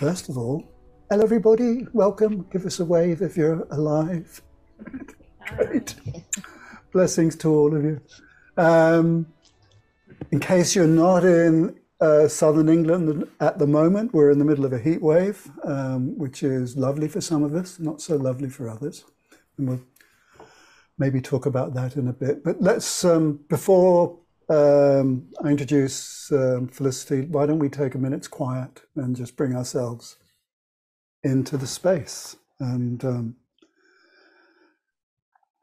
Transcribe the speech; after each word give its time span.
first 0.00 0.30
of 0.30 0.38
all, 0.38 0.64
hello 1.10 1.22
everybody, 1.22 1.86
welcome. 1.92 2.46
Give 2.50 2.64
us 2.64 2.80
a 2.80 2.84
wave 2.86 3.20
if 3.20 3.36
you're 3.36 3.66
alive. 3.70 4.40
Great. 5.46 5.94
Blessings 6.90 7.36
to 7.36 7.50
all 7.50 7.76
of 7.76 7.84
you. 7.84 8.00
Um, 8.56 9.26
in 10.30 10.40
case 10.40 10.74
you're 10.74 10.86
not 10.86 11.22
in 11.22 11.78
uh, 12.00 12.28
southern 12.28 12.70
England 12.70 13.28
at 13.40 13.58
the 13.58 13.66
moment, 13.66 14.14
we're 14.14 14.30
in 14.30 14.38
the 14.38 14.44
middle 14.46 14.64
of 14.64 14.72
a 14.72 14.78
heat 14.78 15.02
wave, 15.02 15.50
um, 15.64 16.16
which 16.16 16.42
is 16.42 16.78
lovely 16.78 17.06
for 17.06 17.20
some 17.20 17.42
of 17.42 17.54
us, 17.54 17.78
not 17.78 18.00
so 18.00 18.16
lovely 18.16 18.48
for 18.48 18.70
others. 18.70 19.04
And 19.58 19.68
we'll 19.68 19.82
maybe 20.96 21.20
talk 21.20 21.44
about 21.44 21.74
that 21.74 21.96
in 21.96 22.08
a 22.08 22.14
bit. 22.14 22.42
But 22.42 22.62
let's, 22.62 23.04
um, 23.04 23.40
before 23.50 24.18
um, 24.50 25.28
I 25.44 25.48
introduce 25.48 26.30
um, 26.32 26.68
Felicity, 26.68 27.22
why 27.26 27.46
don't 27.46 27.60
we 27.60 27.68
take 27.68 27.94
a 27.94 27.98
minute's 27.98 28.26
quiet 28.26 28.82
and 28.96 29.14
just 29.14 29.36
bring 29.36 29.54
ourselves 29.54 30.16
into 31.22 31.56
the 31.56 31.68
space? 31.68 32.36
And 32.58 33.04
um, 33.04 33.36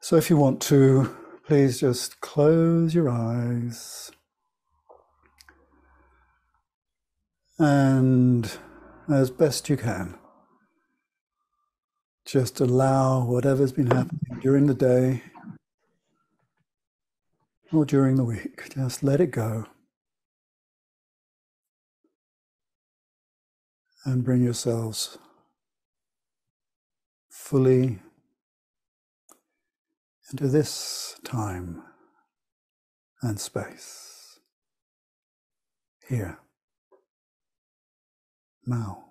so 0.00 0.16
if 0.16 0.30
you 0.30 0.38
want 0.38 0.62
to, 0.62 1.14
please 1.46 1.78
just 1.78 2.20
close 2.20 2.94
your 2.94 3.10
eyes. 3.10 4.10
And 7.58 8.50
as 9.12 9.30
best 9.30 9.68
you 9.68 9.76
can, 9.76 10.14
just 12.24 12.60
allow 12.60 13.24
whatever's 13.24 13.72
been 13.72 13.88
happening 13.88 14.38
during 14.40 14.66
the 14.66 14.74
day 14.74 15.22
or 17.72 17.84
during 17.84 18.16
the 18.16 18.24
week, 18.24 18.70
just 18.74 19.02
let 19.02 19.20
it 19.20 19.30
go. 19.30 19.66
And 24.04 24.24
bring 24.24 24.42
yourselves 24.42 25.18
fully 27.30 27.98
into 30.30 30.48
this 30.48 31.16
time 31.24 31.82
and 33.22 33.38
space 33.40 34.38
here 36.08 36.38
now. 38.66 39.07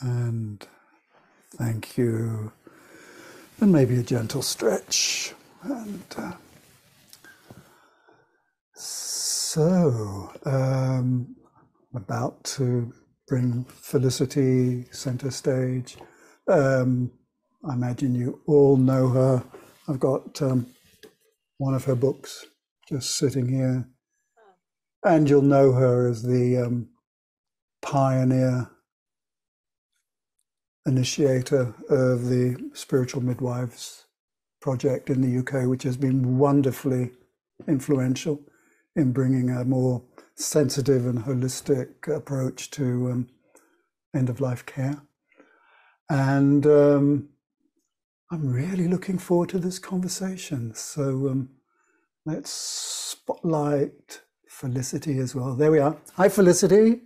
And 0.00 0.66
thank 1.56 1.98
you. 1.98 2.52
And 3.60 3.72
maybe 3.72 3.96
a 3.98 4.02
gentle 4.02 4.42
stretch. 4.42 5.34
And 5.62 6.04
uh, 6.16 6.32
so, 8.74 10.30
um, 10.44 11.34
about 11.94 12.44
to 12.44 12.92
bring 13.26 13.64
Felicity 13.64 14.84
center 14.92 15.30
stage. 15.30 15.96
Um, 16.46 17.10
I 17.68 17.74
imagine 17.74 18.14
you 18.14 18.40
all 18.46 18.76
know 18.76 19.08
her. 19.08 19.44
I've 19.88 19.98
got 19.98 20.40
um, 20.42 20.66
one 21.58 21.74
of 21.74 21.84
her 21.84 21.96
books 21.96 22.46
just 22.88 23.16
sitting 23.16 23.48
here. 23.48 23.88
And 25.04 25.28
you'll 25.28 25.42
know 25.42 25.72
her 25.72 26.08
as 26.08 26.22
the 26.22 26.58
um, 26.58 26.88
pioneer 27.82 28.70
initiator 30.88 31.74
of 31.90 32.26
the 32.26 32.56
Spiritual 32.72 33.22
Midwives 33.22 34.06
project 34.60 35.10
in 35.10 35.20
the 35.20 35.38
UK, 35.40 35.68
which 35.68 35.84
has 35.84 35.96
been 35.96 36.38
wonderfully 36.38 37.10
influential 37.68 38.40
in 38.96 39.12
bringing 39.12 39.50
a 39.50 39.64
more 39.64 40.02
sensitive 40.34 41.06
and 41.06 41.20
holistic 41.20 42.08
approach 42.08 42.70
to 42.70 43.10
um, 43.12 43.28
end 44.16 44.28
of 44.28 44.40
life 44.40 44.64
care. 44.66 45.02
And 46.10 46.66
um, 46.66 47.28
I'm 48.32 48.50
really 48.50 48.88
looking 48.88 49.18
forward 49.18 49.50
to 49.50 49.58
this 49.58 49.78
conversation. 49.78 50.74
So 50.74 51.28
um, 51.28 51.50
let's 52.24 52.50
spotlight 52.50 54.22
Felicity 54.48 55.18
as 55.18 55.34
well. 55.34 55.54
There 55.54 55.70
we 55.70 55.78
are. 55.78 55.96
Hi, 56.16 56.28
Felicity. 56.28 57.02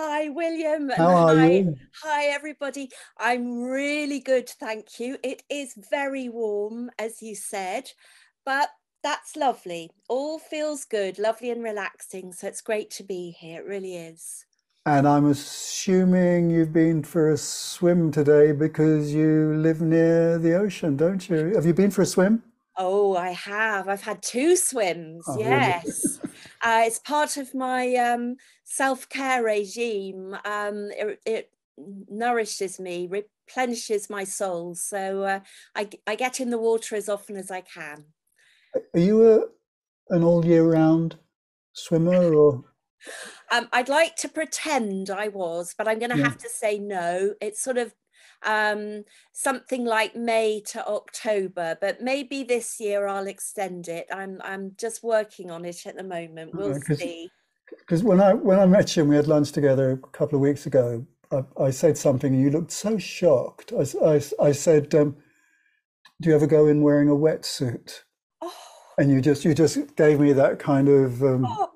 Hi, 0.00 0.28
William. 0.28 0.90
How 0.90 1.08
are 1.08 1.34
hi, 1.34 1.48
you? 1.48 1.76
hi, 2.04 2.26
everybody. 2.26 2.88
I'm 3.18 3.62
really 3.64 4.20
good, 4.20 4.48
thank 4.48 5.00
you. 5.00 5.18
It 5.24 5.42
is 5.50 5.74
very 5.90 6.28
warm, 6.28 6.92
as 7.00 7.20
you 7.20 7.34
said, 7.34 7.90
but 8.46 8.68
that's 9.02 9.34
lovely. 9.34 9.90
All 10.08 10.38
feels 10.38 10.84
good, 10.84 11.18
lovely 11.18 11.50
and 11.50 11.64
relaxing. 11.64 12.32
So 12.32 12.46
it's 12.46 12.60
great 12.60 12.92
to 12.92 13.02
be 13.02 13.32
here. 13.40 13.60
It 13.60 13.66
really 13.66 13.96
is. 13.96 14.46
And 14.86 15.08
I'm 15.08 15.26
assuming 15.26 16.48
you've 16.48 16.72
been 16.72 17.02
for 17.02 17.32
a 17.32 17.36
swim 17.36 18.12
today 18.12 18.52
because 18.52 19.12
you 19.12 19.54
live 19.56 19.80
near 19.80 20.38
the 20.38 20.54
ocean, 20.54 20.96
don't 20.96 21.28
you? 21.28 21.56
Have 21.56 21.66
you 21.66 21.74
been 21.74 21.90
for 21.90 22.02
a 22.02 22.06
swim? 22.06 22.44
Oh, 22.78 23.16
I 23.16 23.30
have. 23.30 23.88
I've 23.88 24.02
had 24.02 24.22
two 24.22 24.56
swims. 24.56 25.34
Oh, 25.34 25.42
really? 25.44 25.74
yes. 25.80 26.20
Uh, 26.62 26.82
it's 26.86 26.98
part 27.00 27.36
of 27.36 27.54
my 27.54 27.94
um, 27.96 28.36
self 28.64 29.08
care 29.08 29.42
regime. 29.42 30.34
Um, 30.44 30.90
it, 30.92 31.20
it 31.26 31.52
nourishes 31.76 32.78
me, 32.78 33.08
replenishes 33.08 34.08
my 34.08 34.24
soul. 34.24 34.74
So 34.76 35.24
uh, 35.24 35.40
I, 35.74 35.90
I 36.06 36.14
get 36.14 36.40
in 36.40 36.50
the 36.50 36.58
water 36.58 36.94
as 36.96 37.08
often 37.08 37.36
as 37.36 37.50
I 37.50 37.62
can. 37.62 38.06
Are 38.94 39.00
you 39.00 39.26
a, 39.26 39.46
an 40.14 40.22
all 40.24 40.44
year 40.44 40.64
round 40.70 41.18
swimmer 41.72 42.34
or? 42.34 42.64
Um, 43.50 43.68
I'd 43.72 43.88
like 43.88 44.16
to 44.16 44.28
pretend 44.28 45.10
I 45.10 45.28
was, 45.28 45.74
but 45.76 45.88
I'm 45.88 45.98
going 45.98 46.10
to 46.10 46.16
Yeah. 46.16 46.24
have 46.24 46.36
to 46.38 46.48
say 46.48 46.78
no. 46.78 47.34
It's 47.40 47.62
sort 47.62 47.78
of 47.78 47.94
um, 48.44 49.04
something 49.32 49.84
like 49.84 50.14
May 50.16 50.60
to 50.68 50.86
October, 50.86 51.76
but 51.80 52.00
maybe 52.02 52.42
this 52.44 52.78
year 52.80 53.06
I'll 53.06 53.26
extend 53.26 53.88
it. 53.88 54.06
I'm 54.12 54.40
I'm 54.44 54.72
just 54.76 55.02
working 55.02 55.50
on 55.50 55.64
it 55.64 55.86
at 55.86 55.96
the 55.96 56.04
moment. 56.04 56.54
We'll 56.54 56.80
'cause- 56.80 56.98
see. 56.98 57.30
Because 57.80 58.02
when 58.02 58.20
I 58.20 58.32
when 58.32 58.58
I 58.58 58.64
met 58.66 58.96
you 58.96 59.02
and 59.02 59.10
we 59.10 59.16
had 59.16 59.26
lunch 59.26 59.52
together 59.52 59.90
a 59.92 59.96
couple 60.08 60.36
of 60.36 60.40
weeks 60.40 60.64
ago, 60.66 61.06
I, 61.30 61.44
I 61.60 61.70
said 61.70 61.98
something 61.98 62.32
and 62.34 62.42
you 62.42 62.50
looked 62.50 62.70
so 62.70 62.96
shocked. 62.96 63.72
I 63.72 63.84
I, 64.04 64.22
I 64.40 64.52
said, 64.52 64.94
um, 64.94 65.16
"Do 66.20 66.30
you 66.30 66.34
ever 66.34 66.46
go 66.46 66.66
in 66.66 66.80
wearing 66.82 67.08
a 67.10 67.14
wetsuit?" 67.14 68.04
Oh, 68.40 68.54
And 68.96 69.10
you 69.10 69.20
just 69.20 69.44
you 69.44 69.52
just 69.54 69.96
gave 69.96 70.18
me 70.18 70.32
that 70.32 70.58
kind 70.58 70.88
of 70.88 71.22
um, 71.22 71.44
oh. 71.46 71.70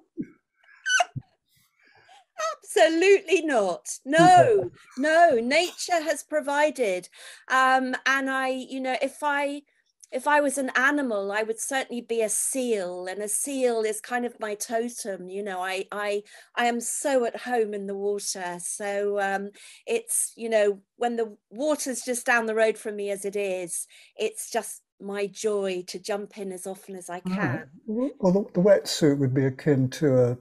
Absolutely 2.76 3.42
not. 3.42 3.98
No, 4.04 4.70
no. 4.98 5.30
Nature 5.42 6.02
has 6.02 6.22
provided, 6.22 7.08
um, 7.48 7.94
and 8.06 8.30
I, 8.30 8.48
you 8.48 8.80
know, 8.80 8.96
if 9.02 9.18
I, 9.22 9.62
if 10.10 10.28
I 10.28 10.40
was 10.40 10.58
an 10.58 10.70
animal, 10.76 11.32
I 11.32 11.42
would 11.42 11.60
certainly 11.60 12.02
be 12.02 12.20
a 12.20 12.28
seal, 12.28 13.06
and 13.06 13.22
a 13.22 13.28
seal 13.28 13.82
is 13.82 14.00
kind 14.00 14.26
of 14.26 14.38
my 14.38 14.54
totem. 14.54 15.28
You 15.28 15.42
know, 15.42 15.60
I, 15.60 15.86
I, 15.90 16.22
I 16.54 16.66
am 16.66 16.80
so 16.80 17.24
at 17.24 17.40
home 17.40 17.74
in 17.74 17.86
the 17.86 17.96
water. 17.96 18.58
So 18.60 19.20
um, 19.20 19.50
it's, 19.86 20.32
you 20.36 20.48
know, 20.48 20.80
when 20.96 21.16
the 21.16 21.36
water's 21.50 22.02
just 22.02 22.26
down 22.26 22.46
the 22.46 22.54
road 22.54 22.76
from 22.76 22.96
me 22.96 23.10
as 23.10 23.24
it 23.24 23.36
is, 23.36 23.86
it's 24.16 24.50
just 24.50 24.82
my 25.00 25.26
joy 25.26 25.82
to 25.88 25.98
jump 25.98 26.38
in 26.38 26.52
as 26.52 26.66
often 26.66 26.94
as 26.94 27.10
I 27.10 27.20
can. 27.20 27.68
well, 27.86 28.32
the, 28.32 28.44
the 28.54 28.60
wetsuit 28.60 29.18
would 29.18 29.34
be 29.34 29.46
akin 29.46 29.90
to 29.90 30.16
a 30.16 30.38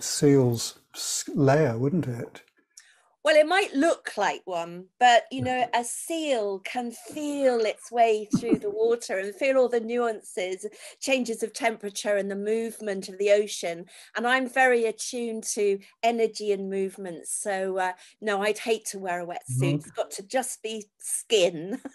seal's 0.00 0.78
layer, 1.34 1.76
wouldn't 1.78 2.06
it? 2.06 2.42
Well, 3.24 3.36
it 3.36 3.46
might 3.48 3.74
look 3.74 4.16
like 4.16 4.42
one, 4.46 4.86
but 4.98 5.24
you 5.30 5.42
know, 5.42 5.66
a 5.74 5.84
seal 5.84 6.60
can 6.60 6.92
feel 6.92 7.60
its 7.60 7.90
way 7.90 8.26
through 8.38 8.60
the 8.60 8.70
water 8.70 9.18
and 9.18 9.34
feel 9.34 9.58
all 9.58 9.68
the 9.68 9.80
nuances, 9.80 10.64
changes 11.00 11.42
of 11.42 11.52
temperature 11.52 12.16
and 12.16 12.30
the 12.30 12.36
movement 12.36 13.08
of 13.08 13.18
the 13.18 13.32
ocean. 13.32 13.84
And 14.16 14.26
I'm 14.26 14.48
very 14.48 14.86
attuned 14.86 15.44
to 15.54 15.78
energy 16.02 16.52
and 16.52 16.70
movement. 16.70 17.26
So, 17.26 17.76
uh, 17.78 17.92
no, 18.22 18.40
I'd 18.40 18.58
hate 18.58 18.86
to 18.92 18.98
wear 18.98 19.20
a 19.20 19.26
wetsuit. 19.26 19.74
It's 19.74 19.90
got 19.90 20.10
to 20.12 20.22
just 20.22 20.62
be 20.62 20.86
skin. 20.98 21.80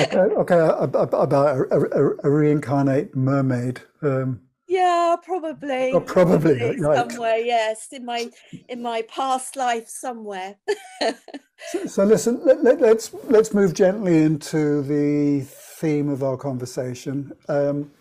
Okay, 0.00 0.18
okay, 0.18 0.54
a- 0.58 0.74
about 0.76 1.32
a, 1.32 1.64
a, 1.72 1.80
a- 1.80 2.16
a 2.22 2.30
reincarnate 2.30 3.16
mermaid. 3.16 3.80
Um, 4.00 4.42
yeah, 4.68 5.16
probably. 5.24 5.92
Oh, 5.92 6.00
probably, 6.00 6.76
right. 6.80 7.10
somewhere. 7.10 7.38
Yes, 7.38 7.88
in 7.92 8.04
my 8.06 8.30
in 8.68 8.82
my 8.82 9.02
past 9.02 9.56
life 9.56 9.88
somewhere. 9.88 10.56
so, 11.00 11.86
so 11.86 12.04
listen, 12.04 12.40
let, 12.44 12.62
let, 12.64 12.80
let's 12.80 13.12
let's 13.24 13.54
move 13.54 13.74
gently 13.74 14.22
into 14.24 14.82
the 14.82 15.44
theme 15.80 16.08
of 16.10 16.22
our 16.22 16.36
conversation. 16.36 17.32
Um, 17.48 17.92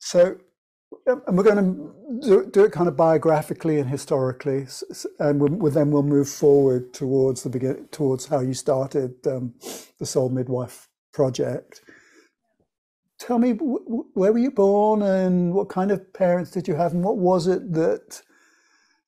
so, 0.00 0.36
um, 1.10 1.22
and 1.28 1.38
we're 1.38 1.44
going 1.44 1.58
to 1.58 2.28
do, 2.28 2.50
do 2.50 2.64
it 2.64 2.72
kind 2.72 2.88
of 2.88 2.96
biographically 2.96 3.78
and 3.80 3.90
historically, 3.90 4.66
and 5.20 5.40
we'll, 5.40 5.52
we'll- 5.52 5.72
then 5.72 5.90
we'll 5.92 6.02
move 6.04 6.28
forward 6.28 6.94
towards 6.94 7.44
the 7.44 7.50
begin 7.50 7.88
towards 7.92 8.26
how 8.26 8.40
you 8.40 8.54
started 8.54 9.14
um, 9.26 9.54
the 10.00 10.06
Soul 10.06 10.30
Midwife 10.30 10.88
project. 11.12 11.82
Tell 13.24 13.38
me 13.38 13.52
where 13.52 14.32
were 14.32 14.38
you 14.38 14.50
born 14.50 15.00
and 15.00 15.54
what 15.54 15.70
kind 15.70 15.90
of 15.90 16.12
parents 16.12 16.50
did 16.50 16.68
you 16.68 16.74
have 16.74 16.92
and 16.92 17.02
what 17.02 17.16
was 17.16 17.46
it 17.46 17.72
that 17.72 18.20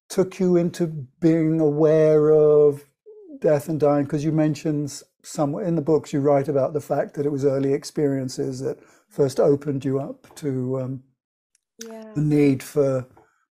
took 0.09 0.41
you 0.41 0.57
into 0.57 0.87
being 1.21 1.61
aware 1.61 2.31
of 2.31 2.85
death 3.41 3.69
and 3.69 3.79
dying 3.79 4.05
because 4.05 4.25
you 4.25 4.33
mentioned 4.33 5.03
somewhere 5.23 5.67
in 5.67 5.75
the 5.75 5.83
books 5.83 6.13
you 6.13 6.21
write 6.21 6.49
about 6.49 6.73
the 6.73 6.81
fact 6.81 7.15
that 7.15 7.27
it 7.27 7.33
was 7.33 7.45
early 7.45 7.75
experiences 7.75 8.61
that 8.61 8.79
first 9.11 9.39
opened 9.39 9.85
you 9.85 10.01
up 10.01 10.35
to 10.35 10.81
um, 10.81 11.03
yeah. 11.87 12.13
the 12.15 12.21
need 12.23 12.63
for 12.63 13.07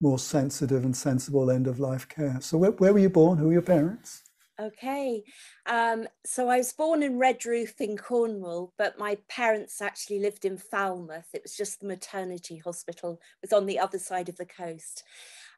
more 0.00 0.19
sensitive 0.19 0.84
and 0.84 0.96
sensible 0.96 1.50
end 1.50 1.66
of 1.66 1.78
life 1.78 2.08
care. 2.08 2.38
So, 2.40 2.58
where, 2.58 2.70
where 2.72 2.93
were 2.93 2.99
you 2.99 3.10
born? 3.10 3.38
Who 3.38 3.46
were 3.46 3.52
your 3.52 3.62
parents? 3.62 4.22
Okay, 4.60 5.22
um, 5.66 6.08
so 6.26 6.49
I 6.49 6.58
was 6.58 6.72
born 6.72 7.05
in 7.05 7.16
Redruth 7.16 7.81
in 7.81 7.96
Cornwall, 7.96 8.72
but 8.76 8.99
my 8.99 9.16
parents 9.28 9.81
actually 9.81 10.19
lived 10.19 10.44
in 10.44 10.58
Falmouth. 10.58 11.28
It 11.32 11.43
was 11.44 11.55
just 11.55 11.78
the 11.78 11.87
maternity 11.87 12.56
hospital 12.56 13.20
it 13.40 13.50
was 13.50 13.52
on 13.52 13.66
the 13.66 13.78
other 13.78 14.00
side 14.00 14.28
of 14.28 14.37
the 14.37 14.46
coast. 14.46 15.05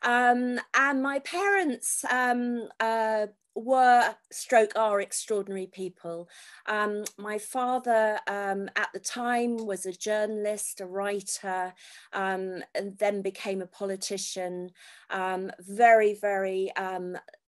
Um, 0.02 0.60
and 0.74 1.02
my 1.02 1.18
parents 1.20 2.04
um, 2.10 2.68
uh, 2.78 3.28
were 3.54 4.14
stroke 4.30 4.72
are 4.76 5.00
extraordinary 5.00 5.66
people. 5.66 6.28
Um, 6.66 7.04
my 7.18 7.38
father 7.38 8.18
um, 8.26 8.68
at 8.76 8.90
the 8.92 9.00
time 9.00 9.66
was 9.66 9.86
a 9.86 9.92
journalist, 9.92 10.80
a 10.82 10.86
writer, 10.86 11.72
um, 12.12 12.62
and 12.74 12.98
then 12.98 13.22
became 13.22 13.62
a 13.62 13.66
politician. 13.66 14.70
Um, 15.08 15.50
very, 15.60 16.14
very 16.14 16.70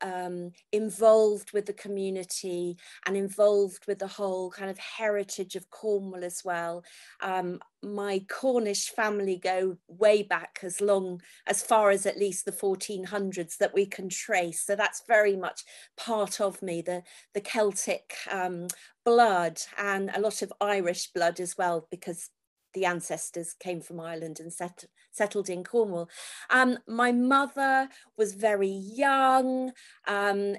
um, 0.01 0.51
involved 0.71 1.51
with 1.51 1.65
the 1.65 1.73
community 1.73 2.77
and 3.05 3.15
involved 3.17 3.85
with 3.87 3.99
the 3.99 4.07
whole 4.07 4.49
kind 4.51 4.69
of 4.69 4.77
heritage 4.77 5.55
of 5.55 5.69
Cornwall 5.69 6.23
as 6.23 6.41
well. 6.43 6.83
Um, 7.21 7.59
my 7.81 8.25
Cornish 8.29 8.89
family 8.89 9.37
go 9.37 9.77
way 9.87 10.23
back 10.23 10.59
as 10.63 10.81
long 10.81 11.21
as 11.47 11.63
far 11.63 11.91
as 11.91 12.05
at 12.05 12.19
least 12.19 12.45
the 12.45 12.51
1400s 12.51 13.57
that 13.57 13.73
we 13.73 13.85
can 13.85 14.09
trace. 14.09 14.61
So 14.65 14.75
that's 14.75 15.03
very 15.07 15.35
much 15.35 15.63
part 15.97 16.41
of 16.41 16.61
me, 16.61 16.81
the, 16.81 17.03
the 17.33 17.41
Celtic 17.41 18.13
um, 18.29 18.67
blood 19.05 19.61
and 19.77 20.11
a 20.13 20.19
lot 20.19 20.41
of 20.41 20.53
Irish 20.59 21.11
blood 21.13 21.39
as 21.39 21.57
well, 21.57 21.87
because 21.89 22.29
the 22.73 22.85
ancestors 22.85 23.55
came 23.59 23.81
from 23.81 23.99
Ireland 23.99 24.39
and 24.39 24.53
set, 24.53 24.85
settled 25.19 25.50
in 25.50 25.62
Cornwall. 25.63 26.07
Um, 26.50 26.69
my 26.88 27.12
mother 27.12 27.89
was 28.18 28.30
very 28.33 28.75
young. 29.04 29.71
Um, 30.07 30.56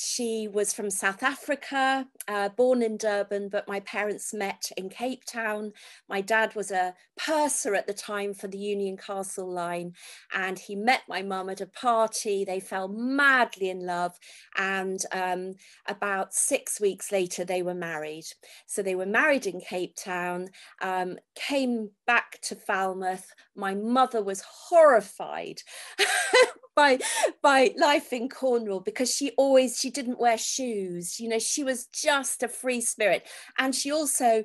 she 0.00 0.46
was 0.46 0.72
from 0.72 0.90
South 0.90 1.24
Africa, 1.24 2.06
uh, 2.28 2.50
born 2.50 2.82
in 2.82 2.96
Durban, 2.96 3.48
but 3.48 3.66
my 3.66 3.80
parents 3.80 4.32
met 4.32 4.70
in 4.76 4.88
Cape 4.88 5.24
Town. 5.24 5.72
My 6.08 6.20
dad 6.20 6.54
was 6.54 6.70
a 6.70 6.94
purser 7.16 7.74
at 7.74 7.88
the 7.88 7.94
time 7.94 8.32
for 8.32 8.46
the 8.46 8.58
Union 8.58 8.96
Castle 8.96 9.50
line, 9.50 9.94
and 10.32 10.56
he 10.56 10.76
met 10.76 11.02
my 11.08 11.22
mum 11.22 11.50
at 11.50 11.60
a 11.60 11.66
party. 11.66 12.44
They 12.44 12.60
fell 12.60 12.86
madly 12.86 13.70
in 13.70 13.84
love, 13.84 14.16
and 14.56 15.00
um, 15.10 15.54
about 15.88 16.32
six 16.32 16.80
weeks 16.80 17.10
later, 17.10 17.44
they 17.44 17.62
were 17.62 17.74
married. 17.74 18.26
So 18.66 18.82
they 18.84 18.94
were 18.94 19.04
married 19.04 19.46
in 19.46 19.60
Cape 19.60 19.96
Town, 19.96 20.50
um, 20.80 21.18
came 21.34 21.90
back 22.06 22.38
to 22.42 22.54
Falmouth. 22.54 23.34
My 23.56 23.74
mother 23.74 24.22
was 24.22 24.42
horrified 24.42 25.62
by 26.78 27.00
by 27.42 27.74
life 27.76 28.12
in 28.12 28.28
Cornwall 28.28 28.80
because 28.80 29.12
she 29.12 29.32
always 29.36 29.76
she 29.76 29.90
didn't 29.90 30.20
wear 30.20 30.38
shoes. 30.38 31.18
You 31.18 31.28
know, 31.28 31.40
she 31.40 31.64
was 31.64 31.86
just 31.86 32.44
a 32.44 32.48
free 32.48 32.80
spirit, 32.80 33.26
and 33.58 33.74
she 33.74 33.90
also 33.90 34.44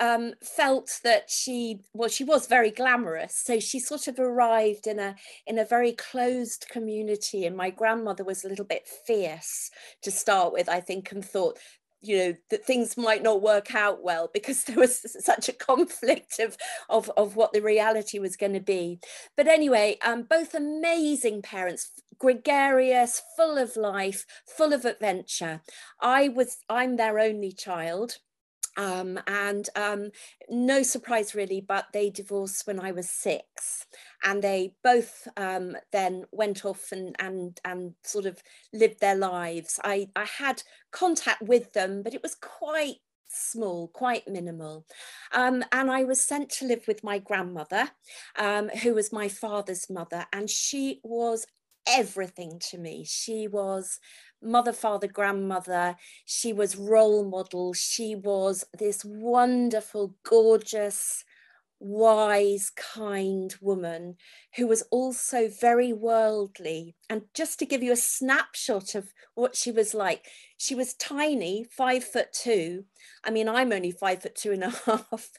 um, 0.00 0.32
felt 0.42 0.98
that 1.04 1.30
she 1.30 1.80
well 1.92 2.08
she 2.08 2.24
was 2.24 2.46
very 2.46 2.70
glamorous. 2.70 3.36
So 3.36 3.60
she 3.60 3.78
sort 3.78 4.08
of 4.08 4.18
arrived 4.18 4.86
in 4.86 4.98
a 4.98 5.14
in 5.46 5.58
a 5.58 5.64
very 5.66 5.92
closed 5.92 6.66
community. 6.70 7.44
And 7.44 7.54
my 7.56 7.68
grandmother 7.68 8.24
was 8.24 8.44
a 8.44 8.48
little 8.48 8.64
bit 8.64 8.88
fierce 9.06 9.70
to 10.02 10.10
start 10.10 10.52
with 10.52 10.68
i 10.68 10.80
think 10.80 11.10
and 11.12 11.24
thought 11.24 11.58
you 12.06 12.18
know 12.18 12.34
that 12.50 12.64
things 12.64 12.96
might 12.96 13.22
not 13.22 13.42
work 13.42 13.74
out 13.74 14.02
well 14.02 14.30
because 14.32 14.64
there 14.64 14.78
was 14.78 15.00
such 15.24 15.48
a 15.48 15.52
conflict 15.52 16.38
of 16.38 16.56
of, 16.88 17.10
of 17.16 17.36
what 17.36 17.52
the 17.52 17.62
reality 17.62 18.18
was 18.18 18.36
going 18.36 18.52
to 18.52 18.60
be. 18.60 19.00
But 19.36 19.48
anyway 19.48 19.98
um, 20.04 20.22
both 20.22 20.54
amazing 20.54 21.42
parents 21.42 21.90
gregarious 22.18 23.22
full 23.36 23.58
of 23.58 23.76
life 23.76 24.24
full 24.46 24.72
of 24.72 24.84
adventure. 24.84 25.62
I 26.00 26.28
was 26.28 26.58
i'm 26.68 26.96
their 26.96 27.18
only 27.18 27.52
child 27.52 28.18
um, 28.76 29.18
and 29.26 29.68
um, 29.76 30.10
no 30.48 30.82
surprise 30.82 31.34
really, 31.34 31.60
but 31.60 31.86
they 31.92 32.10
divorced 32.10 32.66
when 32.66 32.80
I 32.80 32.92
was 32.92 33.08
six, 33.08 33.86
and 34.24 34.42
they 34.42 34.74
both 34.82 35.28
um, 35.36 35.76
then 35.92 36.24
went 36.32 36.64
off 36.64 36.92
and 36.92 37.14
and 37.18 37.60
and 37.64 37.94
sort 38.02 38.26
of 38.26 38.42
lived 38.72 39.00
their 39.00 39.16
lives. 39.16 39.78
I 39.84 40.08
I 40.16 40.24
had 40.24 40.62
contact 40.90 41.42
with 41.42 41.72
them, 41.72 42.02
but 42.02 42.14
it 42.14 42.22
was 42.22 42.34
quite 42.34 42.96
small, 43.28 43.88
quite 43.88 44.28
minimal. 44.28 44.86
Um, 45.32 45.64
and 45.72 45.90
I 45.90 46.04
was 46.04 46.24
sent 46.24 46.50
to 46.50 46.66
live 46.66 46.84
with 46.86 47.02
my 47.04 47.18
grandmother, 47.18 47.90
um, 48.36 48.68
who 48.68 48.94
was 48.94 49.12
my 49.12 49.28
father's 49.28 49.90
mother, 49.90 50.26
and 50.32 50.48
she 50.48 51.00
was 51.02 51.46
everything 51.86 52.58
to 52.70 52.78
me. 52.78 53.04
She 53.06 53.48
was 53.48 53.98
mother, 54.42 54.72
father, 54.72 55.06
grandmother. 55.06 55.96
She 56.24 56.52
was 56.52 56.76
role 56.76 57.24
model. 57.24 57.72
She 57.72 58.14
was 58.14 58.64
this 58.78 59.04
wonderful, 59.04 60.14
gorgeous, 60.22 61.24
wise, 61.80 62.70
kind 62.70 63.54
woman 63.60 64.16
who 64.56 64.66
was 64.66 64.82
also 64.90 65.48
very 65.48 65.92
worldly. 65.92 66.94
And 67.10 67.22
just 67.34 67.58
to 67.58 67.66
give 67.66 67.82
you 67.82 67.92
a 67.92 67.96
snapshot 67.96 68.94
of 68.94 69.12
what 69.34 69.56
she 69.56 69.70
was 69.70 69.94
like, 69.94 70.26
she 70.56 70.74
was 70.74 70.94
tiny, 70.94 71.64
five 71.64 72.04
foot 72.04 72.32
two. 72.32 72.84
I 73.24 73.30
mean, 73.30 73.48
I'm 73.48 73.72
only 73.72 73.90
five 73.90 74.22
foot 74.22 74.34
two 74.34 74.52
and 74.52 74.64
a 74.64 74.70
half. 74.86 75.30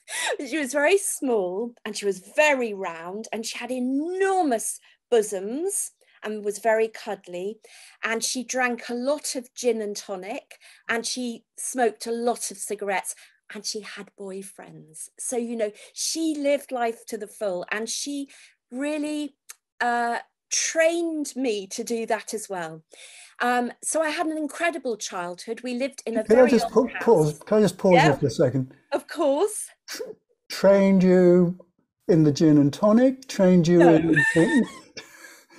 she 0.48 0.58
was 0.58 0.74
very 0.74 0.98
small 0.98 1.74
and 1.84 1.96
she 1.96 2.06
was 2.06 2.20
very 2.36 2.74
round 2.74 3.28
and 3.32 3.46
she 3.46 3.58
had 3.58 3.72
enormous 3.72 4.80
bosoms 5.10 5.92
and 6.26 6.44
was 6.44 6.58
very 6.58 6.88
cuddly. 6.88 7.60
And 8.04 8.24
she 8.24 8.44
drank 8.44 8.90
a 8.90 8.94
lot 8.94 9.36
of 9.36 9.54
gin 9.54 9.82
and 9.82 9.96
tonic 9.96 10.58
and 10.90 11.06
she 11.06 11.46
smoked 11.58 12.08
a 12.08 12.12
lot 12.12 12.52
of 12.52 12.58
cigarettes 12.58 13.16
and 13.54 13.66
she 13.66 13.82
had 13.82 14.10
boyfriends. 14.20 15.10
So, 15.20 15.38
you 15.38 15.56
know, 15.56 15.72
she 15.94 16.36
lived 16.38 16.72
life 16.72 17.06
to 17.08 17.18
the 17.18 17.28
full 17.28 17.66
and 17.72 17.88
she 17.88 18.28
really 18.72 19.36
uh, 19.80 20.20
trained 20.52 21.34
me 21.36 21.68
to 21.68 21.84
do 21.84 22.06
that 22.08 22.34
as 22.34 22.50
well. 22.50 22.84
Um, 23.42 23.72
so 23.84 24.02
I 24.02 24.10
had 24.10 24.28
an 24.28 24.38
incredible 24.38 24.98
childhood. 24.98 25.62
We 25.62 25.76
lived 25.76 26.02
in 26.06 26.18
a 26.18 26.24
can 26.24 26.36
very 26.36 26.48
I 26.48 26.52
just 26.52 26.70
pa- 26.70 26.88
pause? 27.02 27.40
Can 27.46 27.58
I 27.58 27.62
just 27.62 27.78
pause 27.78 27.94
yeah, 27.94 28.14
for 28.14 28.28
a 28.28 28.32
second? 28.32 28.74
Of 28.92 29.08
course. 29.08 29.70
Trained 30.50 31.04
you 31.04 31.60
in 32.08 32.24
the 32.24 32.32
gin 32.32 32.58
and 32.58 32.74
tonic. 32.74 33.28
Trained 33.28 33.68
you 33.68 33.80
no. 33.80 33.96
in 33.96 34.24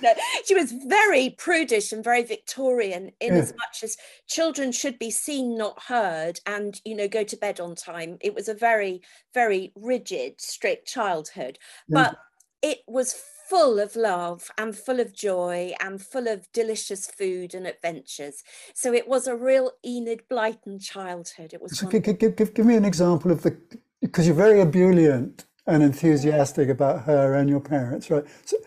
no, 0.01 0.13
she 0.45 0.55
was 0.55 0.71
very 0.71 1.35
prudish 1.37 1.91
and 1.91 2.03
very 2.03 2.23
Victorian 2.23 3.11
in 3.19 3.33
yeah. 3.33 3.41
as 3.41 3.53
much 3.57 3.83
as 3.83 3.97
children 4.27 4.71
should 4.71 4.99
be 4.99 5.11
seen, 5.11 5.57
not 5.57 5.81
heard, 5.83 6.39
and 6.45 6.79
you 6.85 6.95
know, 6.95 7.07
go 7.07 7.23
to 7.23 7.37
bed 7.37 7.59
on 7.59 7.75
time. 7.75 8.17
It 8.21 8.33
was 8.33 8.47
a 8.47 8.53
very, 8.53 9.01
very 9.33 9.71
rigid, 9.75 10.39
strict 10.39 10.87
childhood. 10.87 11.57
Yeah. 11.87 12.03
But 12.03 12.17
it 12.61 12.79
was 12.87 13.21
full 13.49 13.79
of 13.79 13.95
love 13.95 14.49
and 14.57 14.75
full 14.75 14.99
of 14.99 15.13
joy 15.13 15.73
and 15.79 16.01
full 16.01 16.27
of 16.27 16.51
delicious 16.51 17.07
food 17.07 17.53
and 17.53 17.65
adventures. 17.65 18.43
So 18.73 18.93
it 18.93 19.07
was 19.07 19.27
a 19.27 19.35
real 19.35 19.71
Enid 19.85 20.23
Blyton 20.29 20.83
childhood. 20.83 21.53
It 21.53 21.61
was. 21.61 21.77
So 21.77 21.87
give, 21.87 22.03
give, 22.03 22.35
give, 22.35 22.53
give 22.53 22.65
me 22.65 22.75
an 22.75 22.85
example 22.85 23.31
of 23.31 23.43
the 23.43 23.57
because 24.01 24.27
you're 24.27 24.35
very 24.35 24.61
ebullient 24.61 25.45
and 25.65 25.83
enthusiastic 25.83 26.69
about 26.69 27.03
her 27.03 27.33
and 27.33 27.49
your 27.49 27.59
parents, 27.59 28.09
right? 28.09 28.23
So 28.45 28.57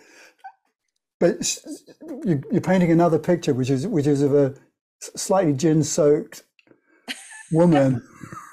but 1.20 1.58
you're 2.24 2.60
painting 2.62 2.90
another 2.90 3.18
picture, 3.18 3.54
which 3.54 3.70
is 3.70 3.86
which 3.86 4.06
is 4.06 4.22
of 4.22 4.34
a 4.34 4.54
slightly 5.00 5.52
gin-soaked 5.52 6.42
woman. 7.52 8.02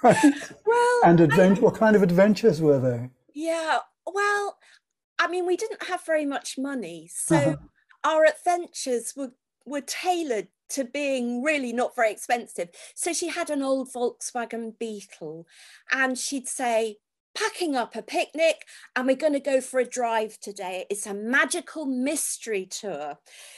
Right? 0.04 0.18
Well, 0.66 1.02
and 1.06 1.20
adventure. 1.20 1.62
What 1.62 1.76
kind 1.76 1.96
of 1.96 2.04
adventures 2.04 2.62
were 2.62 2.80
they? 2.80 3.10
Yeah. 3.34 3.80
Well, 4.06 4.58
I 5.18 5.28
mean, 5.28 5.48
we 5.48 5.58
didn't 5.58 5.88
have 5.88 6.06
very 6.06 6.26
much 6.26 6.58
money, 6.58 7.10
so 7.12 7.36
uh-huh. 7.36 7.56
our 8.04 8.26
adventures 8.26 9.14
were 9.16 9.32
were 9.66 9.82
tailored 9.82 10.50
to 10.70 10.84
being 10.84 11.42
really 11.42 11.72
not 11.72 11.96
very 11.96 12.12
expensive. 12.12 12.70
So 12.94 13.14
she 13.14 13.30
had 13.30 13.50
an 13.50 13.62
old 13.62 13.92
Volkswagen 13.94 14.78
Beetle, 14.78 15.48
and 15.92 16.18
she'd 16.18 16.48
say, 16.48 16.98
packing 17.38 17.76
up 17.76 17.96
a 17.96 18.02
picnic 18.02 18.66
and 18.96 19.06
we're 19.06 19.16
going 19.16 19.34
to 19.34 19.40
go 19.40 19.62
for 19.62 19.80
a 19.80 19.86
drive 19.86 20.40
today. 20.40 20.86
It's 20.90 21.06
a 21.06 21.14
magical 21.14 21.86
mystery 21.86 22.66
tour. 22.66 23.16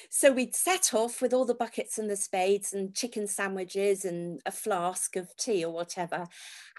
So 0.10 0.32
we'd 0.32 0.56
set 0.56 0.94
off 0.94 1.22
with 1.22 1.34
all 1.34 1.46
the 1.46 1.56
buckets 1.56 1.98
and 1.98 2.10
the 2.10 2.16
spades 2.16 2.74
and 2.74 2.96
chicken 2.96 3.28
sandwiches 3.28 4.06
and 4.06 4.42
a 4.46 4.52
flask 4.52 5.16
of 5.16 5.36
tea 5.38 5.64
or 5.64 5.72
whatever. 5.72 6.28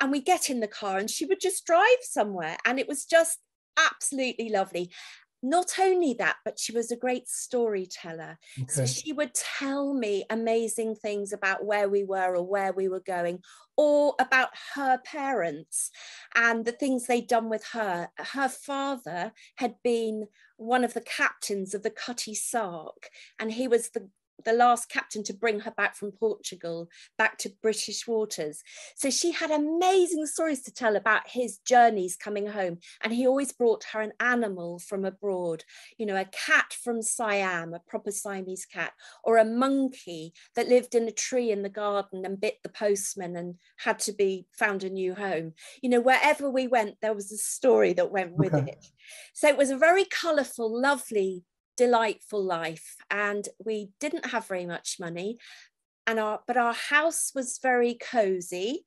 And 0.00 0.10
we 0.10 0.20
get 0.20 0.50
in 0.50 0.60
the 0.60 0.68
car 0.68 0.98
and 0.98 1.08
she 1.08 1.24
would 1.24 1.40
just 1.40 1.66
drive 1.66 2.02
somewhere. 2.02 2.56
And 2.64 2.78
it 2.78 2.88
was 2.88 3.04
just 3.04 3.38
absolutely 3.78 4.50
lovely 4.50 4.90
not 5.42 5.78
only 5.78 6.14
that, 6.14 6.36
but 6.44 6.58
she 6.58 6.72
was 6.72 6.90
a 6.90 6.96
great 6.96 7.28
storyteller. 7.28 8.38
Okay. 8.58 8.66
So 8.68 8.86
she 8.86 9.12
would 9.12 9.32
tell 9.34 9.94
me 9.94 10.24
amazing 10.28 10.96
things 10.96 11.32
about 11.32 11.64
where 11.64 11.88
we 11.88 12.04
were 12.04 12.36
or 12.36 12.46
where 12.46 12.72
we 12.72 12.88
were 12.88 13.00
going, 13.00 13.40
or 13.82 14.14
about 14.20 14.50
her 14.74 14.98
parents 14.98 15.90
and 16.34 16.66
the 16.66 16.72
things 16.72 17.06
they'd 17.06 17.26
done 17.26 17.48
with 17.48 17.64
her. 17.72 18.10
Her 18.18 18.46
father 18.46 19.32
had 19.56 19.76
been 19.82 20.26
one 20.58 20.84
of 20.84 20.92
the 20.92 21.00
captains 21.00 21.72
of 21.72 21.82
the 21.82 21.88
Cutty 21.88 22.34
Sark, 22.34 23.08
and 23.38 23.50
he 23.50 23.66
was 23.66 23.88
the 23.88 24.10
the 24.44 24.52
last 24.52 24.88
captain 24.88 25.22
to 25.24 25.34
bring 25.34 25.60
her 25.60 25.70
back 25.70 25.96
from 25.96 26.12
Portugal 26.12 26.88
back 27.18 27.38
to 27.38 27.52
British 27.62 28.06
waters. 28.06 28.62
So 28.96 29.10
she 29.10 29.32
had 29.32 29.50
amazing 29.50 30.26
stories 30.26 30.62
to 30.62 30.72
tell 30.72 30.96
about 30.96 31.28
his 31.28 31.58
journeys 31.58 32.16
coming 32.16 32.46
home. 32.46 32.78
And 33.02 33.12
he 33.12 33.26
always 33.26 33.52
brought 33.52 33.84
her 33.92 34.00
an 34.00 34.12
animal 34.20 34.78
from 34.78 35.04
abroad, 35.04 35.64
you 35.98 36.06
know, 36.06 36.16
a 36.16 36.26
cat 36.26 36.74
from 36.82 37.02
Siam, 37.02 37.74
a 37.74 37.80
proper 37.80 38.10
Siamese 38.10 38.66
cat, 38.66 38.92
or 39.24 39.38
a 39.38 39.44
monkey 39.44 40.32
that 40.56 40.68
lived 40.68 40.94
in 40.94 41.08
a 41.08 41.12
tree 41.12 41.50
in 41.50 41.62
the 41.62 41.68
garden 41.68 42.24
and 42.24 42.40
bit 42.40 42.58
the 42.62 42.68
postman 42.68 43.36
and 43.36 43.56
had 43.78 43.98
to 44.00 44.12
be 44.12 44.46
found 44.52 44.84
a 44.84 44.90
new 44.90 45.14
home. 45.14 45.52
You 45.82 45.90
know, 45.90 46.00
wherever 46.00 46.50
we 46.50 46.66
went, 46.66 46.96
there 47.02 47.14
was 47.14 47.32
a 47.32 47.36
story 47.36 47.92
that 47.94 48.10
went 48.10 48.36
with 48.36 48.54
okay. 48.54 48.72
it. 48.72 48.86
So 49.34 49.48
it 49.48 49.56
was 49.56 49.70
a 49.70 49.78
very 49.78 50.04
colourful, 50.04 50.80
lovely 50.80 51.44
delightful 51.80 52.44
life 52.44 52.96
and 53.10 53.48
we 53.64 53.88
didn't 54.00 54.26
have 54.26 54.46
very 54.46 54.66
much 54.66 54.98
money. 55.00 55.38
And 56.06 56.20
our 56.20 56.40
but 56.46 56.58
our 56.58 56.74
house 56.74 57.32
was 57.34 57.58
very 57.62 57.94
cozy 57.94 58.84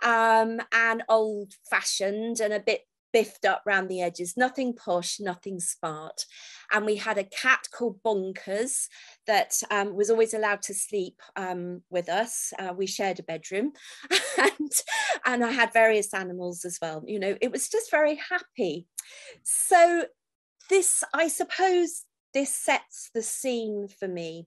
um, 0.00 0.60
and 0.72 1.02
old 1.08 1.54
fashioned 1.68 2.38
and 2.38 2.52
a 2.52 2.60
bit 2.60 2.82
biffed 3.12 3.44
up 3.44 3.62
round 3.66 3.88
the 3.88 4.00
edges. 4.00 4.36
Nothing 4.36 4.74
posh 4.74 5.18
nothing 5.18 5.58
smart. 5.58 6.24
And 6.72 6.86
we 6.86 6.96
had 6.96 7.18
a 7.18 7.24
cat 7.24 7.66
called 7.72 8.00
bonkers 8.04 8.86
that 9.26 9.52
um, 9.72 9.96
was 9.96 10.08
always 10.08 10.32
allowed 10.32 10.62
to 10.62 10.74
sleep 10.74 11.20
um, 11.34 11.82
with 11.90 12.08
us. 12.08 12.52
Uh, 12.60 12.74
we 12.76 12.86
shared 12.86 13.18
a 13.18 13.24
bedroom. 13.24 13.72
And 14.38 14.72
and 15.24 15.44
i 15.44 15.50
had 15.50 15.72
various 15.72 16.12
animals 16.12 16.64
as 16.64 16.78
well. 16.80 17.02
You 17.06 17.18
know 17.18 17.36
it 17.40 17.50
was 17.50 17.68
just 17.68 17.90
very 17.90 18.20
happy. 18.30 18.86
So 19.42 20.04
this 20.68 21.04
i 21.14 21.28
suppose 21.28 22.05
this 22.36 22.54
sets 22.54 23.08
the 23.14 23.22
scene 23.22 23.88
for 23.88 24.06
me 24.06 24.46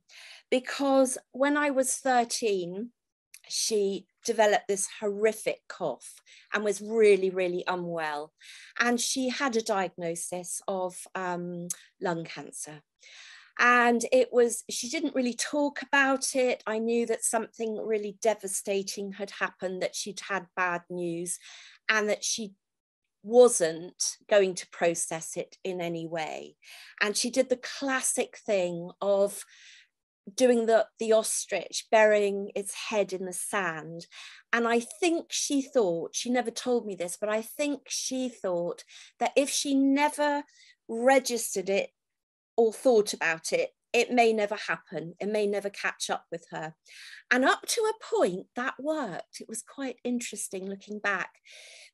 because 0.51 1.17
when 1.31 1.57
I 1.57 1.71
was 1.71 1.95
13, 1.95 2.91
she 3.47 4.05
developed 4.23 4.67
this 4.67 4.87
horrific 4.99 5.61
cough 5.67 6.21
and 6.53 6.63
was 6.63 6.81
really, 6.81 7.31
really 7.31 7.63
unwell. 7.65 8.31
And 8.79 9.01
she 9.01 9.29
had 9.29 9.55
a 9.55 9.63
diagnosis 9.63 10.61
of 10.67 10.97
um, 11.15 11.67
lung 11.99 12.25
cancer. 12.25 12.83
And 13.57 14.05
it 14.11 14.29
was, 14.31 14.63
she 14.69 14.87
didn't 14.87 15.15
really 15.15 15.33
talk 15.33 15.81
about 15.81 16.35
it. 16.35 16.61
I 16.67 16.77
knew 16.77 17.07
that 17.07 17.23
something 17.23 17.75
really 17.75 18.19
devastating 18.21 19.13
had 19.13 19.31
happened, 19.31 19.81
that 19.81 19.95
she'd 19.95 20.21
had 20.29 20.45
bad 20.55 20.83
news, 20.91 21.39
and 21.89 22.07
that 22.07 22.23
she 22.23 22.53
wasn't 23.23 24.17
going 24.29 24.55
to 24.55 24.69
process 24.69 25.35
it 25.35 25.57
in 25.63 25.81
any 25.81 26.07
way. 26.07 26.55
And 27.01 27.15
she 27.15 27.29
did 27.29 27.49
the 27.49 27.59
classic 27.79 28.37
thing 28.37 28.91
of 29.01 29.43
doing 30.35 30.65
the, 30.65 30.87
the 30.99 31.11
ostrich, 31.11 31.87
burying 31.91 32.51
its 32.55 32.73
head 32.73 33.13
in 33.13 33.25
the 33.25 33.33
sand. 33.33 34.07
And 34.53 34.67
I 34.67 34.79
think 34.79 35.27
she 35.29 35.61
thought, 35.61 36.15
she 36.15 36.29
never 36.29 36.51
told 36.51 36.85
me 36.85 36.95
this, 36.95 37.17
but 37.19 37.29
I 37.29 37.41
think 37.41 37.83
she 37.87 38.29
thought 38.29 38.83
that 39.19 39.31
if 39.35 39.49
she 39.49 39.75
never 39.75 40.43
registered 40.87 41.69
it 41.69 41.89
or 42.55 42.73
thought 42.73 43.13
about 43.13 43.53
it, 43.53 43.71
it 43.93 44.11
may 44.11 44.33
never 44.33 44.55
happen. 44.55 45.15
It 45.19 45.29
may 45.29 45.47
never 45.47 45.69
catch 45.69 46.09
up 46.09 46.25
with 46.31 46.45
her. 46.51 46.73
And 47.31 47.45
up 47.45 47.61
to 47.67 47.81
a 47.81 48.03
point, 48.03 48.47
that 48.55 48.75
worked. 48.79 49.41
It 49.41 49.49
was 49.49 49.63
quite 49.63 49.97
interesting 50.03 50.69
looking 50.69 50.99
back. 50.99 51.29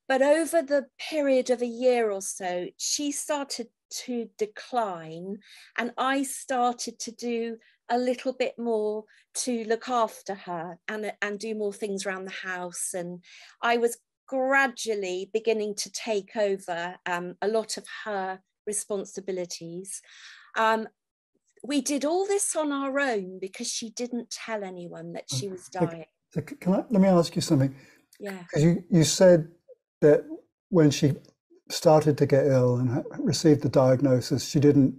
But 0.08 0.22
over 0.22 0.62
the 0.62 0.86
period 1.00 1.50
of 1.50 1.62
a 1.62 1.68
year 1.68 2.12
or 2.12 2.22
so, 2.22 2.68
she 2.78 3.12
started 3.12 3.68
to 4.06 4.30
decline, 4.38 5.38
and 5.78 5.92
I 5.98 6.24
started 6.24 7.00
to 7.00 7.12
do 7.12 7.58
a 7.90 7.98
little 7.98 8.34
bit 8.34 8.56
more 8.58 9.06
to 9.36 9.64
look 9.66 9.90
after 9.90 10.36
her 10.36 10.78
and, 10.88 11.14
and 11.22 11.40
do 11.40 11.56
more 11.56 11.74
things 11.74 12.06
around 12.06 12.26
the 12.26 12.32
house. 12.32 12.94
And 12.94 13.24
I 13.62 13.78
was 13.78 13.98
gradually 14.28 15.30
beginning 15.34 15.76
to 15.76 15.92
take 15.92 16.36
over 16.36 16.96
um, 17.06 17.36
a 17.42 17.48
lot 17.48 17.78
of 17.78 17.86
her 18.06 18.40
responsibilities. 18.66 20.02
Um, 20.58 20.88
we 21.68 21.82
did 21.82 22.06
all 22.06 22.26
this 22.26 22.56
on 22.56 22.72
our 22.72 23.00
own 23.00 23.40
because 23.40 23.68
she 23.68 23.90
didn't 23.90 24.30
tell 24.30 24.64
anyone 24.64 25.14
that 25.14 25.26
she 25.34 25.48
was 25.48 25.68
dying. 25.70 26.06
So 26.32 26.42
can 26.42 26.74
I, 26.74 26.84
let 26.90 27.02
me 27.02 27.08
ask 27.08 27.36
you 27.36 27.42
something? 27.42 27.76
Yeah. 28.20 28.40
Because 28.44 28.64
you, 28.64 28.84
you 28.90 29.04
said 29.04 29.48
that 30.02 30.26
when 30.70 30.92
she 30.92 31.14
started 31.70 32.18
to 32.18 32.26
get 32.26 32.46
ill 32.46 32.78
and 32.78 33.04
received 33.20 33.62
the 33.62 33.70
diagnosis, 33.70 34.48
she 34.48 34.60
didn't 34.60 34.96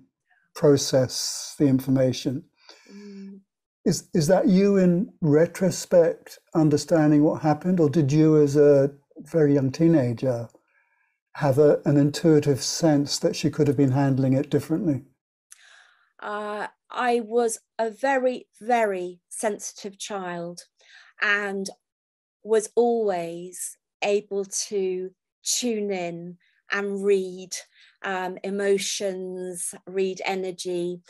process 0.54 1.54
the 1.58 1.66
information. 1.66 2.44
Mm. 2.92 3.40
Is 3.84 4.08
is 4.14 4.26
that 4.26 4.48
you 4.48 4.76
in 4.76 5.12
retrospect 5.20 6.38
understanding 6.54 7.22
what 7.22 7.42
happened, 7.42 7.78
or 7.78 7.88
did 7.88 8.10
you, 8.10 8.42
as 8.42 8.56
a 8.56 8.90
very 9.18 9.54
young 9.54 9.70
teenager, 9.70 10.48
have 11.34 11.58
a, 11.58 11.80
an 11.84 11.96
intuitive 11.96 12.62
sense 12.62 13.18
that 13.18 13.36
she 13.36 13.50
could 13.50 13.68
have 13.68 13.76
been 13.76 13.92
handling 13.92 14.32
it 14.32 14.50
differently? 14.50 15.04
Uh, 16.26 16.66
I 16.90 17.20
was 17.20 17.60
a 17.78 17.88
very, 17.88 18.48
very 18.60 19.20
sensitive 19.28 19.96
child 19.96 20.62
and 21.22 21.70
was 22.42 22.68
always 22.74 23.78
able 24.02 24.44
to 24.44 25.10
tune 25.44 25.92
in 25.92 26.38
and 26.72 27.04
read 27.04 27.50
um, 28.04 28.38
emotions, 28.42 29.72
read 29.86 30.20
energy. 30.24 31.00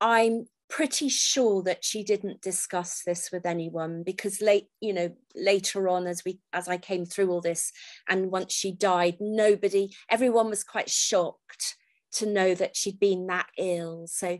I'm 0.00 0.48
pretty 0.68 1.08
sure 1.10 1.62
that 1.62 1.84
she 1.84 2.02
didn't 2.02 2.42
discuss 2.42 3.04
this 3.06 3.30
with 3.30 3.46
anyone 3.46 4.02
because 4.02 4.42
late 4.42 4.66
you 4.80 4.92
know 4.92 5.14
later 5.36 5.88
on 5.88 6.08
as 6.08 6.24
we 6.24 6.40
as 6.52 6.66
i 6.66 6.76
came 6.76 7.06
through 7.06 7.30
all 7.30 7.40
this 7.40 7.70
and 8.08 8.32
once 8.32 8.52
she 8.52 8.72
died 8.72 9.16
nobody 9.20 9.88
everyone 10.10 10.50
was 10.50 10.64
quite 10.64 10.90
shocked 10.90 11.76
to 12.12 12.26
know 12.26 12.54
that 12.54 12.76
she'd 12.76 12.98
been 12.98 13.26
that 13.26 13.46
ill 13.58 14.06
so 14.06 14.38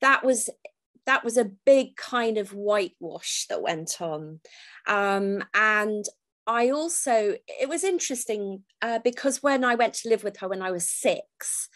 that 0.00 0.24
was 0.24 0.50
that 1.06 1.24
was 1.24 1.38
a 1.38 1.50
big 1.64 1.96
kind 1.96 2.36
of 2.36 2.52
whitewash 2.52 3.46
that 3.48 3.62
went 3.62 4.00
on 4.00 4.40
um, 4.86 5.42
and 5.54 6.04
I 6.48 6.70
also, 6.70 7.36
it 7.46 7.68
was 7.68 7.84
interesting 7.84 8.62
uh, 8.80 9.00
because 9.04 9.42
when 9.42 9.64
I 9.64 9.74
went 9.74 9.92
to 9.94 10.08
live 10.08 10.24
with 10.24 10.38
her 10.38 10.48
when 10.48 10.62
I 10.62 10.70
was 10.70 10.88
six, 10.88 11.68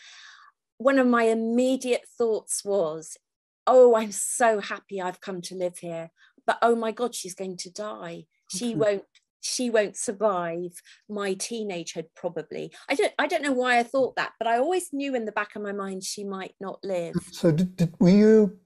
one 0.79 0.99
of 0.99 1.07
my 1.07 1.25
immediate 1.25 2.07
thoughts 2.17 2.65
was, 2.65 3.19
oh, 3.67 3.95
I'm 3.95 4.13
so 4.13 4.61
happy 4.61 5.01
I've 5.01 5.21
come 5.21 5.43
to 5.43 5.55
live 5.55 5.77
here. 5.79 6.11
But 6.47 6.57
oh 6.63 6.75
my 6.75 6.91
God, 6.91 7.15
she's 7.15 7.35
going 7.35 7.59
to 7.59 7.71
die. 7.71 8.25
She 8.51 8.71
mm-hmm. 8.71 8.81
won't 8.81 9.05
she 9.43 9.69
won't 9.69 9.97
survive 9.97 10.81
my 11.09 11.35
teenagehood 11.35 12.07
probably 12.17 12.73
i 12.89 12.95
don't 12.95 13.13
i 13.19 13.27
don't 13.27 13.43
know 13.43 13.53
why 13.53 13.79
i 13.79 13.83
thought 13.83 14.17
that 14.17 14.33
but 14.39 14.49
i 14.49 14.57
always 14.57 14.93
knew 14.93 15.15
in 15.15 15.25
the 15.25 15.33
back 15.33 15.55
of 15.55 15.63
my 15.63 15.73
mind 15.73 16.03
she 16.03 16.25
might 16.25 16.55
not 16.61 16.79
live 16.83 17.15
so 17.31 17.51
did, 17.51 17.77
did, 17.77 17.95
were 18.01 18.09
you 18.09 18.59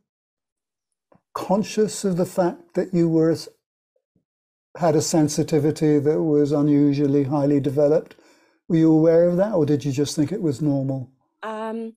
conscious 1.35 2.04
of 2.04 2.16
the 2.16 2.26
fact 2.26 2.75
that 2.75 2.95
you 2.95 3.09
were 3.09 3.37
had 4.76 4.95
a 4.95 5.02
sensitivity 5.02 5.99
that 5.99 6.23
was 6.23 6.52
unusually 6.52 7.25
highly 7.25 7.61
developed. 7.61 8.16
Were 8.68 8.76
you 8.76 8.92
aware 8.92 9.28
of 9.28 9.37
that, 9.37 9.54
or 9.54 9.64
did 9.64 9.85
you 9.85 9.92
just 9.92 10.16
think 10.16 10.33
it 10.33 10.42
was 10.42 10.61
normal? 10.61 11.11
Um, 11.42 11.95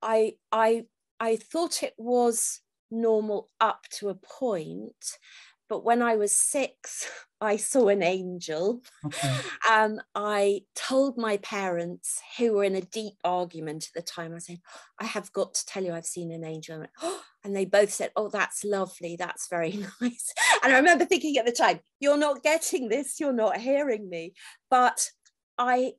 I 0.00 0.34
I 0.50 0.86
I 1.20 1.36
thought 1.36 1.82
it 1.82 1.94
was 1.96 2.60
normal 2.90 3.50
up 3.60 3.86
to 3.98 4.08
a 4.08 4.14
point, 4.14 5.18
but 5.68 5.84
when 5.84 6.02
I 6.02 6.16
was 6.16 6.32
six, 6.32 7.08
I 7.42 7.56
saw 7.56 7.88
an 7.88 8.04
angel. 8.04 8.82
Okay. 9.04 9.36
Um, 9.68 10.00
I 10.14 10.62
told 10.76 11.18
my 11.18 11.38
parents, 11.38 12.20
who 12.38 12.52
were 12.52 12.64
in 12.64 12.76
a 12.76 12.80
deep 12.80 13.14
argument 13.24 13.88
at 13.88 13.94
the 13.94 14.10
time, 14.10 14.32
I 14.32 14.38
said, 14.38 14.60
I 15.00 15.06
have 15.06 15.32
got 15.32 15.54
to 15.54 15.66
tell 15.66 15.84
you, 15.84 15.92
I've 15.92 16.06
seen 16.06 16.30
an 16.30 16.44
angel. 16.44 16.78
Went, 16.78 16.90
oh, 17.02 17.20
and 17.42 17.56
they 17.56 17.64
both 17.64 17.92
said, 17.92 18.12
Oh, 18.14 18.28
that's 18.28 18.62
lovely. 18.62 19.16
That's 19.16 19.48
very 19.48 19.72
nice. 20.00 20.32
And 20.62 20.72
I 20.72 20.76
remember 20.76 21.04
thinking 21.04 21.36
at 21.36 21.44
the 21.44 21.52
time, 21.52 21.80
You're 21.98 22.16
not 22.16 22.44
getting 22.44 22.88
this. 22.88 23.18
You're 23.18 23.32
not 23.32 23.56
hearing 23.58 24.08
me. 24.08 24.34
But 24.70 25.10
I 25.58 25.94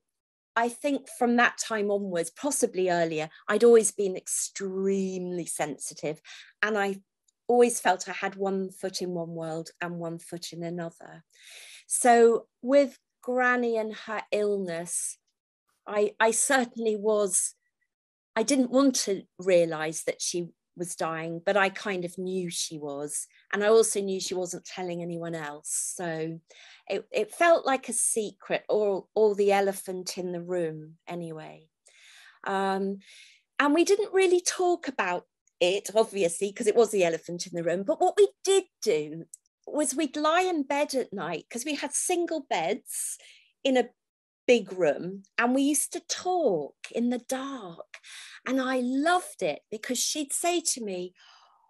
I 0.56 0.70
think 0.70 1.08
from 1.18 1.36
that 1.38 1.58
time 1.58 1.90
onwards, 1.92 2.30
possibly 2.30 2.90
earlier, 2.90 3.30
I'd 3.50 3.64
always 3.64 3.92
been 3.92 4.16
extremely 4.16 5.46
sensitive. 5.46 6.22
And 6.62 6.78
I 6.78 7.02
always 7.48 7.80
felt 7.80 8.08
I 8.08 8.14
had 8.14 8.36
one 8.36 8.70
foot 8.70 9.02
in 9.02 9.12
one 9.12 9.36
world 9.36 9.70
and 9.82 10.00
one 10.00 10.20
foot 10.20 10.54
in 10.54 10.64
another. 10.64 11.24
So 11.88 12.48
with 12.62 12.98
Granny 13.22 13.78
and 13.78 13.94
her 13.94 14.22
illness, 14.32 15.18
I, 15.86 16.14
I 16.20 16.32
certainly 16.32 16.96
was, 16.96 17.56
I 18.36 18.44
didn't 18.44 18.72
want 18.72 18.96
to 18.96 19.24
realize 19.38 20.04
that 20.04 20.22
she 20.22 20.50
was 20.76 20.96
dying, 20.96 21.42
but 21.46 21.58
I 21.58 21.70
kind 21.70 22.06
of 22.06 22.18
knew 22.18 22.50
she 22.50 22.80
was. 22.80 23.28
And 23.52 23.64
I 23.64 23.68
also 23.68 24.02
knew 24.02 24.20
she 24.20 24.34
wasn't 24.34 24.66
telling 24.66 25.02
anyone 25.02 25.36
else. 25.36 25.94
So 25.96 26.40
it, 26.90 27.06
it 27.12 27.32
felt 27.32 27.66
like 27.66 27.90
a 27.90 27.94
secret 27.94 28.64
or, 28.70 29.06
or 29.14 29.36
the 29.36 29.52
elephant 29.52 30.18
in 30.18 30.32
the 30.32 30.42
room 30.42 30.96
anyway. 31.08 31.68
Um, 32.46 33.00
and 33.60 33.74
we 33.74 33.86
didn't 33.86 34.14
really 34.14 34.42
talk 34.42 34.88
about 34.88 35.26
it, 35.64 35.90
obviously, 35.96 36.50
because 36.50 36.68
it 36.68 36.76
was 36.76 36.92
the 36.92 37.06
elephant 37.06 37.48
in 37.48 37.56
the 37.56 37.64
room. 37.64 37.84
But 37.84 38.02
what 38.02 38.16
we 38.18 38.28
did 38.44 38.66
do 38.82 39.26
was 39.66 39.96
we'd 39.96 40.18
lie 40.18 40.42
in 40.42 40.64
bed 40.64 40.94
at 40.94 41.14
night 41.14 41.46
because 41.48 41.64
we 41.64 41.76
had 41.76 41.94
single 41.94 42.46
beds 42.50 43.18
in 43.64 43.78
a 43.78 43.90
big 44.46 44.74
room 44.74 45.24
and 45.38 45.56
we 45.56 45.62
used 45.62 45.94
to 45.94 46.02
talk 46.10 46.76
in 46.92 47.10
the 47.10 47.22
dark. 47.30 48.00
And 48.46 48.60
I 48.60 48.82
loved 48.84 49.42
it 49.42 49.62
because 49.72 50.00
she'd 50.00 50.34
say 50.34 50.62
to 50.74 50.84
me, 50.84 51.14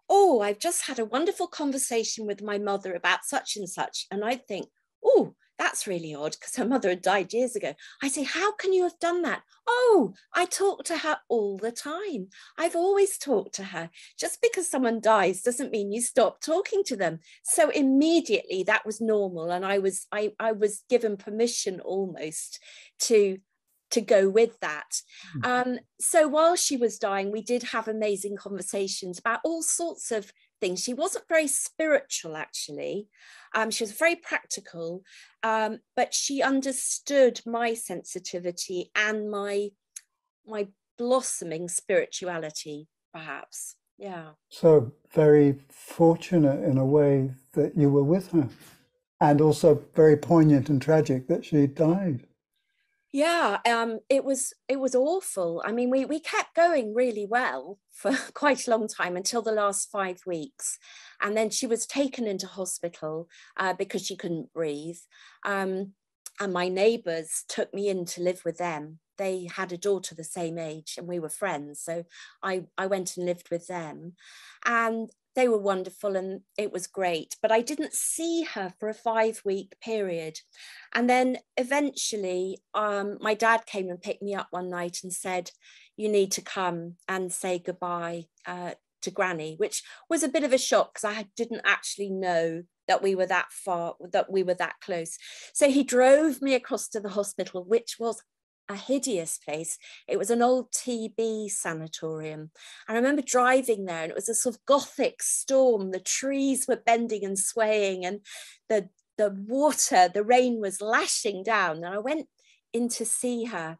Oh, 0.09 0.41
I've 0.41 0.59
just 0.59 0.85
had 0.85 0.99
a 0.99 1.05
wonderful 1.05 1.47
conversation 1.47 2.25
with 2.25 2.41
my 2.41 2.57
mother 2.57 2.93
about 2.93 3.23
such 3.23 3.55
and 3.55 3.69
such. 3.69 4.07
And 4.09 4.25
I'd 4.25 4.47
think, 4.47 4.67
Oh, 5.05 5.35
that's 5.63 5.87
really 5.87 6.13
odd 6.13 6.33
because 6.33 6.57
her 6.57 6.65
mother 6.65 6.89
had 6.89 7.01
died 7.01 7.33
years 7.33 7.55
ago. 7.55 7.73
I 8.01 8.09
say, 8.09 8.23
How 8.23 8.51
can 8.51 8.73
you 8.73 8.83
have 8.83 8.99
done 8.99 9.21
that? 9.21 9.43
Oh, 9.65 10.13
I 10.33 10.45
talk 10.45 10.83
to 10.85 10.97
her 10.97 11.17
all 11.29 11.57
the 11.57 11.71
time. 11.71 12.27
I've 12.57 12.75
always 12.75 13.17
talked 13.17 13.55
to 13.55 13.63
her. 13.63 13.89
Just 14.19 14.41
because 14.41 14.69
someone 14.69 14.99
dies 14.99 15.41
doesn't 15.41 15.71
mean 15.71 15.93
you 15.93 16.01
stop 16.01 16.41
talking 16.41 16.83
to 16.85 16.97
them. 16.97 17.19
So 17.43 17.69
immediately 17.69 18.63
that 18.63 18.85
was 18.85 18.99
normal. 18.99 19.51
And 19.51 19.65
I 19.65 19.79
was 19.79 20.05
I, 20.11 20.33
I 20.37 20.51
was 20.51 20.83
given 20.89 21.15
permission 21.15 21.79
almost 21.79 22.59
to 23.03 23.37
to 23.91 24.01
go 24.01 24.27
with 24.27 24.59
that. 24.59 25.01
Mm. 25.37 25.47
Um, 25.47 25.79
so 25.99 26.27
while 26.27 26.55
she 26.55 26.75
was 26.75 26.97
dying, 26.97 27.31
we 27.31 27.41
did 27.41 27.63
have 27.63 27.87
amazing 27.87 28.35
conversations 28.35 29.19
about 29.19 29.39
all 29.45 29.61
sorts 29.61 30.11
of 30.11 30.33
things. 30.59 30.83
She 30.83 30.93
wasn't 30.93 31.27
very 31.27 31.47
spiritual, 31.47 32.35
actually. 32.35 33.07
Um, 33.55 33.71
she 33.71 33.83
was 33.83 33.91
very 33.91 34.15
practical, 34.15 35.03
um, 35.43 35.79
but 35.95 36.13
she 36.13 36.41
understood 36.41 37.41
my 37.45 37.73
sensitivity 37.73 38.91
and 38.95 39.29
my 39.29 39.69
my 40.45 40.67
blossoming 40.97 41.69
spirituality, 41.69 42.87
perhaps. 43.13 43.75
Yeah. 43.97 44.31
So 44.49 44.91
very 45.13 45.59
fortunate 45.69 46.63
in 46.63 46.77
a 46.77 46.85
way 46.85 47.31
that 47.53 47.77
you 47.77 47.89
were 47.89 48.03
with 48.03 48.31
her, 48.31 48.49
and 49.21 49.39
also 49.39 49.83
very 49.95 50.17
poignant 50.17 50.69
and 50.69 50.81
tragic 50.81 51.27
that 51.27 51.45
she 51.45 51.67
died 51.67 52.27
yeah 53.13 53.59
um, 53.69 53.99
it 54.09 54.25
was 54.25 54.53
it 54.67 54.79
was 54.79 54.95
awful. 54.95 55.61
I 55.65 55.71
mean 55.71 55.89
we 55.89 56.03
we 56.03 56.19
kept 56.19 56.55
going 56.55 56.93
really 56.93 57.25
well 57.29 57.79
for 57.91 58.11
quite 58.33 58.67
a 58.67 58.71
long 58.71 58.87
time 58.87 59.15
until 59.15 59.41
the 59.41 59.51
last 59.53 59.89
five 59.91 60.21
weeks 60.25 60.79
and 61.21 61.37
then 61.37 61.49
she 61.49 61.67
was 61.67 61.85
taken 61.85 62.27
into 62.27 62.47
hospital 62.47 63.29
uh, 63.55 63.73
because 63.73 64.05
she 64.05 64.17
couldn't 64.17 64.51
breathe 64.51 64.97
um, 65.45 65.93
and 66.41 66.51
my 66.51 66.67
neighbors 66.67 67.45
took 67.47 67.73
me 67.73 67.87
in 67.87 68.05
to 68.05 68.21
live 68.21 68.41
with 68.43 68.57
them. 68.57 68.99
They 69.19 69.47
had 69.55 69.71
a 69.71 69.77
daughter 69.77 70.15
the 70.15 70.23
same 70.23 70.57
age 70.57 70.95
and 70.97 71.07
we 71.07 71.19
were 71.19 71.29
friends 71.29 71.79
so 71.79 72.05
i 72.41 72.63
i 72.79 72.87
went 72.87 73.15
and 73.15 73.25
lived 73.27 73.49
with 73.51 73.67
them. 73.67 74.13
And 74.65 75.09
they 75.35 75.47
were 75.47 75.57
wonderful 75.57 76.15
and 76.15 76.41
it 76.57 76.71
was 76.71 76.87
great 76.87 77.35
but 77.41 77.51
i 77.51 77.61
didn't 77.61 77.93
see 77.93 78.43
her 78.43 78.73
for 78.79 78.89
a 78.89 78.93
five 78.93 79.41
week 79.45 79.75
period. 79.81 80.39
And 80.93 81.09
then 81.09 81.37
eventually 81.57 82.59
um, 82.73 83.17
my 83.19 83.33
dad 83.33 83.65
came 83.65 83.89
and 83.89 84.01
picked 84.01 84.21
me 84.21 84.35
up 84.35 84.47
one 84.51 84.69
night 84.69 84.99
and 85.03 85.11
said 85.11 85.51
you 85.97 86.09
need 86.09 86.31
to 86.33 86.41
come 86.41 86.95
and 87.07 87.31
say 87.31 87.59
goodbye 87.59 88.25
uh, 88.45 88.71
to 89.01 89.11
granny 89.11 89.55
which 89.57 89.83
was 90.09 90.23
a 90.23 90.29
bit 90.29 90.43
of 90.43 90.53
a 90.53 90.57
shock 90.57 90.93
because 90.93 91.03
i 91.03 91.25
didn't 91.35 91.61
actually 91.65 92.09
know 92.09 92.63
that 92.87 93.01
we 93.01 93.15
were 93.15 93.25
that 93.25 93.51
far 93.51 93.95
that 94.11 94.31
we 94.31 94.43
were 94.43 94.53
that 94.53 94.75
close. 94.81 95.17
So 95.53 95.69
he 95.69 95.83
drove 95.83 96.41
me 96.41 96.53
across 96.53 96.87
to 96.89 96.99
the 96.99 97.09
hospital 97.09 97.63
which 97.63 97.95
was 97.99 98.21
a 98.69 98.75
hideous 98.75 99.37
place. 99.37 99.77
It 100.07 100.17
was 100.17 100.29
an 100.29 100.41
old 100.41 100.71
TB 100.71 101.49
sanatorium. 101.51 102.51
I 102.87 102.93
remember 102.93 103.21
driving 103.21 103.85
there 103.85 104.03
and 104.03 104.11
it 104.11 104.15
was 104.15 104.29
a 104.29 104.35
sort 104.35 104.55
of 104.55 104.65
gothic 104.65 105.21
storm. 105.21 105.91
The 105.91 105.99
trees 105.99 106.67
were 106.67 106.81
bending 106.83 107.25
and 107.25 107.37
swaying 107.37 108.05
and 108.05 108.21
the, 108.69 108.89
the 109.17 109.35
water, 109.47 110.09
the 110.13 110.23
rain 110.23 110.59
was 110.61 110.81
lashing 110.81 111.43
down. 111.43 111.77
And 111.77 111.93
I 111.93 111.99
went 111.99 112.27
in 112.71 112.89
to 112.89 113.05
see 113.05 113.45
her 113.45 113.77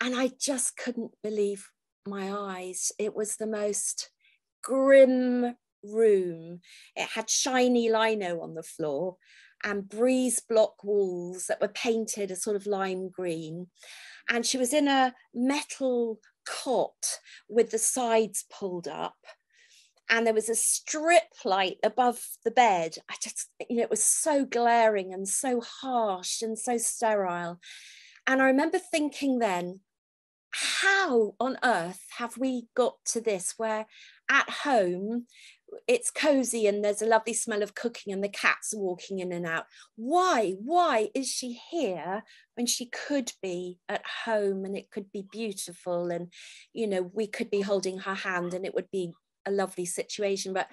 and 0.00 0.16
I 0.16 0.32
just 0.38 0.76
couldn't 0.76 1.12
believe 1.22 1.68
my 2.06 2.32
eyes. 2.32 2.92
It 2.98 3.14
was 3.14 3.36
the 3.36 3.46
most 3.46 4.10
grim 4.62 5.56
room. 5.82 6.60
It 6.96 7.08
had 7.08 7.30
shiny 7.30 7.90
lino 7.90 8.40
on 8.40 8.54
the 8.54 8.62
floor 8.62 9.16
and 9.64 9.88
breeze 9.88 10.40
block 10.40 10.82
walls 10.82 11.46
that 11.46 11.60
were 11.60 11.68
painted 11.68 12.30
a 12.30 12.36
sort 12.36 12.56
of 12.56 12.66
lime 12.66 13.08
green. 13.08 13.68
And 14.28 14.44
she 14.46 14.58
was 14.58 14.72
in 14.72 14.88
a 14.88 15.14
metal 15.34 16.18
cot 16.46 17.18
with 17.48 17.70
the 17.70 17.78
sides 17.78 18.44
pulled 18.50 18.88
up. 18.88 19.18
And 20.08 20.26
there 20.26 20.34
was 20.34 20.48
a 20.48 20.56
strip 20.56 21.32
light 21.44 21.76
above 21.84 22.20
the 22.44 22.50
bed. 22.50 22.96
I 23.08 23.14
just, 23.22 23.48
you 23.68 23.76
know, 23.76 23.82
it 23.82 23.90
was 23.90 24.02
so 24.02 24.44
glaring 24.44 25.14
and 25.14 25.28
so 25.28 25.60
harsh 25.60 26.42
and 26.42 26.58
so 26.58 26.78
sterile. 26.78 27.60
And 28.26 28.42
I 28.42 28.46
remember 28.46 28.78
thinking 28.78 29.38
then, 29.38 29.80
how 30.52 31.34
on 31.38 31.58
earth 31.62 32.04
have 32.18 32.36
we 32.36 32.66
got 32.74 32.96
to 33.06 33.20
this 33.20 33.54
where 33.56 33.86
at 34.28 34.50
home 34.50 35.26
it's 35.86 36.10
cozy 36.10 36.66
and 36.66 36.84
there's 36.84 37.02
a 37.02 37.06
lovely 37.06 37.32
smell 37.32 37.62
of 37.62 37.74
cooking 37.74 38.12
and 38.12 38.22
the 38.22 38.28
cats 38.28 38.74
are 38.74 38.80
walking 38.80 39.18
in 39.18 39.32
and 39.32 39.46
out. 39.46 39.66
Why? 39.96 40.54
Why 40.58 41.08
is 41.14 41.28
she 41.28 41.60
here 41.70 42.22
when 42.54 42.66
she 42.66 42.86
could 42.86 43.32
be 43.42 43.78
at 43.88 44.02
home 44.24 44.64
and 44.64 44.76
it 44.76 44.90
could 44.90 45.10
be 45.12 45.26
beautiful 45.30 46.10
and 46.10 46.32
you 46.72 46.86
know 46.86 47.10
we 47.12 47.26
could 47.26 47.50
be 47.50 47.60
holding 47.60 47.98
her 47.98 48.14
hand 48.14 48.54
and 48.54 48.64
it 48.64 48.74
would 48.74 48.90
be 48.90 49.12
a 49.46 49.50
lovely 49.50 49.86
situation. 49.86 50.52
But 50.52 50.68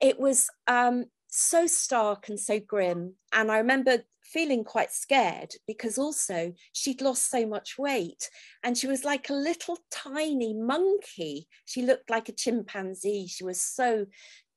it 0.00 0.18
was 0.18 0.48
um, 0.66 1.06
so 1.30 1.66
stark 1.66 2.28
and 2.28 2.38
so 2.38 2.60
grim. 2.60 3.14
And 3.32 3.50
I 3.50 3.58
remember 3.58 3.98
feeling 4.22 4.62
quite 4.64 4.92
scared 4.92 5.52
because 5.66 5.98
also 5.98 6.52
she'd 6.72 7.00
lost 7.00 7.30
so 7.30 7.46
much 7.46 7.78
weight 7.78 8.30
and 8.62 8.76
she 8.76 8.86
was 8.86 9.04
like 9.04 9.28
a 9.28 9.34
little 9.34 9.78
tiny 9.90 10.54
monkey. 10.54 11.48
She 11.64 11.82
looked 11.82 12.10
like 12.10 12.28
a 12.28 12.32
chimpanzee. 12.32 13.26
She 13.26 13.44
was 13.44 13.60
so 13.60 14.06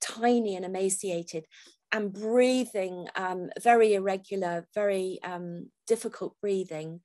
tiny 0.02 0.56
and 0.56 0.66
emaciated 0.66 1.46
and 1.92 2.12
breathing 2.12 3.08
um, 3.16 3.50
very 3.62 3.94
irregular, 3.94 4.68
very 4.74 5.20
um, 5.24 5.70
difficult 5.88 6.36
breathing. 6.42 7.02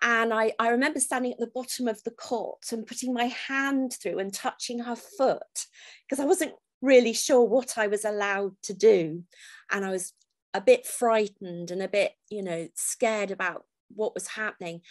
And 0.00 0.32
I, 0.32 0.52
I 0.58 0.68
remember 0.68 1.00
standing 1.00 1.32
at 1.32 1.38
the 1.38 1.50
bottom 1.52 1.88
of 1.88 2.02
the 2.04 2.12
cot 2.12 2.62
and 2.70 2.86
putting 2.86 3.12
my 3.12 3.24
hand 3.48 3.94
through 4.00 4.18
and 4.18 4.32
touching 4.32 4.78
her 4.80 4.94
foot 4.94 5.66
because 6.06 6.20
I 6.20 6.26
wasn't 6.26 6.52
really 6.80 7.12
sure 7.12 7.42
what 7.42 7.76
I 7.76 7.86
was 7.86 8.04
allowed 8.04 8.52
to 8.64 8.74
do. 8.74 9.24
And 9.70 9.84
I 9.84 9.90
was 9.90 10.12
a 10.54 10.60
bit 10.60 10.86
frightened 10.86 11.70
and 11.70 11.82
a 11.82 11.88
bit, 11.88 12.12
you 12.30 12.42
know, 12.42 12.68
scared 12.74 13.30
about 13.30 13.64
what 13.94 14.14
was 14.14 14.28
happening. 14.28 14.82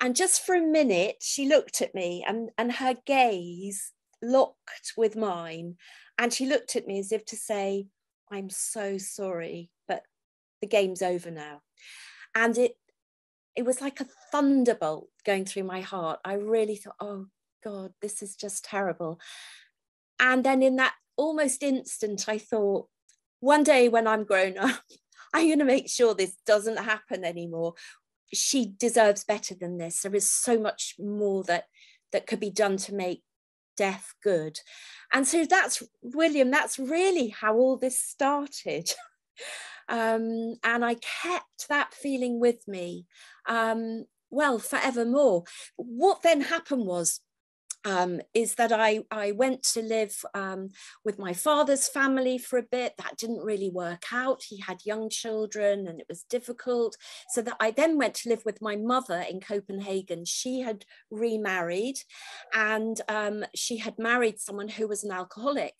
And 0.00 0.16
just 0.16 0.44
for 0.44 0.54
a 0.54 0.60
minute, 0.60 1.16
she 1.20 1.46
looked 1.46 1.80
at 1.80 1.94
me 1.94 2.24
and, 2.26 2.50
and 2.58 2.72
her 2.72 2.96
gaze 3.06 3.92
locked 4.20 4.92
with 4.96 5.16
mine. 5.16 5.76
And 6.18 6.32
she 6.32 6.46
looked 6.46 6.76
at 6.76 6.86
me 6.86 6.98
as 6.98 7.12
if 7.12 7.24
to 7.26 7.36
say, 7.36 7.86
I'm 8.30 8.50
so 8.50 8.98
sorry, 8.98 9.70
but 9.88 10.02
the 10.60 10.66
game's 10.66 11.02
over 11.02 11.30
now. 11.30 11.62
And 12.34 12.56
it 12.56 12.76
it 13.54 13.64
was 13.64 13.80
like 13.80 14.00
a 14.00 14.06
thunderbolt 14.30 15.08
going 15.24 15.44
through 15.44 15.64
my 15.64 15.82
heart. 15.82 16.20
I 16.24 16.34
really 16.34 16.76
thought, 16.76 16.96
oh 17.00 17.26
God, 17.62 17.92
this 18.00 18.22
is 18.22 18.34
just 18.34 18.64
terrible. 18.64 19.20
And 20.18 20.42
then 20.42 20.62
in 20.62 20.76
that 20.76 20.94
almost 21.16 21.62
instant, 21.62 22.28
I 22.28 22.38
thought, 22.38 22.88
one 23.40 23.62
day 23.62 23.88
when 23.88 24.06
I'm 24.06 24.24
grown 24.24 24.58
up, 24.58 24.80
I'm 25.34 25.46
going 25.46 25.58
to 25.60 25.64
make 25.64 25.88
sure 25.88 26.14
this 26.14 26.36
doesn't 26.46 26.78
happen 26.78 27.24
anymore. 27.24 27.74
She 28.32 28.74
deserves 28.78 29.24
better 29.24 29.54
than 29.54 29.78
this. 29.78 30.02
There 30.02 30.14
is 30.14 30.30
so 30.30 30.58
much 30.58 30.94
more 30.98 31.42
that 31.44 31.64
that 32.12 32.26
could 32.26 32.40
be 32.40 32.50
done 32.50 32.76
to 32.76 32.94
make 32.94 33.22
death 33.76 34.12
good. 34.22 34.58
And 35.12 35.26
so 35.26 35.46
that's 35.46 35.82
William, 36.02 36.50
that's 36.50 36.78
really 36.78 37.28
how 37.28 37.56
all 37.56 37.78
this 37.78 37.98
started. 37.98 38.90
um, 39.88 40.56
and 40.62 40.84
I 40.84 40.96
kept 41.22 41.68
that 41.70 41.94
feeling 41.94 42.38
with 42.38 42.68
me. 42.68 43.06
Um, 43.48 44.04
well 44.32 44.58
forevermore 44.58 45.44
what 45.76 46.22
then 46.22 46.40
happened 46.40 46.86
was 46.86 47.20
um, 47.84 48.20
is 48.34 48.54
that 48.56 48.72
I, 48.72 49.00
I 49.10 49.32
went 49.32 49.62
to 49.74 49.82
live 49.82 50.24
um, 50.34 50.70
with 51.04 51.18
my 51.18 51.32
father's 51.32 51.88
family 51.88 52.38
for 52.38 52.58
a 52.58 52.62
bit. 52.62 52.94
That 52.98 53.16
didn't 53.16 53.44
really 53.44 53.70
work 53.70 54.04
out. 54.12 54.42
He 54.48 54.60
had 54.60 54.84
young 54.84 55.08
children 55.08 55.86
and 55.86 56.00
it 56.00 56.06
was 56.08 56.22
difficult. 56.24 56.96
So 57.30 57.42
that 57.42 57.56
I 57.60 57.70
then 57.70 57.98
went 57.98 58.14
to 58.16 58.28
live 58.28 58.42
with 58.44 58.62
my 58.62 58.76
mother 58.76 59.24
in 59.28 59.40
Copenhagen. 59.40 60.24
She 60.24 60.60
had 60.60 60.84
remarried 61.10 61.98
and 62.54 63.00
um, 63.08 63.44
she 63.54 63.78
had 63.78 63.98
married 63.98 64.40
someone 64.40 64.68
who 64.68 64.86
was 64.86 65.04
an 65.04 65.12
alcoholic. 65.12 65.74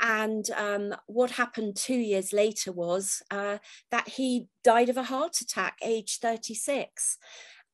And 0.00 0.48
um, 0.56 0.94
what 1.06 1.32
happened 1.32 1.76
two 1.76 1.94
years 1.94 2.32
later 2.32 2.72
was 2.72 3.22
uh, 3.30 3.58
that 3.90 4.08
he 4.08 4.46
died 4.64 4.88
of 4.88 4.96
a 4.96 5.04
heart 5.04 5.40
attack, 5.40 5.78
age 5.82 6.18
36. 6.20 7.18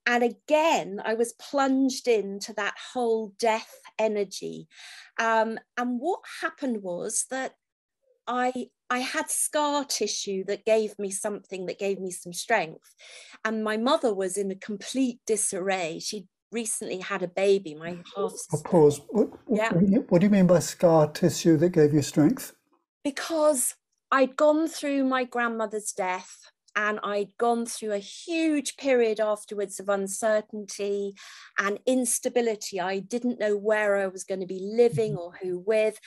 And 0.09 0.25
again, 0.25 1.03
I 1.05 1.13
was 1.13 1.35
plunged 1.35 2.09
into 2.09 2.55
that 2.55 2.75
whole 2.95 3.35
death 3.39 3.75
energy. 3.99 4.67
Um, 5.21 5.59
and 5.77 6.01
what 6.01 6.21
happened 6.41 6.83
was 6.83 7.27
that 7.31 7.53
I 8.27 8.69
I 8.89 9.01
had 9.01 9.31
scar 9.31 9.85
tissue 9.85 10.45
that 10.45 10.65
gave 10.65 10.99
me 10.99 11.11
something 11.11 11.67
that 11.67 11.79
gave 11.79 12.01
me 12.01 12.11
some 12.11 12.33
strength. 12.33 12.95
And 13.45 13.63
my 13.63 13.77
mother 13.77 14.15
was 14.15 14.39
in 14.39 14.51
a 14.51 14.55
complete 14.55 15.21
disarray. 15.27 16.01
She'd 16.01 16.27
recently 16.51 17.01
had 17.01 17.23
a 17.23 17.29
baby, 17.29 17.75
my 17.75 17.99
half 18.17 18.33
sister. 18.33 18.57
Pause. 18.65 19.03
What, 19.11 19.29
yeah. 19.51 19.71
what 20.09 20.21
do 20.21 20.27
you 20.27 20.31
mean 20.31 20.47
by 20.47 20.61
scar 20.61 21.09
tissue 21.09 21.59
that 21.59 21.71
gave 21.71 21.93
you 21.93 22.01
strength? 22.01 22.55
Because 23.05 23.75
I'd 24.11 24.37
gone 24.37 24.69
through 24.69 25.05
my 25.05 25.25
grandmother's 25.25 25.93
death 25.93 26.51
and 26.77 27.01
I'd 27.03 27.37
gone 27.39 27.67
through 27.67 27.93
a 27.93 27.99
huge 27.99 28.77
period 28.77 29.21
afterwards 29.21 29.81
of 29.81 29.89
uncertainty 29.89 31.15
and 31.59 31.79
instability. 31.87 32.81
I 32.81 33.01
didn't 33.01 33.41
know 33.41 33.57
where 33.57 33.97
I 33.97 34.07
was 34.07 34.25
going 34.25 34.41
to 34.41 34.47
be 34.47 34.61
living 34.61 35.13
mm-hmm. 35.13 35.21
or 35.21 35.33
who 35.43 35.59
with. 35.59 35.99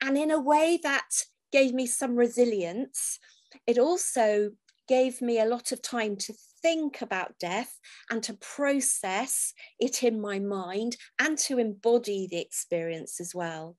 And 0.00 0.16
in 0.16 0.30
a 0.30 0.40
way 0.40 0.78
that 0.82 1.08
gave 1.52 1.74
me 1.74 1.86
some 1.86 2.16
resilience, 2.16 3.18
it 3.66 3.78
also 3.78 4.52
gave 4.88 5.22
me 5.22 5.38
a 5.38 5.46
lot 5.46 5.72
of 5.72 5.82
time 5.82 6.16
to 6.16 6.34
think 6.62 7.00
about 7.00 7.38
death 7.38 7.78
and 8.10 8.22
to 8.22 8.34
process 8.34 9.52
it 9.78 10.02
in 10.02 10.20
my 10.20 10.38
mind 10.38 10.96
and 11.18 11.38
to 11.38 11.58
embody 11.58 12.26
the 12.30 12.40
experience 12.40 13.20
as 13.20 13.34
well. 13.34 13.76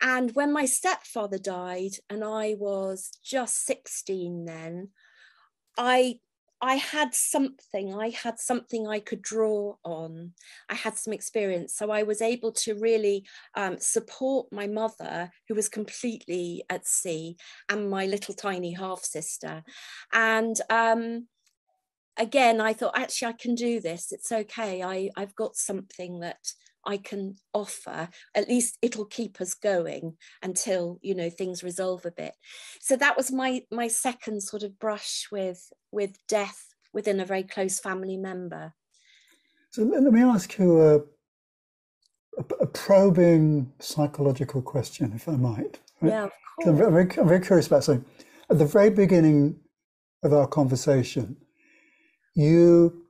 And 0.00 0.34
when 0.34 0.52
my 0.52 0.66
stepfather 0.66 1.38
died, 1.38 1.92
and 2.10 2.22
I 2.22 2.54
was 2.58 3.10
just 3.24 3.64
16 3.64 4.44
then, 4.44 4.90
I 5.76 6.20
I 6.60 6.76
had 6.76 7.14
something, 7.14 7.94
I 7.94 8.08
had 8.08 8.38
something 8.38 8.88
I 8.88 8.98
could 8.98 9.20
draw 9.20 9.74
on. 9.84 10.32
I 10.70 10.74
had 10.74 10.96
some 10.96 11.12
experience. 11.12 11.74
So 11.74 11.90
I 11.90 12.02
was 12.02 12.22
able 12.22 12.52
to 12.52 12.74
really 12.74 13.26
um, 13.54 13.76
support 13.78 14.50
my 14.50 14.66
mother, 14.66 15.30
who 15.48 15.54
was 15.54 15.68
completely 15.68 16.64
at 16.70 16.86
sea, 16.86 17.36
and 17.68 17.90
my 17.90 18.06
little 18.06 18.34
tiny 18.34 18.72
half 18.72 19.04
sister. 19.04 19.64
And 20.14 20.58
um, 20.70 21.28
again, 22.16 22.60
I 22.60 22.72
thought, 22.72 22.98
actually, 22.98 23.28
I 23.28 23.32
can 23.32 23.54
do 23.54 23.78
this. 23.78 24.10
It's 24.10 24.32
okay. 24.32 24.82
I, 24.82 25.10
I've 25.14 25.34
got 25.34 25.56
something 25.56 26.20
that 26.20 26.52
I 26.86 26.96
can 26.98 27.36
offer, 27.52 28.08
at 28.34 28.48
least 28.48 28.78
it'll 28.80 29.06
keep 29.06 29.40
us 29.40 29.54
going 29.54 30.16
until 30.42 30.98
you 31.02 31.14
know 31.14 31.28
things 31.28 31.62
resolve 31.62 32.06
a 32.06 32.10
bit. 32.10 32.34
So 32.80 32.96
that 32.96 33.16
was 33.16 33.30
my 33.32 33.62
my 33.70 33.88
second 33.88 34.42
sort 34.42 34.62
of 34.62 34.78
brush 34.78 35.26
with 35.30 35.72
with 35.90 36.16
death 36.28 36.74
within 36.92 37.20
a 37.20 37.26
very 37.26 37.42
close 37.42 37.78
family 37.78 38.16
member. 38.16 38.72
So 39.70 39.82
let 39.82 40.02
me 40.12 40.22
ask 40.22 40.56
you 40.58 40.80
a, 40.80 40.96
a, 42.38 42.44
a 42.60 42.66
probing 42.66 43.70
psychological 43.78 44.62
question, 44.62 45.12
if 45.14 45.28
I 45.28 45.32
might. 45.32 45.78
Right? 46.00 46.12
Yeah, 46.12 46.24
of 46.24 46.30
course. 46.56 46.68
I'm 46.68 46.76
very, 46.76 47.02
I'm 47.18 47.28
very 47.28 47.40
curious 47.40 47.66
about 47.66 47.84
something. 47.84 48.06
At 48.48 48.58
the 48.58 48.64
very 48.64 48.88
beginning 48.88 49.60
of 50.22 50.32
our 50.32 50.46
conversation, 50.46 51.36
you 52.34 53.02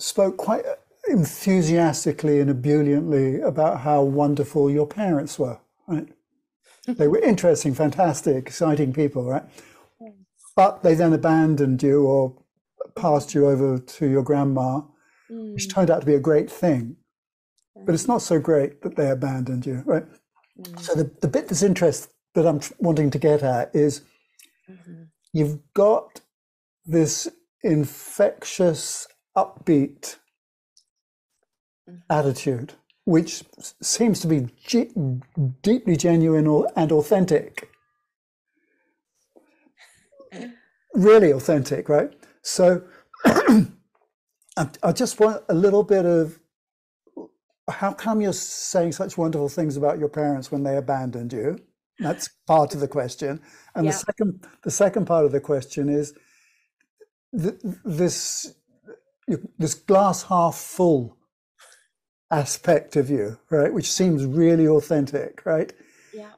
spoke 0.00 0.36
quite 0.36 0.64
enthusiastically 1.10 2.40
and 2.40 2.50
ebulliently 2.50 3.40
about 3.40 3.80
how 3.80 4.02
wonderful 4.02 4.70
your 4.70 4.86
parents 4.86 5.38
were, 5.38 5.58
right? 5.86 6.08
they 6.86 7.08
were 7.08 7.18
interesting, 7.18 7.74
fantastic, 7.74 8.36
exciting 8.36 8.92
people, 8.92 9.24
right? 9.24 9.44
But 10.56 10.82
they 10.82 10.94
then 10.94 11.12
abandoned 11.12 11.82
you 11.82 12.06
or 12.06 12.34
passed 12.96 13.34
you 13.34 13.46
over 13.46 13.78
to 13.78 14.06
your 14.08 14.22
grandma, 14.22 14.80
mm. 15.30 15.52
which 15.54 15.72
turned 15.72 15.90
out 15.90 16.00
to 16.00 16.06
be 16.06 16.14
a 16.14 16.20
great 16.20 16.50
thing. 16.50 16.96
But 17.84 17.94
it's 17.94 18.08
not 18.08 18.22
so 18.22 18.40
great 18.40 18.82
that 18.82 18.96
they 18.96 19.10
abandoned 19.10 19.66
you, 19.66 19.82
right? 19.84 20.04
Mm. 20.60 20.80
So 20.80 20.94
the, 20.94 21.10
the 21.20 21.28
bit 21.28 21.48
that's 21.48 21.62
interest 21.62 22.10
that 22.34 22.46
I'm 22.46 22.60
wanting 22.78 23.10
to 23.10 23.18
get 23.18 23.42
at 23.42 23.74
is 23.74 24.02
mm-hmm. 24.68 25.04
you've 25.32 25.58
got 25.74 26.20
this 26.86 27.28
infectious, 27.62 29.06
upbeat. 29.36 30.16
Attitude, 32.10 32.74
which 33.04 33.44
seems 33.82 34.20
to 34.20 34.26
be 34.26 34.48
g- 34.64 34.90
deeply 35.62 35.96
genuine 35.96 36.64
and 36.76 36.92
authentic. 36.92 37.70
really 40.94 41.30
authentic, 41.30 41.88
right? 41.88 42.12
So 42.42 42.82
I, 43.24 43.66
I 44.82 44.92
just 44.92 45.20
want 45.20 45.42
a 45.48 45.54
little 45.54 45.82
bit 45.82 46.04
of 46.04 46.38
how 47.70 47.92
come 47.92 48.20
you're 48.20 48.32
saying 48.32 48.92
such 48.92 49.18
wonderful 49.18 49.48
things 49.48 49.76
about 49.76 49.98
your 49.98 50.08
parents 50.08 50.50
when 50.50 50.62
they 50.62 50.76
abandoned 50.76 51.32
you? 51.32 51.58
That's 51.98 52.30
part 52.46 52.74
of 52.74 52.80
the 52.80 52.88
question. 52.88 53.40
And 53.74 53.84
yeah. 53.84 53.90
the 53.90 53.96
second 53.98 54.46
the 54.62 54.70
second 54.70 55.06
part 55.06 55.24
of 55.24 55.32
the 55.32 55.40
question 55.40 55.88
is 55.88 56.14
th- 57.38 57.60
this 57.84 58.54
this 59.58 59.74
glass 59.74 60.22
half 60.22 60.56
full 60.56 61.17
aspect 62.30 62.96
of 62.96 63.10
you, 63.10 63.38
right? 63.50 63.72
Which 63.72 63.90
seems 63.90 64.24
really 64.24 64.66
authentic, 64.66 65.44
right? 65.44 65.72
Yeah. 66.12 66.32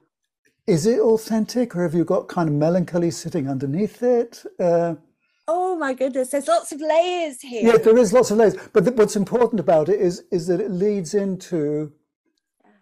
Is 0.66 0.87
it 0.87 1.00
authentic, 1.00 1.74
or 1.74 1.83
have 1.83 1.94
you 1.94 2.05
got 2.05 2.29
kind 2.29 2.48
of 2.48 2.55
melancholy 2.55 3.11
sitting 3.11 3.48
underneath 3.48 4.03
it? 4.03 4.42
Uh, 4.59 4.94
oh 5.48 5.76
my 5.76 5.94
goodness, 5.94 6.31
there's 6.31 6.48
lots 6.48 6.72
of 6.72 6.81
layers 6.81 7.40
here. 7.40 7.72
Yeah, 7.72 7.79
there 7.79 7.98
is 7.98 8.12
lots 8.12 8.31
of 8.31 8.38
layers. 8.38 8.57
But 8.72 8.85
the, 8.85 8.92
what's 8.92 9.16
important 9.16 9.61
about 9.61 9.88
it 9.88 10.00
is 10.00 10.24
is 10.31 10.46
that 10.46 10.61
it 10.61 10.70
leads 10.70 11.14
into 11.14 11.92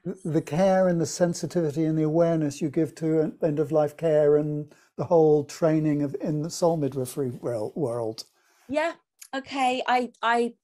yes. 0.04 0.18
the 0.24 0.42
care 0.42 0.88
and 0.88 1.00
the 1.00 1.06
sensitivity 1.06 1.84
and 1.84 1.96
the 1.96 2.02
awareness 2.02 2.60
you 2.60 2.68
give 2.68 2.94
to 2.96 3.32
end 3.42 3.58
of 3.58 3.72
life 3.72 3.96
care 3.96 4.36
and 4.36 4.74
the 4.96 5.04
whole 5.04 5.44
training 5.44 6.02
of 6.02 6.14
in 6.20 6.42
the 6.42 6.50
soul 6.50 6.76
midwifery 6.76 7.30
world. 7.30 8.24
Yeah. 8.68 8.92
Okay. 9.34 9.82
I 9.86 10.10
I 10.20 10.54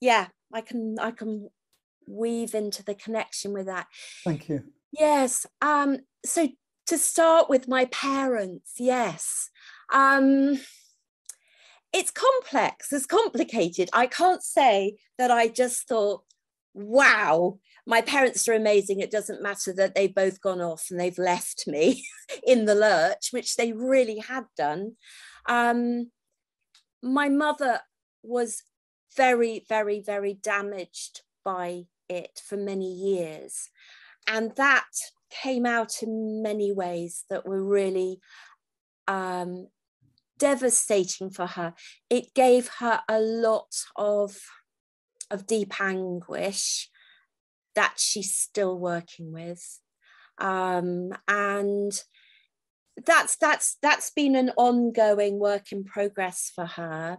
yeah 0.00 0.28
I 0.52 0.60
can 0.60 0.98
I 0.98 1.12
can 1.12 1.48
weave 2.08 2.54
into 2.54 2.82
the 2.82 2.94
connection 2.94 3.52
with 3.52 3.66
that. 3.66 3.86
Thank 4.24 4.48
you. 4.48 4.64
Yes. 4.92 5.46
Um, 5.60 5.98
so 6.24 6.48
to 6.86 6.98
start 6.98 7.50
with 7.50 7.68
my 7.68 7.84
parents, 7.86 8.74
yes. 8.78 9.50
Um, 9.92 10.58
it's 11.92 12.10
complex, 12.10 12.92
it's 12.92 13.06
complicated. 13.06 13.88
I 13.92 14.06
can't 14.06 14.42
say 14.42 14.96
that 15.16 15.30
I 15.30 15.48
just 15.48 15.88
thought, 15.88 16.22
wow, 16.74 17.58
my 17.86 18.02
parents 18.02 18.46
are 18.48 18.52
amazing. 18.52 19.00
It 19.00 19.10
doesn't 19.10 19.42
matter 19.42 19.72
that 19.74 19.94
they've 19.94 20.14
both 20.14 20.40
gone 20.40 20.60
off 20.60 20.86
and 20.90 21.00
they've 21.00 21.18
left 21.18 21.64
me 21.66 22.04
in 22.46 22.66
the 22.66 22.74
lurch, 22.74 23.28
which 23.30 23.56
they 23.56 23.72
really 23.72 24.18
had 24.18 24.44
done. 24.56 24.92
Um, 25.48 26.10
my 27.02 27.28
mother 27.28 27.80
was 28.22 28.62
very, 29.16 29.64
very, 29.68 30.00
very 30.00 30.34
damaged 30.34 31.22
by 31.44 31.84
it 32.08 32.40
for 32.44 32.56
many 32.56 32.92
years. 32.92 33.68
And 34.26 34.54
that 34.56 34.86
came 35.30 35.66
out 35.66 36.02
in 36.02 36.42
many 36.42 36.72
ways 36.72 37.24
that 37.30 37.46
were 37.46 37.62
really 37.62 38.20
um, 39.06 39.68
devastating 40.38 41.30
for 41.30 41.46
her. 41.46 41.74
It 42.10 42.34
gave 42.34 42.68
her 42.78 43.00
a 43.08 43.20
lot 43.20 43.74
of, 43.96 44.36
of 45.30 45.46
deep 45.46 45.80
anguish 45.80 46.90
that 47.74 47.94
she's 47.96 48.34
still 48.34 48.78
working 48.78 49.32
with. 49.32 49.80
Um, 50.38 51.12
and 51.26 51.92
that's 53.06 53.36
that's 53.36 53.76
that's 53.80 54.10
been 54.10 54.34
an 54.34 54.50
ongoing 54.56 55.38
work 55.38 55.70
in 55.70 55.84
progress 55.84 56.50
for 56.52 56.66
her 56.66 57.18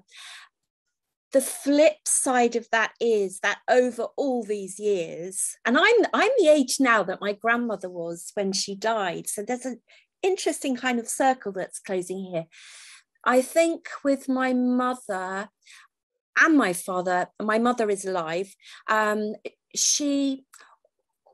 the 1.32 1.42
flip 1.42 1.98
side 2.06 2.56
of 2.56 2.68
that 2.72 2.94
is 3.00 3.40
that 3.40 3.60
over 3.70 4.08
all 4.18 4.44
these 4.44 4.80
years 4.80 5.56
and 5.66 5.78
i'm 5.78 6.06
i'm 6.14 6.32
the 6.40 6.48
age 6.48 6.78
now 6.80 7.04
that 7.04 7.22
my 7.22 7.34
grandmother 7.34 7.90
was 7.90 8.32
when 8.34 8.52
she 8.52 8.76
died 8.76 9.28
so 9.28 9.44
there's 9.44 9.66
an 9.66 9.80
interesting 10.22 10.76
kind 10.76 11.00
of 11.00 11.08
circle 11.08 11.52
that's 11.52 11.80
closing 11.80 12.20
here 12.20 12.46
i 13.24 13.42
think 13.42 13.88
with 14.04 14.28
my 14.28 14.54
mother 14.54 15.50
and 16.40 16.58
my 16.58 16.74
father, 16.74 17.28
my 17.42 17.60
mother 17.60 17.90
is 17.90 18.06
alive. 18.06 18.56
Um, 18.88 19.34
she 19.76 20.46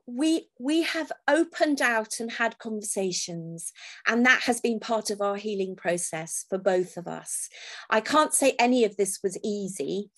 we 0.06 0.48
we 0.58 0.82
have 0.82 1.10
opened 1.26 1.82
out 1.82 2.20
and 2.20 2.30
had 2.30 2.58
conversations 2.58 3.72
and 4.06 4.24
that 4.24 4.42
has 4.42 4.60
been 4.60 4.78
part 4.78 5.10
of 5.10 5.20
our 5.20 5.36
healing 5.36 5.74
process 5.74 6.44
for 6.48 6.58
both 6.58 6.96
of 6.96 7.08
us. 7.08 7.48
I 7.90 8.00
can't 8.00 8.32
say 8.32 8.54
any 8.58 8.84
of 8.84 8.96
this 8.96 9.18
was 9.22 9.38
easy 9.44 10.10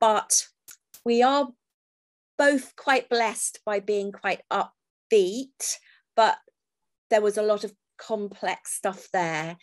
but 0.00 0.46
we 1.04 1.22
are 1.22 1.48
both 2.38 2.76
quite 2.76 3.08
blessed 3.08 3.60
by 3.64 3.80
being 3.80 4.10
quite 4.10 4.40
upbeat 4.50 5.76
but 6.16 6.38
there 7.10 7.20
was 7.20 7.36
a 7.36 7.42
lot 7.42 7.62
of 7.62 7.74
complex 7.98 8.72
stuff 8.72 9.08
there. 9.12 9.56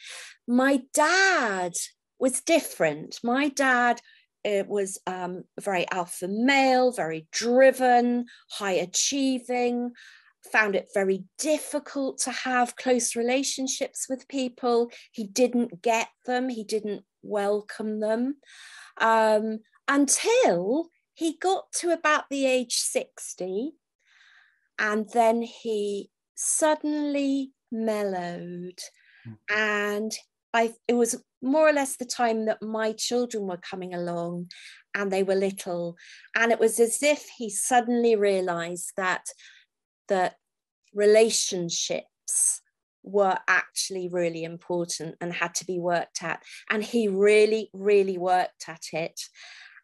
My 0.47 0.83
dad 0.93 1.73
was 2.19 2.41
different. 2.41 3.19
My 3.23 3.49
dad 3.49 4.01
it 4.43 4.67
was 4.67 4.99
um, 5.07 5.43
very 5.59 5.89
alpha 5.91 6.27
male, 6.27 6.91
very 6.91 7.27
driven, 7.31 8.25
high 8.49 8.73
achieving, 8.73 9.91
found 10.51 10.75
it 10.75 10.89
very 10.93 11.23
difficult 11.37 12.19
to 12.19 12.31
have 12.31 12.75
close 12.75 13.15
relationships 13.15 14.07
with 14.09 14.27
people. 14.27 14.91
He 15.11 15.25
didn't 15.25 15.81
get 15.81 16.09
them, 16.25 16.49
he 16.49 16.63
didn't 16.63 17.03
welcome 17.21 17.99
them 17.99 18.35
um, 18.99 19.59
until 19.87 20.89
he 21.13 21.37
got 21.37 21.71
to 21.79 21.91
about 21.91 22.25
the 22.29 22.45
age 22.45 22.75
60. 22.75 23.73
And 24.79 25.07
then 25.13 25.41
he 25.41 26.09
suddenly 26.35 27.51
mellowed 27.71 28.79
mm. 29.27 29.37
and 29.49 30.11
I, 30.53 30.73
it 30.87 30.93
was 30.93 31.21
more 31.41 31.67
or 31.67 31.73
less 31.73 31.97
the 31.97 32.05
time 32.05 32.45
that 32.45 32.61
my 32.61 32.93
children 32.93 33.47
were 33.47 33.57
coming 33.57 33.93
along 33.93 34.51
and 34.95 35.11
they 35.11 35.23
were 35.23 35.35
little. 35.35 35.97
And 36.35 36.51
it 36.51 36.59
was 36.59 36.79
as 36.79 37.01
if 37.01 37.27
he 37.37 37.49
suddenly 37.49 38.15
realized 38.15 38.91
that 38.97 39.25
that 40.07 40.35
relationships 40.93 42.61
were 43.03 43.37
actually 43.47 44.07
really 44.07 44.43
important 44.43 45.15
and 45.19 45.33
had 45.33 45.55
to 45.55 45.65
be 45.65 45.79
worked 45.79 46.23
at. 46.23 46.41
And 46.69 46.83
he 46.83 47.07
really, 47.07 47.69
really 47.73 48.17
worked 48.17 48.65
at 48.67 48.83
it. 48.93 49.19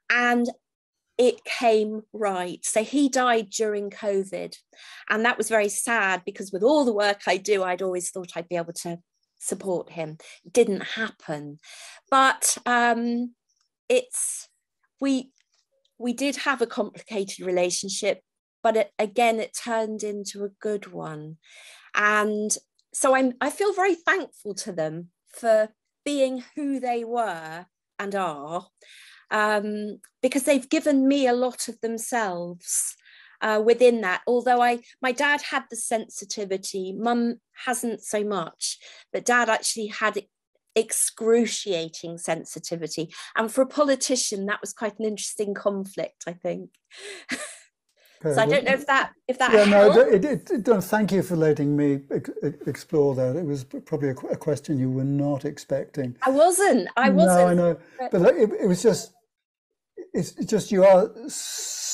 And 0.09 0.47
it 1.17 1.43
came 1.43 2.03
right. 2.13 2.63
So 2.63 2.81
he 2.81 3.09
died 3.09 3.49
during 3.49 3.89
COVID. 3.89 4.55
And 5.09 5.25
that 5.25 5.37
was 5.37 5.49
very 5.49 5.67
sad 5.67 6.21
because 6.25 6.53
with 6.53 6.63
all 6.63 6.85
the 6.85 6.93
work 6.93 7.23
I 7.27 7.35
do, 7.35 7.63
I'd 7.63 7.81
always 7.81 8.09
thought 8.09 8.31
I'd 8.35 8.47
be 8.47 8.55
able 8.55 8.73
to 8.83 8.99
support 9.39 9.89
him. 9.91 10.17
It 10.45 10.53
didn't 10.53 10.83
happen, 10.83 11.59
but 12.11 12.57
um, 12.65 13.33
it's 13.87 14.47
we 15.01 15.31
we 15.97 16.13
did 16.13 16.37
have 16.37 16.61
a 16.61 16.67
complicated 16.67 17.45
relationship, 17.45 18.21
but 18.63 18.77
it, 18.77 18.91
again, 18.99 19.39
it 19.39 19.57
turned 19.57 20.03
into 20.03 20.43
a 20.43 20.49
good 20.61 20.91
one, 20.91 21.37
and 21.95 22.55
so 22.93 23.15
I'm 23.15 23.33
I 23.41 23.49
feel 23.49 23.73
very 23.73 23.95
thankful 23.95 24.53
to 24.55 24.71
them 24.71 25.09
for 25.33 25.69
being 26.05 26.43
who 26.55 26.79
they 26.79 27.03
were 27.03 27.65
and 27.97 28.15
are, 28.15 28.67
um, 29.31 29.99
because 30.21 30.43
they've 30.43 30.69
given 30.69 31.07
me 31.07 31.27
a 31.27 31.33
lot 31.33 31.67
of 31.67 31.79
themselves 31.81 32.95
uh, 33.41 33.61
within 33.63 34.01
that. 34.01 34.21
Although 34.27 34.61
I, 34.61 34.79
my 35.01 35.11
dad 35.11 35.41
had 35.41 35.63
the 35.69 35.75
sensitivity, 35.75 36.93
mum 36.93 37.35
hasn't 37.65 38.01
so 38.01 38.23
much, 38.23 38.77
but 39.11 39.25
dad 39.25 39.49
actually 39.49 39.87
had 39.87 40.23
excruciating 40.75 42.17
sensitivity. 42.17 43.13
And 43.35 43.51
for 43.51 43.61
a 43.61 43.67
politician, 43.67 44.45
that 44.45 44.61
was 44.61 44.73
quite 44.73 44.99
an 44.99 45.05
interesting 45.05 45.53
conflict, 45.53 46.23
I 46.27 46.33
think. 46.33 46.71
So 48.21 48.35
I 48.37 48.45
don't 48.47 48.65
know 48.65 48.73
if 48.73 48.85
that 48.87 49.13
if 49.29 49.39
that 49.39 49.53
yeah 49.53 49.63
helped. 49.63 49.95
no 49.95 50.01
it, 50.01 50.25
it, 50.25 50.51
it, 50.51 50.81
thank 50.83 51.13
you 51.13 51.23
for 51.23 51.37
letting 51.37 51.77
me 51.77 52.01
ex- 52.11 52.29
explore 52.67 53.15
that 53.15 53.37
it 53.37 53.45
was 53.45 53.63
probably 53.63 54.09
a, 54.09 54.15
a, 54.31 54.35
question 54.35 54.77
you 54.77 54.91
were 54.91 55.05
not 55.05 55.45
expecting 55.45 56.17
I 56.23 56.29
wasn't 56.29 56.89
I 56.97 57.11
wasn't 57.11 57.37
no 57.37 57.47
I 57.47 57.53
know 57.53 57.77
but 58.11 58.21
it, 58.35 58.51
it 58.59 58.67
was 58.67 58.83
just 58.83 59.13
it's 60.13 60.33
just 60.33 60.69
you 60.69 60.83
are 60.83 61.09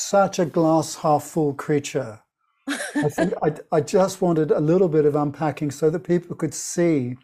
such 0.10 0.40
a 0.40 0.46
glass 0.46 0.96
half 0.96 1.24
full 1.24 1.54
creature. 1.54 2.22
I 2.68 3.10
think 3.10 3.34
I, 3.44 3.56
I 3.72 3.82
just 3.82 4.22
wanted 4.22 4.52
a 4.52 4.60
little 4.60 4.90
bit 4.90 5.06
of 5.06 5.16
unpacking 5.16 5.72
so 5.72 5.90
that 5.90 6.00
people 6.00 6.36
could 6.36 6.54
see 6.54 7.18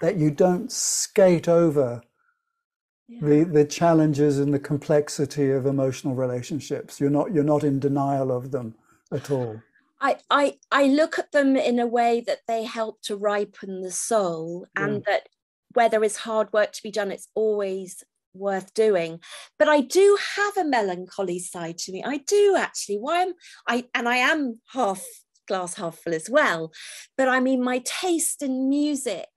that 0.00 0.16
you 0.16 0.30
don't 0.30 0.70
skate 0.70 1.48
over 1.48 2.02
yeah. 3.08 3.20
the 3.22 3.44
the 3.44 3.64
challenges 3.64 4.38
and 4.38 4.52
the 4.52 4.58
complexity 4.58 5.50
of 5.50 5.66
emotional 5.66 6.14
relationships. 6.14 7.00
You're 7.00 7.10
not 7.10 7.32
you're 7.32 7.44
not 7.44 7.64
in 7.64 7.78
denial 7.78 8.30
of 8.32 8.50
them 8.50 8.74
at 9.12 9.30
all. 9.30 9.62
I, 10.00 10.16
I, 10.30 10.58
I 10.72 10.86
look 10.86 11.20
at 11.20 11.30
them 11.30 11.54
in 11.54 11.78
a 11.78 11.86
way 11.86 12.20
that 12.26 12.40
they 12.48 12.64
help 12.64 13.02
to 13.02 13.16
ripen 13.16 13.82
the 13.82 13.92
soul 13.92 14.66
and 14.74 14.94
yeah. 14.94 15.00
that 15.06 15.28
where 15.74 15.88
there 15.88 16.02
is 16.02 16.16
hard 16.16 16.52
work 16.52 16.72
to 16.72 16.82
be 16.82 16.90
done, 16.90 17.12
it's 17.12 17.28
always 17.36 18.02
worth 18.34 18.72
doing. 18.74 19.20
But 19.58 19.68
i 19.68 19.80
do 19.80 20.18
have 20.36 20.56
a 20.56 20.64
melancholy 20.64 21.38
side 21.38 21.78
to 21.78 21.92
me. 21.92 22.02
I 22.04 22.18
do 22.18 22.56
actually. 22.56 22.96
Why 22.96 23.22
am 23.22 23.32
i 23.68 23.84
and 23.94 24.08
i 24.08 24.16
am 24.16 24.60
half 24.72 25.02
glass 25.48 25.74
half 25.74 25.98
full 25.98 26.14
as 26.14 26.28
well. 26.30 26.72
But 27.16 27.28
i 27.28 27.40
mean 27.40 27.62
my 27.62 27.82
taste 27.84 28.42
in 28.42 28.68
music 28.68 29.28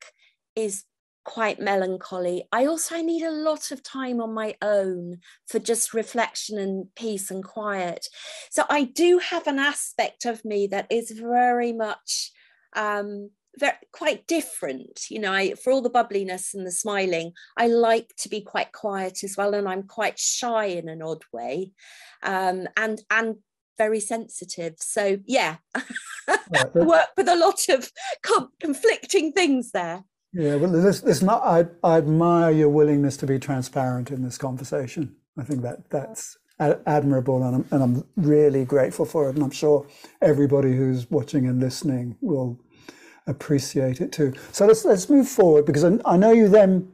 is 0.55 0.83
quite 1.23 1.59
melancholy. 1.59 2.43
I 2.51 2.67
also 2.67 3.01
need 3.01 3.23
a 3.23 3.31
lot 3.31 3.71
of 3.71 3.81
time 3.81 4.21
on 4.21 4.33
my 4.33 4.55
own 4.61 5.17
for 5.47 5.57
just 5.57 5.95
reflection 5.95 6.59
and 6.59 6.93
peace 6.95 7.31
and 7.31 7.43
quiet. 7.43 8.07
So 8.51 8.63
i 8.69 8.83
do 8.83 9.19
have 9.19 9.47
an 9.47 9.59
aspect 9.59 10.25
of 10.25 10.45
me 10.45 10.67
that 10.67 10.87
is 10.89 11.11
very 11.11 11.73
much 11.73 12.31
um, 12.75 13.31
very 13.59 13.73
quite 13.91 14.27
different 14.27 15.09
you 15.09 15.19
know 15.19 15.31
I, 15.31 15.53
for 15.53 15.71
all 15.71 15.81
the 15.81 15.89
bubbliness 15.89 16.53
and 16.53 16.65
the 16.65 16.71
smiling 16.71 17.31
i 17.57 17.67
like 17.67 18.13
to 18.19 18.29
be 18.29 18.41
quite 18.41 18.71
quiet 18.71 19.23
as 19.23 19.35
well 19.37 19.53
and 19.53 19.67
i'm 19.67 19.83
quite 19.83 20.19
shy 20.19 20.65
in 20.65 20.89
an 20.89 21.01
odd 21.01 21.23
way 21.31 21.71
um, 22.23 22.67
and 22.75 23.01
and 23.09 23.37
very 23.77 23.99
sensitive. 23.99 24.75
So 24.79 25.17
yeah 25.25 25.57
I 26.27 26.65
work 26.73 27.09
with 27.17 27.27
a 27.27 27.35
lot 27.35 27.69
of 27.69 27.91
conflicting 28.59 29.31
things 29.31 29.71
there. 29.71 30.03
Yeah 30.33 30.55
well 30.55 30.71
this, 30.71 31.01
this 31.01 31.21
not 31.21 31.43
I, 31.43 31.65
I 31.83 31.97
admire 31.97 32.51
your 32.51 32.69
willingness 32.69 33.17
to 33.17 33.27
be 33.27 33.39
transparent 33.39 34.11
in 34.11 34.23
this 34.23 34.37
conversation. 34.37 35.15
I 35.37 35.43
think 35.43 35.61
that 35.63 35.89
that's 35.89 36.37
admirable 36.59 37.43
and 37.43 37.55
I'm, 37.55 37.65
and 37.71 37.83
I'm 37.83 38.03
really 38.15 38.63
grateful 38.63 39.05
for 39.05 39.27
it 39.27 39.35
and 39.35 39.43
i'm 39.43 39.51
sure 39.51 39.85
everybody 40.21 40.73
who's 40.73 41.11
watching 41.11 41.47
and 41.47 41.59
listening 41.59 42.15
will 42.21 42.57
appreciate 43.27 44.01
it 44.01 44.11
too. 44.11 44.33
So 44.51 44.65
let's 44.65 44.85
let's 44.85 45.09
move 45.09 45.27
forward 45.27 45.65
because 45.65 45.83
I, 45.83 45.97
I 46.05 46.17
know 46.17 46.31
you 46.31 46.47
then 46.47 46.91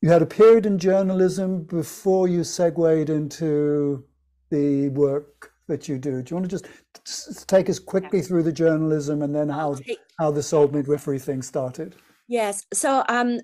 you 0.00 0.10
had 0.10 0.22
a 0.22 0.26
period 0.26 0.66
in 0.66 0.78
journalism 0.78 1.62
before 1.64 2.28
you 2.28 2.44
segued 2.44 3.10
into 3.10 4.04
the 4.50 4.88
work 4.90 5.52
that 5.68 5.88
you 5.88 5.98
do. 5.98 6.22
Do 6.22 6.30
you 6.30 6.36
want 6.36 6.50
to 6.50 6.58
just 7.04 7.48
take 7.48 7.68
us 7.68 7.78
quickly 7.78 8.22
through 8.22 8.44
the 8.44 8.52
journalism 8.52 9.22
and 9.22 9.34
then 9.34 9.48
how 9.48 9.76
how 10.18 10.30
the 10.30 10.42
soul 10.42 10.68
midwifery 10.68 11.18
thing 11.18 11.42
started? 11.42 11.96
Yes. 12.28 12.64
So 12.72 13.04
um 13.08 13.40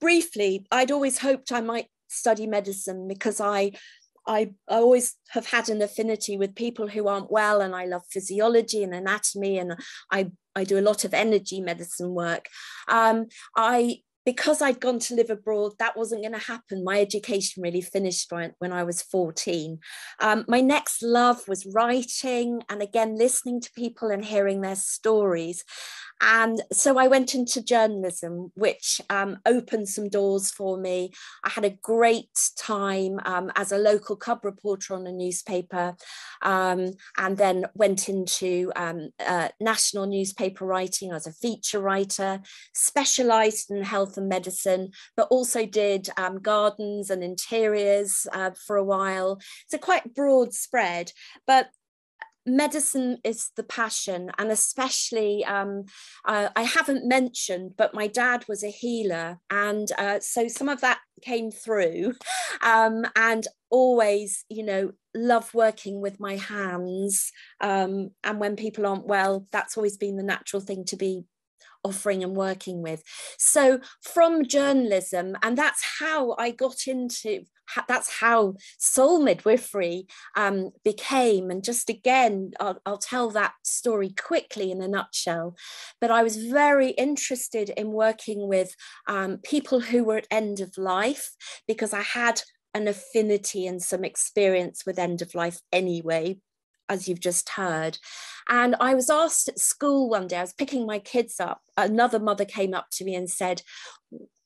briefly, 0.00 0.66
I'd 0.70 0.90
always 0.90 1.18
hoped 1.18 1.52
I 1.52 1.60
might 1.60 1.86
study 2.08 2.46
medicine 2.46 3.06
because 3.06 3.40
I 3.40 3.72
I, 4.30 4.52
I 4.68 4.76
always 4.76 5.16
have 5.30 5.46
had 5.46 5.68
an 5.68 5.82
affinity 5.82 6.36
with 6.36 6.54
people 6.54 6.86
who 6.86 7.08
aren't 7.08 7.32
well, 7.32 7.60
and 7.60 7.74
I 7.74 7.86
love 7.86 8.02
physiology 8.08 8.84
and 8.84 8.94
anatomy, 8.94 9.58
and 9.58 9.74
I, 10.12 10.30
I 10.54 10.62
do 10.62 10.78
a 10.78 10.88
lot 10.88 11.04
of 11.04 11.12
energy 11.12 11.60
medicine 11.60 12.14
work. 12.14 12.48
Um, 12.86 13.26
I 13.56 14.02
because 14.26 14.60
I'd 14.60 14.80
gone 14.80 14.98
to 15.00 15.14
live 15.14 15.30
abroad, 15.30 15.72
that 15.78 15.96
wasn't 15.96 16.22
going 16.22 16.38
to 16.38 16.46
happen. 16.46 16.84
My 16.84 17.00
education 17.00 17.62
really 17.62 17.80
finished 17.80 18.30
when 18.30 18.72
I 18.72 18.84
was 18.84 19.02
14. 19.02 19.78
Um, 20.20 20.44
my 20.46 20.60
next 20.60 21.02
love 21.02 21.48
was 21.48 21.66
writing 21.74 22.62
and 22.68 22.82
again, 22.82 23.16
listening 23.16 23.60
to 23.62 23.72
people 23.74 24.10
and 24.10 24.24
hearing 24.24 24.60
their 24.60 24.76
stories. 24.76 25.64
And 26.20 26.60
so 26.72 26.98
I 26.98 27.08
went 27.08 27.34
into 27.34 27.62
journalism, 27.62 28.52
which 28.54 29.00
um, 29.08 29.38
opened 29.46 29.88
some 29.88 30.08
doors 30.08 30.50
for 30.50 30.76
me. 30.76 31.12
I 31.44 31.48
had 31.50 31.64
a 31.64 31.70
great 31.82 32.50
time 32.58 33.18
um, 33.24 33.50
as 33.56 33.72
a 33.72 33.78
local 33.78 34.16
cub 34.16 34.44
reporter 34.44 34.94
on 34.94 35.06
a 35.06 35.12
newspaper, 35.12 35.96
um, 36.42 36.90
and 37.16 37.36
then 37.36 37.66
went 37.74 38.08
into 38.08 38.70
uh, 38.76 39.48
national 39.60 40.06
newspaper 40.06 40.66
writing 40.66 41.12
as 41.12 41.26
a 41.26 41.32
feature 41.32 41.80
writer, 41.80 42.40
specialized 42.74 43.70
in 43.70 43.82
health 43.82 44.16
and 44.16 44.28
medicine, 44.28 44.90
but 45.16 45.28
also 45.30 45.64
did 45.64 46.08
um, 46.16 46.38
gardens 46.40 47.10
and 47.10 47.24
interiors 47.24 48.26
uh, 48.32 48.50
for 48.66 48.76
a 48.76 48.84
while. 48.84 49.40
It's 49.64 49.74
a 49.74 49.78
quite 49.78 50.14
broad 50.14 50.52
spread, 50.52 51.12
but 51.46 51.70
medicine 52.56 53.18
is 53.24 53.50
the 53.56 53.62
passion, 53.62 54.30
and 54.38 54.50
especially 54.50 55.44
um, 55.44 55.84
uh, 56.24 56.48
I 56.54 56.62
haven't 56.62 57.06
mentioned, 57.06 57.72
but 57.76 57.94
my 57.94 58.06
dad 58.06 58.44
was 58.48 58.62
a 58.62 58.70
healer, 58.70 59.38
and 59.50 59.90
uh, 59.98 60.20
so 60.20 60.48
some 60.48 60.68
of 60.68 60.80
that 60.80 61.00
came 61.22 61.50
through, 61.50 62.14
um, 62.62 63.04
and 63.16 63.46
always, 63.70 64.44
you 64.48 64.64
know, 64.64 64.92
love 65.14 65.52
working 65.54 66.00
with 66.00 66.20
my 66.20 66.36
hands. 66.36 67.32
Um, 67.60 68.10
and 68.24 68.40
when 68.40 68.56
people 68.56 68.86
aren't 68.86 69.06
well, 69.06 69.46
that's 69.52 69.76
always 69.76 69.96
been 69.96 70.16
the 70.16 70.22
natural 70.22 70.60
thing 70.60 70.84
to 70.86 70.96
be 70.96 71.24
offering 71.82 72.22
and 72.22 72.36
working 72.36 72.82
with. 72.82 73.02
So 73.38 73.80
from 74.02 74.44
journalism, 74.44 75.36
and 75.42 75.56
that's 75.56 75.82
how 75.98 76.34
I 76.38 76.50
got 76.50 76.86
into 76.86 77.44
that's 77.88 78.20
how 78.20 78.54
soul 78.78 79.22
midwifery 79.22 80.06
um, 80.36 80.70
became. 80.84 81.50
And 81.50 81.62
just 81.62 81.88
again, 81.88 82.52
I'll, 82.60 82.80
I'll, 82.86 83.00
tell 83.00 83.30
that 83.30 83.54
story 83.64 84.10
quickly 84.10 84.70
in 84.70 84.82
a 84.82 84.88
nutshell. 84.88 85.56
But 86.00 86.10
I 86.10 86.22
was 86.22 86.36
very 86.36 86.90
interested 86.90 87.70
in 87.70 87.92
working 87.92 88.46
with 88.46 88.74
um, 89.06 89.38
people 89.38 89.80
who 89.80 90.04
were 90.04 90.18
at 90.18 90.26
end 90.30 90.60
of 90.60 90.76
life 90.76 91.30
because 91.66 91.94
I 91.94 92.02
had 92.02 92.42
an 92.74 92.86
affinity 92.86 93.66
and 93.66 93.82
some 93.82 94.04
experience 94.04 94.84
with 94.86 94.98
end 94.98 95.22
of 95.22 95.34
life 95.34 95.60
anyway 95.72 96.38
as 96.90 97.08
you've 97.08 97.20
just 97.20 97.48
heard. 97.50 97.96
And 98.48 98.76
I 98.80 98.94
was 98.94 99.08
asked 99.08 99.48
at 99.48 99.58
school 99.58 100.10
one 100.10 100.26
day, 100.26 100.36
I 100.38 100.42
was 100.42 100.52
picking 100.52 100.84
my 100.84 100.98
kids 100.98 101.40
up, 101.40 101.62
another 101.76 102.18
mother 102.18 102.44
came 102.44 102.74
up 102.74 102.88
to 102.92 103.04
me 103.04 103.14
and 103.14 103.30
said, 103.30 103.62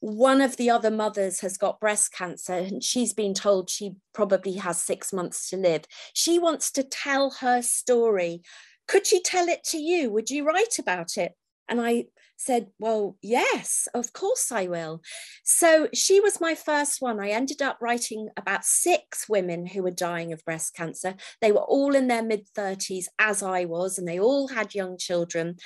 one 0.01 0.43
of 0.43 0.59
the 0.59 0.69
other 0.69 0.91
mothers 0.91 1.41
has 1.41 1.57
got 1.57 1.81
breast 1.81 2.13
cancer 2.13 2.53
and 2.53 2.85
she's 2.85 3.15
been 3.15 3.33
told 3.33 3.71
she 3.71 3.95
probably 4.13 4.53
has 4.53 4.81
six 4.81 5.13
months 5.13 5.49
to 5.49 5.57
live. 5.57 5.85
She 6.13 6.39
wants 6.39 6.71
to 6.73 6.83
tell 6.83 7.31
her 7.41 7.63
story. 7.63 8.43
Could 8.87 9.07
she 9.07 9.23
tell 9.23 9.49
it 9.49 9.65
to 9.71 9.79
you? 9.79 10.11
Would 10.13 10.29
you 10.29 10.45
write 10.45 10.79
about 10.79 11.17
it? 11.17 11.33
And 11.71 11.81
I 11.81 12.05
said, 12.37 12.69
Well, 12.79 13.17
yes, 13.23 13.89
of 13.95 14.13
course 14.13 14.51
I 14.53 14.67
will. 14.67 15.03
So 15.45 15.89
she 15.95 16.21
was 16.21 16.41
my 16.41 16.55
first 16.55 17.01
one. 17.01 17.21
I 17.21 17.31
ended 17.31 17.63
up 17.63 17.79
writing 17.81 18.29
about 18.37 18.65
six 18.65 19.29
women 19.29 19.67
who 19.67 19.83
were 19.83 19.91
dying 19.91 20.33
of 20.33 20.45
breast 20.45 20.75
cancer. 20.75 21.15
They 21.41 21.53
were 21.53 21.61
all 21.61 21.95
in 21.95 22.09
their 22.09 22.23
mid 22.23 22.47
30s, 22.57 23.07
as 23.19 23.43
I 23.43 23.65
was, 23.65 23.99
and 23.99 24.07
they 24.07 24.19
all 24.19 24.49
had 24.49 24.75
young 24.75 24.99
children. 24.99 25.57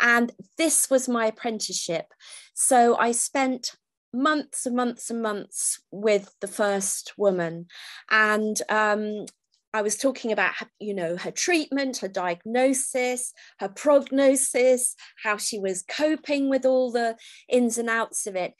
And 0.00 0.32
this 0.56 0.90
was 0.90 1.08
my 1.08 1.26
apprenticeship. 1.26 2.06
So 2.54 2.96
I 2.96 3.12
spent 3.12 3.72
months 4.12 4.64
and 4.66 4.74
months 4.74 5.10
and 5.10 5.22
months 5.22 5.80
with 5.90 6.34
the 6.40 6.48
first 6.48 7.12
woman 7.18 7.66
and 8.10 8.60
um, 8.68 9.26
I 9.74 9.82
was 9.82 9.96
talking 9.96 10.32
about, 10.32 10.54
you 10.80 10.94
know, 10.94 11.16
her 11.16 11.30
treatment, 11.30 11.98
her 11.98 12.08
diagnosis, 12.08 13.32
her 13.60 13.68
prognosis, 13.68 14.94
how 15.22 15.36
she 15.36 15.58
was 15.58 15.84
coping 15.88 16.48
with 16.48 16.64
all 16.64 16.90
the 16.90 17.16
ins 17.48 17.76
and 17.76 17.90
outs 17.90 18.26
of 18.26 18.34
it 18.34 18.54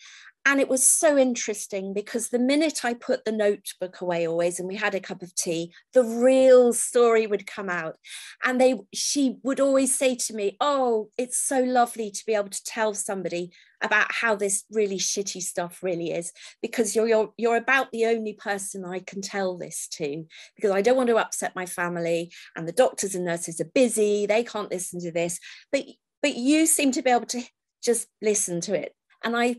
and 0.45 0.61
it 0.61 0.69
was 0.69 0.87
so 0.87 1.19
interesting 1.19 1.93
because 1.93 2.29
the 2.29 2.39
minute 2.39 2.85
I 2.85 2.95
put 2.95 3.25
the 3.25 3.33
notebook 3.33 4.01
away 4.01 4.27
always 4.27 4.59
and 4.59 4.67
we 4.67 4.77
had 4.77 4.95
a 4.95 5.01
cup 5.01 5.21
of 5.21 5.35
tea, 5.35 5.75
the 5.93 6.03
real 6.03 6.73
story 6.73 7.27
would 7.27 7.47
come 7.47 7.69
out. 7.69 7.97
And 8.43 8.59
they 8.59 8.81
she 8.95 9.37
would 9.43 9.61
always 9.61 9.97
say 9.97 10.15
to 10.15 10.35
me, 10.35 10.57
Oh, 10.61 11.11
it's 11.19 11.37
so 11.39 11.61
lovely 11.61 12.11
to 12.11 12.27
be 12.27 12.35
able 12.35 12.49
to 12.49 12.65
tell 12.65 12.95
somebody 12.95 13.53
about 13.83 14.11
how 14.11 14.35
this 14.35 14.65
really 14.71 14.97
shitty 14.97 15.43
stuff 15.43 15.83
really 15.83 16.13
is, 16.13 16.33
because 16.63 16.97
you're 16.97 17.09
you're 17.09 17.33
you're 17.37 17.57
about 17.57 17.93
the 17.93 18.07
only 18.07 18.33
person 18.33 18.85
I 18.85 19.01
can 19.01 19.21
tell 19.21 19.59
this 19.59 19.87
to, 19.93 20.25
because 20.57 20.71
I 20.71 20.81
don't 20.81 20.97
want 20.97 21.11
to 21.11 21.19
upset 21.19 21.55
my 21.55 21.67
family 21.67 22.33
and 22.57 22.67
the 22.67 22.73
doctors 22.73 23.15
and 23.15 23.27
nurses 23.27 23.61
are 23.61 23.71
busy, 23.75 24.25
they 24.25 24.45
can't 24.45 24.71
listen 24.71 24.99
to 25.01 25.13
this. 25.13 25.41
But 25.71 25.85
but 26.23 26.37
you 26.37 26.67
seem 26.67 26.93
to 26.93 27.03
be 27.03 27.11
able 27.11 27.27
to 27.27 27.43
just 27.83 28.09
listen 28.23 28.61
to 28.63 28.75
it. 28.75 28.95
And 29.23 29.37
I 29.37 29.57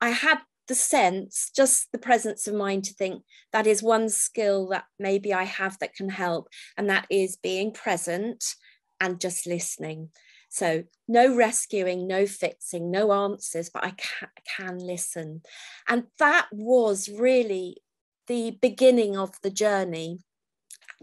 I 0.00 0.10
had 0.10 0.38
the 0.68 0.74
sense, 0.74 1.50
just 1.54 1.92
the 1.92 1.98
presence 1.98 2.46
of 2.46 2.54
mind 2.54 2.84
to 2.84 2.94
think 2.94 3.22
that 3.52 3.66
is 3.66 3.82
one 3.82 4.08
skill 4.08 4.68
that 4.68 4.84
maybe 4.98 5.32
I 5.32 5.44
have 5.44 5.78
that 5.78 5.94
can 5.94 6.08
help, 6.08 6.48
and 6.76 6.90
that 6.90 7.06
is 7.10 7.36
being 7.36 7.72
present 7.72 8.44
and 9.00 9.20
just 9.20 9.46
listening. 9.46 10.10
So, 10.48 10.84
no 11.06 11.34
rescuing, 11.34 12.06
no 12.06 12.26
fixing, 12.26 12.90
no 12.90 13.12
answers, 13.12 13.68
but 13.68 13.84
I 13.84 13.90
can, 13.90 14.28
can 14.56 14.78
listen. 14.78 15.42
And 15.88 16.04
that 16.18 16.48
was 16.50 17.08
really 17.08 17.82
the 18.26 18.58
beginning 18.60 19.16
of 19.16 19.32
the 19.42 19.50
journey 19.50 20.20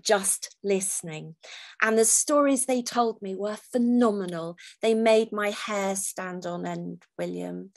just 0.02 0.56
listening. 0.64 1.36
And 1.82 1.98
the 1.98 2.06
stories 2.06 2.66
they 2.66 2.82
told 2.82 3.22
me 3.22 3.36
were 3.36 3.58
phenomenal. 3.72 4.58
They 4.82 4.94
made 4.94 5.32
my 5.32 5.52
hair 5.52 5.96
stand 5.96 6.46
on 6.46 6.66
end, 6.66 7.04
William. 7.18 7.72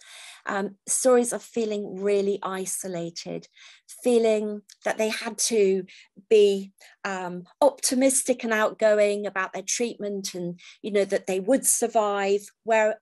Um, 0.47 0.77
stories 0.87 1.33
of 1.33 1.43
feeling 1.43 2.01
really 2.01 2.39
isolated, 2.43 3.49
feeling 4.03 4.63
that 4.85 4.99
they 4.99 5.09
had 5.09 5.39
to 5.39 5.85
be 6.31 6.73
um, 7.05 7.45
optimistic 7.61 8.45
and 8.45 8.53
outgoing 8.53 9.27
about 9.27 9.53
their 9.53 9.63
treatment 9.63 10.35
and, 10.35 10.61
you 10.83 10.93
know, 10.93 11.05
that 11.05 11.27
they 11.27 11.41
would 11.41 11.67
survive, 11.67 12.43
whereas 12.65 12.97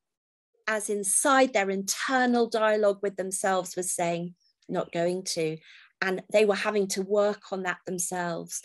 inside 0.88 1.52
their 1.52 1.70
internal 1.70 2.48
dialogue 2.48 2.98
with 3.02 3.16
themselves 3.16 3.76
was 3.76 3.92
saying, 3.92 4.34
not 4.68 4.92
going 4.92 5.22
to 5.22 5.58
and 6.00 6.22
they 6.32 6.44
were 6.44 6.54
having 6.54 6.86
to 6.88 7.02
work 7.02 7.52
on 7.52 7.62
that 7.62 7.78
themselves. 7.86 8.60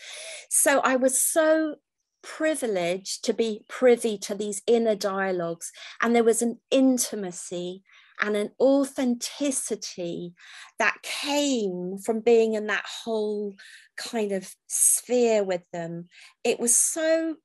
So 0.48 0.80
I 0.80 0.96
was 0.96 1.22
so 1.22 1.76
privileged 2.22 3.24
to 3.24 3.32
be 3.32 3.64
privy 3.68 4.18
to 4.18 4.34
these 4.34 4.62
inner 4.66 4.94
dialogues, 4.94 5.72
and 6.00 6.14
there 6.14 6.24
was 6.24 6.42
an 6.42 6.58
intimacy 6.70 7.82
and 8.20 8.36
an 8.36 8.50
authenticity 8.60 10.34
that 10.78 10.98
came 11.02 11.96
from 12.04 12.20
being 12.20 12.52
in 12.52 12.66
that 12.66 12.84
whole 13.04 13.54
kind 13.96 14.32
of 14.32 14.54
sphere 14.66 15.42
with 15.42 15.62
them. 15.72 16.08
It 16.44 16.60
was 16.60 16.76
so 16.76 17.36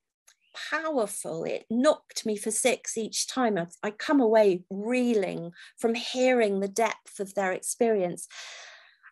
powerful. 0.71 1.43
It 1.43 1.65
knocked 1.69 2.26
me 2.26 2.38
for 2.38 2.52
six 2.52 2.98
each 2.98 3.28
time. 3.28 3.58
I, 3.58 3.67
I 3.84 3.91
come 3.91 4.19
away 4.19 4.63
reeling 4.69 5.52
from 5.78 5.95
hearing 5.95 6.60
the 6.60 6.67
depth 6.67 7.19
of 7.19 7.34
their 7.36 7.52
experience. 7.52 8.28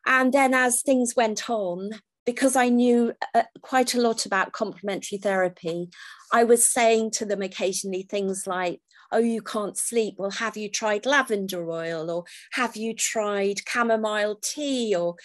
And 0.06 0.34
then 0.34 0.54
as 0.54 0.82
things 0.82 1.16
went 1.16 1.50
on, 1.50 1.92
because 2.26 2.56
I 2.56 2.70
knew 2.70 3.14
uh, 3.36 3.44
quite 3.62 3.96
a 3.96 4.02
lot 4.02 4.26
about 4.26 4.54
complementary 4.54 5.18
therapy, 5.18 5.90
I 6.32 6.44
was 6.44 6.66
saying 6.66 7.12
to 7.12 7.26
them 7.26 7.42
occasionally 7.42 8.04
things 8.04 8.48
like, 8.48 8.82
oh, 9.12 9.20
you 9.20 9.42
can't 9.42 9.78
sleep. 9.78 10.16
Well, 10.18 10.32
have 10.32 10.58
you 10.58 10.70
tried 10.70 11.06
lavender 11.06 11.70
oil? 11.70 12.10
Or 12.10 12.24
have 12.54 12.76
you 12.76 12.96
tried 12.96 13.62
chamomile 13.68 14.40
tea? 14.42 14.96
Or 14.96 15.16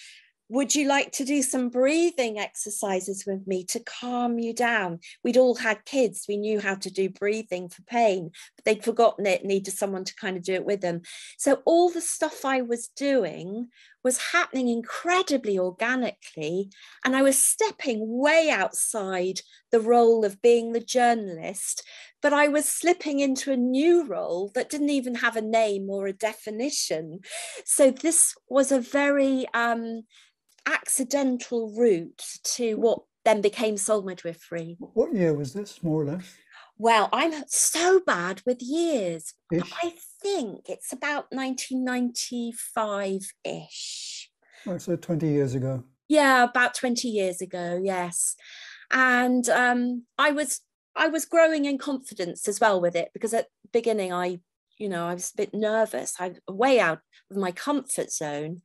would 0.49 0.75
you 0.75 0.89
like 0.89 1.13
to 1.13 1.25
do 1.25 1.43
some 1.43 1.69
breathing 1.69 2.39
exercises 2.39 3.25
with 3.27 3.47
me 3.47 3.65
to 3.65 3.81
calm 3.81 4.39
you 4.39 4.55
down? 4.55 5.01
We'd 5.23 5.37
all 5.37 5.55
had 5.55 5.85
kids, 5.85 6.25
we 6.29 6.37
knew 6.37 6.61
how 6.61 6.77
to 6.77 6.91
do 6.91 7.11
breathing 7.11 7.69
for 7.69 7.83
pain, 7.83 8.31
but 8.57 8.65
they'd 8.65 8.85
forgotten 8.85 9.27
it, 9.27 9.45
needed 9.45 9.75
someone 9.75 10.05
to 10.05 10.15
kind 10.15 10.37
of 10.37 10.43
do 10.43 10.55
it 10.55 10.65
with 10.65 10.81
them. 10.81 11.03
So, 11.37 11.63
all 11.67 11.91
the 11.91 12.01
stuff 12.01 12.45
I 12.45 12.63
was 12.63 12.89
doing 12.89 13.69
was 14.03 14.33
happening 14.33 14.69
incredibly 14.69 15.59
organically. 15.59 16.71
And 17.05 17.15
I 17.15 17.23
was 17.23 17.37
stepping 17.37 18.19
way 18.19 18.49
outside 18.49 19.41
the 19.71 19.81
role 19.81 20.25
of 20.25 20.41
being 20.41 20.73
the 20.73 20.81
journalist, 20.81 21.83
but 22.23 22.33
I 22.33 22.49
was 22.49 22.67
slipping 22.67 23.21
into 23.21 23.53
a 23.53 23.57
new 23.57 24.07
role 24.07 24.51
that 24.55 24.71
didn't 24.71 24.91
even 24.91 25.17
have 25.17 25.37
a 25.37 25.43
name 25.43 25.91
or 25.91 26.07
a 26.07 26.13
definition. 26.13 27.21
So, 27.67 27.91
this 27.91 28.35
was 28.49 28.73
a 28.73 28.81
very 28.81 29.47
um, 29.53 30.05
accidental 30.69 31.75
route 31.77 32.23
to 32.45 32.75
what 32.77 33.01
then 33.25 33.41
became 33.41 33.77
soul 33.77 34.03
midwifery. 34.03 34.77
What 34.79 35.15
year 35.15 35.35
was 35.35 35.53
this, 35.53 35.83
more 35.83 36.03
or 36.03 36.05
less? 36.05 36.37
Well, 36.79 37.09
I'm 37.13 37.43
so 37.49 38.01
bad 38.07 38.43
with 38.47 38.63
years. 38.63 39.35
I 39.53 39.95
think 40.23 40.69
it's 40.69 40.93
about 40.93 41.27
1995 41.31 43.21
ish. 43.45 44.31
Oh, 44.67 44.79
so 44.79 44.95
20 44.95 45.27
years 45.27 45.55
ago. 45.57 45.83
Yeah, 46.09 46.45
about 46.45 46.75
20 46.75 47.09
years 47.09 47.41
ago, 47.41 47.81
yes. 47.83 48.37
And 48.91 49.49
um, 49.49 50.05
I 50.17 50.31
was 50.31 50.61
I 50.97 51.09
was 51.09 51.25
growing 51.25 51.65
in 51.65 51.79
confidence 51.79 52.49
as 52.49 52.61
well 52.61 52.81
with 52.81 52.97
it 52.97 53.11
because 53.13 53.33
at 53.33 53.47
the 53.63 53.69
beginning 53.73 54.13
I 54.13 54.41
you 54.79 54.89
know, 54.89 55.07
I 55.07 55.15
was 55.15 55.33
a 55.33 55.37
bit 55.37 55.55
nervous. 55.55 56.15
I 56.19 56.35
way 56.49 56.81
out 56.81 57.01
of 57.31 57.37
my 57.37 57.53
comfort 57.53 58.13
zone. 58.13 58.63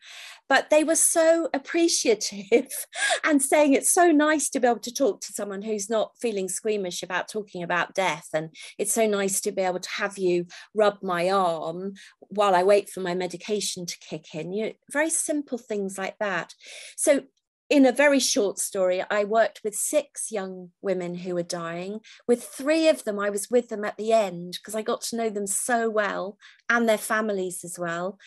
But 0.47 0.69
they 0.69 0.83
were 0.83 0.95
so 0.95 1.49
appreciative 1.53 2.67
and 3.23 3.41
saying 3.41 3.73
it's 3.73 3.91
so 3.91 4.11
nice 4.11 4.49
to 4.51 4.59
be 4.59 4.67
able 4.67 4.79
to 4.79 4.93
talk 4.93 5.21
to 5.21 5.33
someone 5.33 5.61
who's 5.61 5.89
not 5.89 6.11
feeling 6.21 6.47
squeamish 6.47 7.03
about 7.03 7.27
talking 7.27 7.63
about 7.63 7.95
death. 7.95 8.27
And 8.33 8.49
it's 8.77 8.93
so 8.93 9.07
nice 9.07 9.41
to 9.41 9.51
be 9.51 9.61
able 9.61 9.79
to 9.79 9.89
have 9.97 10.17
you 10.17 10.45
rub 10.73 11.01
my 11.01 11.29
arm 11.29 11.93
while 12.19 12.55
I 12.55 12.63
wait 12.63 12.89
for 12.89 13.01
my 13.01 13.15
medication 13.15 13.85
to 13.85 13.97
kick 13.99 14.35
in. 14.35 14.53
You 14.53 14.65
know, 14.65 14.71
very 14.91 15.09
simple 15.09 15.57
things 15.57 15.97
like 15.97 16.17
that. 16.19 16.53
So 16.95 17.23
in 17.69 17.85
a 17.85 17.91
very 17.91 18.19
short 18.19 18.59
story, 18.59 19.03
I 19.09 19.23
worked 19.23 19.61
with 19.63 19.75
six 19.75 20.31
young 20.31 20.71
women 20.81 21.15
who 21.15 21.35
were 21.35 21.43
dying. 21.43 22.01
With 22.27 22.43
three 22.43 22.87
of 22.87 23.03
them, 23.03 23.19
I 23.19 23.29
was 23.29 23.49
with 23.49 23.69
them 23.69 23.83
at 23.83 23.97
the 23.97 24.13
end 24.13 24.59
because 24.59 24.75
I 24.75 24.81
got 24.81 25.01
to 25.01 25.15
know 25.15 25.29
them 25.29 25.47
so 25.47 25.89
well 25.89 26.37
and 26.69 26.87
their 26.87 26.97
families 26.97 27.63
as 27.63 27.79
well. 27.79 28.19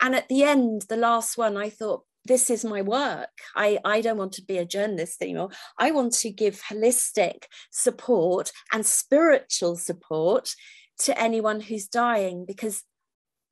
And 0.00 0.14
at 0.14 0.28
the 0.28 0.42
end, 0.42 0.82
the 0.88 0.96
last 0.96 1.38
one, 1.38 1.56
I 1.56 1.70
thought, 1.70 2.04
this 2.26 2.50
is 2.50 2.64
my 2.64 2.82
work. 2.82 3.30
I, 3.56 3.78
I 3.84 4.02
don't 4.02 4.18
want 4.18 4.32
to 4.32 4.44
be 4.44 4.58
a 4.58 4.66
journalist 4.66 5.22
anymore. 5.22 5.50
I 5.78 5.90
want 5.90 6.12
to 6.14 6.30
give 6.30 6.62
holistic 6.68 7.44
support 7.70 8.52
and 8.72 8.84
spiritual 8.84 9.76
support 9.76 10.54
to 10.98 11.18
anyone 11.18 11.60
who's 11.60 11.88
dying 11.88 12.44
because 12.46 12.82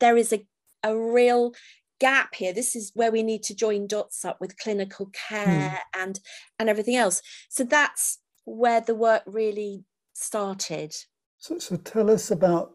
there 0.00 0.16
is 0.16 0.32
a, 0.32 0.46
a 0.82 0.96
real 0.96 1.54
gap 1.98 2.34
here. 2.34 2.52
This 2.52 2.76
is 2.76 2.92
where 2.94 3.12
we 3.12 3.22
need 3.22 3.42
to 3.44 3.54
join 3.54 3.86
dots 3.86 4.24
up 4.24 4.40
with 4.40 4.58
clinical 4.58 5.06
hmm. 5.06 5.12
care 5.28 5.82
mm. 5.96 6.02
and 6.02 6.20
and 6.58 6.68
everything 6.68 6.96
else. 6.96 7.22
So 7.48 7.64
that's 7.64 8.18
where 8.44 8.80
the 8.80 8.94
work 8.94 9.22
really 9.26 9.84
started. 10.12 10.94
So, 11.38 11.58
so 11.58 11.76
tell 11.76 12.10
us 12.10 12.30
about 12.30 12.72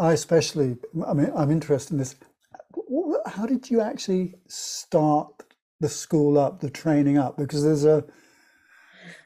i 0.00 0.12
especially 0.12 0.76
i 1.06 1.12
mean 1.12 1.30
i'm 1.34 1.50
interested 1.50 1.92
in 1.92 1.98
this. 1.98 2.16
How 3.26 3.46
did 3.46 3.70
you 3.70 3.80
actually 3.80 4.34
start 4.48 5.28
the 5.80 5.88
school 5.88 6.38
up 6.38 6.60
the 6.60 6.70
training 6.70 7.18
up? 7.18 7.36
Because 7.36 7.64
there's 7.64 7.84
a 7.84 8.04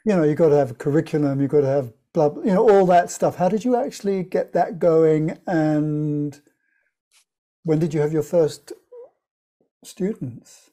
you 0.04 0.14
know 0.14 0.22
you've 0.22 0.38
got 0.38 0.50
to 0.50 0.56
have 0.56 0.72
a 0.72 0.74
curriculum 0.74 1.40
you've 1.40 1.50
got 1.50 1.62
to 1.62 1.66
have 1.66 1.92
blah, 2.12 2.28
blah 2.28 2.42
you 2.42 2.52
know 2.52 2.68
all 2.68 2.86
that 2.86 3.10
stuff. 3.10 3.36
How 3.36 3.48
did 3.48 3.64
you 3.64 3.76
actually 3.76 4.22
get 4.22 4.52
that 4.52 4.78
going 4.78 5.38
and 5.46 6.40
when 7.64 7.78
did 7.78 7.94
you 7.94 8.00
have 8.00 8.12
your 8.12 8.22
first 8.22 8.72
students? 9.84 10.70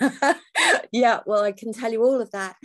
yeah, 0.92 1.20
well, 1.26 1.42
I 1.42 1.52
can 1.52 1.72
tell 1.72 1.92
you 1.92 2.02
all 2.02 2.20
of 2.20 2.30
that. 2.32 2.56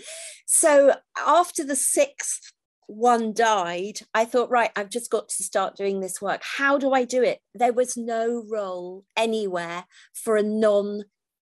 So 0.45 0.95
after 1.17 1.63
the 1.63 1.75
sixth 1.75 2.53
one 2.88 3.34
died, 3.34 3.99
I 4.13 4.25
thought, 4.25 4.49
right, 4.49 4.71
I've 4.75 4.89
just 4.89 5.11
got 5.11 5.30
to 5.30 5.43
start 5.43 5.75
doing 5.75 5.99
this 5.99 6.21
work. 6.21 6.41
How 6.43 6.78
do 6.78 6.93
I 6.93 7.03
do 7.03 7.21
it? 7.21 7.39
There 7.53 7.73
was 7.73 7.97
no 7.97 8.43
role 8.49 9.03
anywhere 9.15 9.86
for 10.13 10.38
a 10.38 10.43
non 10.43 11.03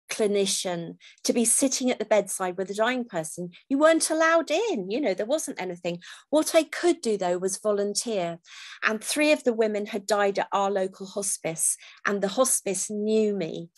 clinician 0.10 0.98
to 1.24 1.34
be 1.34 1.46
sitting 1.46 1.92
at 1.92 2.00
the 2.00 2.06
bedside 2.06 2.58
with 2.58 2.70
a 2.70 2.74
dying 2.74 3.06
person 3.06 3.50
you 3.70 3.78
weren't 3.78 4.10
allowed 4.10 4.50
in. 4.52 4.90
You 4.90 5.02
know 5.02 5.14
there 5.14 5.26
wasn't 5.26 5.62
anything. 5.62 6.00
What 6.30 6.56
i 6.56 6.64
could 6.64 7.02
do 7.02 7.18
though 7.18 7.38
was 7.38 7.58
volunteer. 7.58 8.40
And 8.84 9.04
three 9.04 9.32
of 9.32 9.44
the 9.44 9.54
women 9.54 9.88
had 9.88 10.06
died 10.06 10.40
at 10.40 10.48
our 10.52 10.72
local 10.72 11.06
hospice 11.06 11.78
and 12.06 12.22
the 12.22 12.28
hospice 12.28 12.90
knew 12.90 13.36
me 13.36 13.70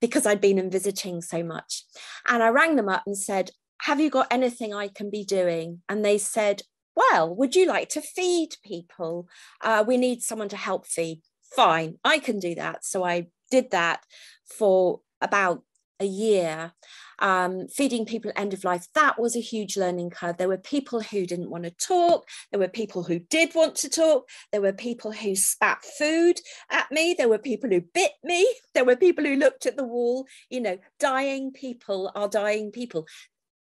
because 0.00 0.26
i'd 0.26 0.40
been 0.40 0.58
in 0.58 0.70
visiting 0.70 1.20
so 1.20 1.42
much. 1.42 1.84
And 2.26 2.42
i 2.42 2.48
rang 2.48 2.76
them 2.76 2.88
up 2.88 3.02
and 3.06 3.16
said 3.16 3.50
have 3.82 4.00
you 4.00 4.08
got 4.08 4.28
anything 4.30 4.72
i 4.72 4.88
can 4.88 5.10
be 5.10 5.24
doing? 5.24 5.82
And 5.88 6.04
they 6.04 6.18
said 6.18 6.62
well 6.96 7.34
would 7.34 7.54
you 7.54 7.66
like 7.66 7.88
to 7.90 8.00
feed 8.00 8.56
people? 8.64 9.28
Uh, 9.60 9.84
we 9.86 9.96
need 9.96 10.22
someone 10.22 10.48
to 10.48 10.56
help 10.56 10.86
feed. 10.86 11.22
Fine 11.54 11.98
i 12.04 12.18
can 12.18 12.38
do 12.38 12.54
that. 12.54 12.84
So 12.84 13.04
i 13.04 13.26
did 13.50 13.70
that 13.70 14.02
for 14.46 15.00
about 15.20 15.62
a 16.00 16.04
year 16.04 16.72
um, 17.20 17.68
feeding 17.68 18.04
people 18.04 18.32
end 18.34 18.52
of 18.52 18.64
life 18.64 18.88
that 18.94 19.18
was 19.20 19.36
a 19.36 19.40
huge 19.40 19.76
learning 19.76 20.10
curve. 20.10 20.36
There 20.36 20.48
were 20.48 20.58
people 20.58 21.00
who 21.00 21.26
didn't 21.26 21.50
want 21.50 21.64
to 21.64 21.70
talk 21.70 22.28
there 22.50 22.60
were 22.60 22.68
people 22.68 23.02
who 23.02 23.18
did 23.18 23.54
want 23.54 23.76
to 23.76 23.88
talk 23.88 24.28
there 24.52 24.60
were 24.60 24.72
people 24.72 25.12
who 25.12 25.36
spat 25.36 25.84
food 25.98 26.40
at 26.70 26.90
me 26.90 27.14
there 27.16 27.28
were 27.28 27.38
people 27.38 27.70
who 27.70 27.80
bit 27.80 28.12
me 28.22 28.46
there 28.74 28.84
were 28.84 28.96
people 28.96 29.24
who 29.24 29.36
looked 29.36 29.66
at 29.66 29.76
the 29.76 29.84
wall 29.84 30.26
you 30.50 30.60
know 30.60 30.78
dying 30.98 31.52
people 31.52 32.10
are 32.14 32.28
dying 32.28 32.70
people 32.70 33.06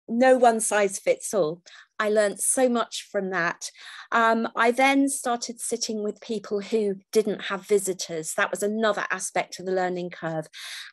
no 0.07 0.37
one 0.37 0.59
size 0.59 0.99
fits 0.99 1.33
all. 1.33 1.61
I 1.99 2.09
learned 2.09 2.39
so 2.39 2.67
much 2.67 3.07
from 3.11 3.29
that. 3.29 3.69
Um, 4.11 4.49
I 4.55 4.71
then 4.71 5.07
started 5.07 5.61
sitting 5.61 6.03
with 6.03 6.19
people 6.21 6.59
who 6.59 6.95
didn't 7.11 7.43
have 7.43 7.67
visitors. 7.67 8.33
That 8.33 8.51
was 8.51 8.63
another 8.63 9.05
aspect 9.09 9.59
of 9.59 9.65
the 9.65 9.71
learning 9.71 10.09
curve. 10.09 10.47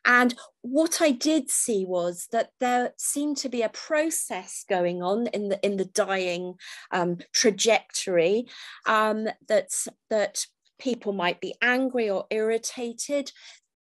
And 0.05 0.35
what 0.61 1.01
I 1.01 1.11
did 1.11 1.51
see 1.51 1.85
was 1.85 2.29
that 2.33 2.51
there 2.61 2.93
seemed 2.97 3.39
to 3.39 3.49
be 3.49 3.63
a 3.63 3.71
process 3.71 4.65
going 4.69 5.03
on 5.03 5.27
in 5.29 5.49
the 5.49 5.59
in 5.65 5.79
the 5.79 5.87
dying 5.87 6.55
um, 6.91 7.19
trajectory 7.33 8.47
um, 8.87 9.27
that's 9.49 9.89
that 10.11 10.45
people 10.79 11.13
might 11.13 11.41
be 11.41 11.55
angry 11.61 12.09
or 12.09 12.27
irritated 12.31 13.33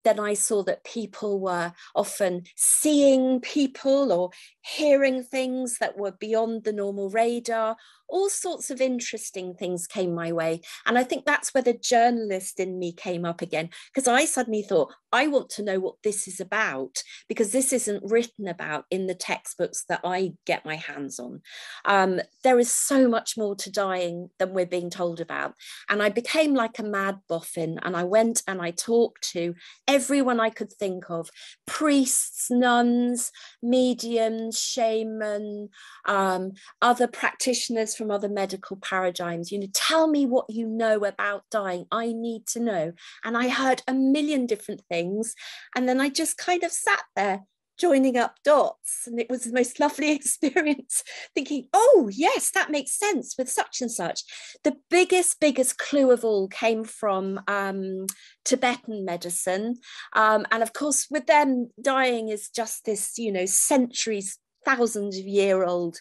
then 0.03 0.19
I 0.19 0.33
saw 0.33 0.63
that 0.63 0.83
people 0.83 1.39
were 1.39 1.73
often 1.95 2.43
seeing 2.55 3.41
people 3.41 4.11
or 4.11 4.31
hearing 4.61 5.23
things 5.23 5.77
that 5.79 5.97
were 5.97 6.11
beyond 6.11 6.63
the 6.63 6.73
normal 6.73 7.09
radar. 7.09 7.75
All 8.09 8.29
sorts 8.29 8.69
of 8.69 8.81
interesting 8.81 9.53
things 9.53 9.87
came 9.87 10.13
my 10.13 10.31
way. 10.31 10.61
And 10.85 10.97
I 10.97 11.03
think 11.03 11.25
that's 11.25 11.53
where 11.53 11.63
the 11.63 11.73
journalist 11.73 12.59
in 12.59 12.79
me 12.79 12.93
came 12.93 13.25
up 13.25 13.41
again, 13.41 13.69
because 13.93 14.07
I 14.07 14.25
suddenly 14.25 14.61
thought, 14.61 14.93
I 15.11 15.27
want 15.27 15.49
to 15.51 15.63
know 15.63 15.79
what 15.79 15.95
this 16.03 16.27
is 16.27 16.39
about, 16.39 17.01
because 17.27 17.51
this 17.51 17.71
isn't 17.71 18.09
written 18.09 18.47
about 18.47 18.85
in 18.91 19.07
the 19.07 19.15
textbooks 19.15 19.85
that 19.89 20.01
I 20.03 20.33
get 20.45 20.65
my 20.65 20.75
hands 20.75 21.19
on. 21.19 21.41
Um, 21.85 22.21
there 22.43 22.59
is 22.59 22.71
so 22.71 23.07
much 23.07 23.37
more 23.37 23.55
to 23.55 23.71
dying 23.71 24.29
than 24.39 24.53
we're 24.53 24.65
being 24.65 24.89
told 24.89 25.21
about. 25.21 25.53
And 25.89 26.03
I 26.03 26.09
became 26.09 26.53
like 26.53 26.79
a 26.79 26.83
mad 26.83 27.19
boffin, 27.27 27.79
and 27.83 27.95
I 27.95 28.03
went 28.03 28.43
and 28.47 28.61
I 28.61 28.71
talked 28.71 29.29
to 29.31 29.55
everyone 29.87 30.39
I 30.39 30.49
could 30.49 30.71
think 30.71 31.09
of 31.09 31.29
priests, 31.65 32.49
nuns, 32.49 33.31
mediums, 33.61 34.59
shaman, 34.59 35.69
um, 36.05 36.53
other 36.81 37.07
practitioners 37.07 37.96
from 37.97 38.11
other 38.11 38.29
medical 38.29 38.77
paradigms. 38.77 39.51
You 39.51 39.59
know, 39.59 39.67
tell 39.73 40.07
me 40.07 40.25
what 40.25 40.49
you 40.49 40.67
know 40.67 41.03
about 41.03 41.43
dying. 41.51 41.85
I 41.91 42.13
need 42.13 42.45
to 42.47 42.59
know. 42.59 42.93
And 43.23 43.37
I 43.37 43.49
heard 43.49 43.81
a 43.87 43.93
million 43.93 44.45
different 44.45 44.81
things. 44.89 45.33
And 45.75 45.89
then 45.89 45.99
I 45.99 46.09
just 46.09 46.37
kind 46.37 46.63
of 46.63 46.71
sat 46.71 47.03
there 47.15 47.41
joining 47.77 48.17
up 48.17 48.35
dots 48.43 49.03
and 49.05 49.19
it 49.19 49.29
was 49.29 49.43
the 49.43 49.53
most 49.53 49.79
lovely 49.79 50.11
experience 50.11 51.03
thinking 51.35 51.67
oh 51.73 52.09
yes 52.11 52.51
that 52.51 52.71
makes 52.71 52.97
sense 52.97 53.35
with 53.37 53.49
such 53.49 53.81
and 53.81 53.91
such 53.91 54.21
the 54.63 54.75
biggest 54.89 55.39
biggest 55.39 55.77
clue 55.77 56.11
of 56.11 56.25
all 56.25 56.47
came 56.47 56.83
from 56.83 57.39
um, 57.47 58.05
tibetan 58.43 59.05
medicine 59.05 59.75
um, 60.13 60.45
and 60.51 60.63
of 60.63 60.73
course 60.73 61.07
with 61.09 61.27
them 61.27 61.69
dying 61.81 62.29
is 62.29 62.49
just 62.49 62.85
this 62.85 63.17
you 63.17 63.31
know 63.31 63.45
centuries 63.45 64.39
thousands 64.65 65.17
of 65.17 65.25
year 65.25 65.63
old 65.63 65.99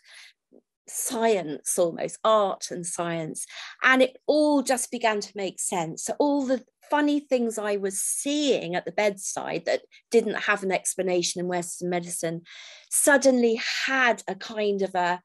science 0.89 1.79
almost 1.79 2.19
art 2.23 2.71
and 2.71 2.87
science 2.87 3.47
and 3.83 4.03
it 4.03 4.17
all 4.27 4.63
just 4.63 4.91
began 4.91 5.21
to 5.21 5.33
make 5.35 5.59
sense 5.59 6.05
so 6.05 6.15
all 6.19 6.47
the 6.47 6.65
funny 6.91 7.21
things 7.21 7.59
I 7.59 7.77
was 7.77 8.01
seeing 8.01 8.75
at 8.75 8.85
the 8.85 8.93
bedside 8.93 9.65
that 9.67 9.83
didn't 10.11 10.35
have 10.35 10.63
an 10.63 10.73
explanation 10.73 11.41
in 11.41 11.49
Western 11.49 11.91
medicine 11.91 12.43
suddenly 12.91 13.61
had 13.87 14.23
a 14.29 14.35
kind 14.35 14.83
of 14.83 14.95
a 14.95 15.21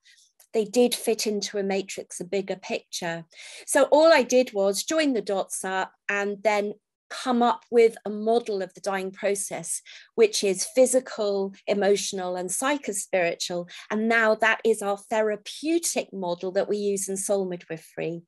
they 0.53 0.65
did 0.65 0.93
fit 0.93 1.27
into 1.27 1.57
a 1.57 1.63
matrix, 1.63 2.19
a 2.19 2.25
bigger 2.25 2.57
picture. 2.57 3.23
So 3.65 3.83
all 3.83 4.11
I 4.11 4.23
did 4.23 4.51
was 4.53 4.83
join 4.83 5.13
the 5.13 5.21
dots 5.21 5.63
up 5.63 5.93
and 6.09 6.43
then 6.43 6.73
come 7.11 7.43
up 7.43 7.65
with 7.69 7.95
a 8.05 8.09
model 8.09 8.61
of 8.61 8.73
the 8.73 8.81
dying 8.81 9.11
process, 9.11 9.81
which 10.15 10.43
is 10.43 10.67
physical, 10.73 11.53
emotional, 11.67 12.35
and 12.35 12.49
psychospiritual. 12.49 13.69
And 13.91 14.07
now 14.07 14.35
that 14.35 14.61
is 14.65 14.81
our 14.81 14.97
therapeutic 14.97 16.11
model 16.11 16.51
that 16.53 16.69
we 16.69 16.77
use 16.77 17.07
in 17.07 17.17
soul 17.17 17.45
midwifery. 17.45 18.23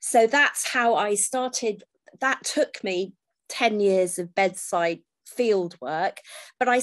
So 0.00 0.26
that's 0.26 0.68
how 0.68 0.96
I 0.96 1.14
started 1.14 1.84
that 2.20 2.44
took 2.44 2.82
me 2.84 3.12
10 3.48 3.80
years 3.80 4.18
of 4.18 4.34
bedside 4.34 5.00
field 5.26 5.76
work 5.80 6.20
but 6.58 6.68
i 6.68 6.80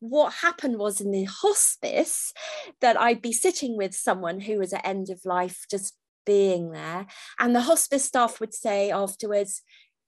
what 0.00 0.34
happened 0.34 0.78
was 0.78 1.00
in 1.00 1.10
the 1.10 1.24
hospice 1.24 2.32
that 2.80 3.00
i'd 3.00 3.22
be 3.22 3.32
sitting 3.32 3.76
with 3.76 3.94
someone 3.94 4.40
who 4.40 4.58
was 4.58 4.72
at 4.72 4.86
end 4.86 5.08
of 5.10 5.24
life 5.24 5.64
just 5.70 5.96
being 6.26 6.72
there 6.72 7.06
and 7.38 7.54
the 7.54 7.62
hospice 7.62 8.04
staff 8.04 8.40
would 8.40 8.52
say 8.52 8.90
afterwards 8.90 9.62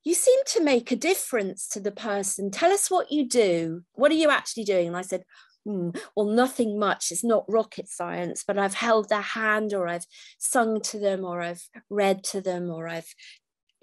you 0.04 0.14
seem 0.14 0.38
to 0.46 0.64
make 0.64 0.90
a 0.90 0.96
difference 0.96 1.68
to 1.68 1.80
the 1.80 1.92
person. 1.92 2.50
Tell 2.50 2.72
us 2.72 2.90
what 2.90 3.12
you 3.12 3.26
do. 3.28 3.82
What 3.92 4.10
are 4.10 4.14
you 4.16 4.30
actually 4.30 4.64
doing? 4.64 4.88
And 4.88 4.96
i 4.96 5.02
said 5.02 5.24
Hmm, 5.66 5.90
well, 6.16 6.26
nothing 6.26 6.78
much. 6.78 7.10
It's 7.10 7.24
not 7.24 7.44
rocket 7.46 7.88
science, 7.88 8.44
but 8.46 8.58
I've 8.58 8.74
held 8.74 9.08
their 9.08 9.20
hand 9.20 9.74
or 9.74 9.86
I've 9.88 10.06
sung 10.38 10.80
to 10.82 10.98
them 10.98 11.24
or 11.24 11.42
I've 11.42 11.68
read 11.90 12.24
to 12.24 12.40
them 12.40 12.70
or 12.70 12.88
I've 12.88 13.14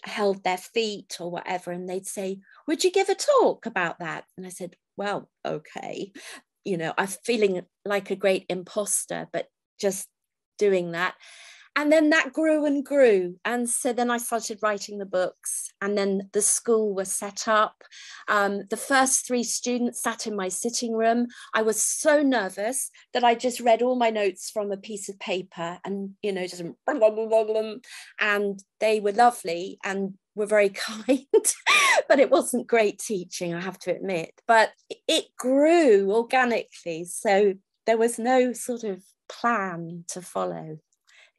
held 0.04 0.44
their 0.44 0.58
feet 0.58 1.18
or 1.20 1.30
whatever. 1.30 1.72
And 1.72 1.88
they'd 1.88 2.08
say 2.08 2.40
would 2.68 2.84
you 2.84 2.92
give 2.92 3.10
a 3.10 3.16
talk 3.16 3.66
about 3.66 4.00
that? 4.00 4.26
And 4.38 4.46
i 4.46 4.50
said 4.50 4.76
well 4.96 5.30
okay. 5.46 6.12
You 6.66 6.78
know 6.78 6.94
i'm 6.98 7.08
feeling 7.08 7.62
like 7.86 8.12
a 8.12 8.16
great 8.18 8.46
imposter 8.50 9.28
but 9.32 9.48
just 9.80 10.10
doing 10.58 10.92
that 10.92 11.16
and 11.78 11.92
then 11.92 12.10
that 12.10 12.34
grew 12.34 12.66
and 12.66 12.84
grew. 12.84 13.36
And 13.46 13.70
so 13.70 13.94
then 13.94 14.10
i 14.10 14.18
started 14.18 14.58
writing 14.64 14.98
the 14.98 15.06
books 15.06 15.72
and 15.80 15.96
then 15.96 16.28
the 16.34 16.42
school 16.42 16.94
was 16.94 17.12
set 17.12 17.48
up. 17.48 17.84
Um, 18.28 18.64
the 18.72 18.78
first 18.78 19.28
three 19.28 19.44
students 19.44 20.02
sat 20.02 20.26
in 20.26 20.36
my 20.36 20.50
sitting 20.50 20.94
room. 20.94 21.28
I 21.54 21.62
was 21.62 21.80
so 21.80 22.24
nervous 22.24 22.90
that 23.14 23.24
i 23.24 23.36
just 23.36 23.60
read 23.60 23.84
all 23.84 23.96
my 23.96 24.10
notes 24.10 24.50
from 24.50 24.72
a 24.72 24.78
piece 24.78 25.08
of 25.08 25.20
paper 25.20 25.78
and 25.86 26.12
you 26.24 26.32
know 26.32 26.48
just 26.48 26.64
and 28.20 28.60
they 28.80 29.00
were 29.00 29.12
lovely 29.12 29.78
and 29.84 30.16
were 30.36 30.46
very 30.48 30.70
kind 30.88 31.26
but 32.10 32.20
it 32.20 32.32
wasn't 32.32 32.66
great 32.68 32.98
teaching 32.98 33.54
i 33.54 33.62
have 33.62 33.78
to 33.78 33.96
admit. 33.96 34.32
But 34.48 34.72
it 35.08 35.26
grew 35.38 36.12
organically 36.12 37.06
so 37.06 37.54
there 37.86 37.98
was 37.98 38.18
no 38.18 38.54
sort 38.54 38.84
of 38.84 39.04
plan 39.30 40.06
to 40.08 40.22
follow 40.22 40.80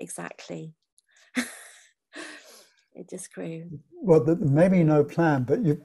exactly. 0.00 0.74
it 2.94 3.08
just 3.10 3.32
grew. 3.32 3.70
Well, 4.02 4.24
maybe 4.40 4.82
no 4.84 5.04
plan, 5.04 5.44
but 5.44 5.64
you 5.64 5.80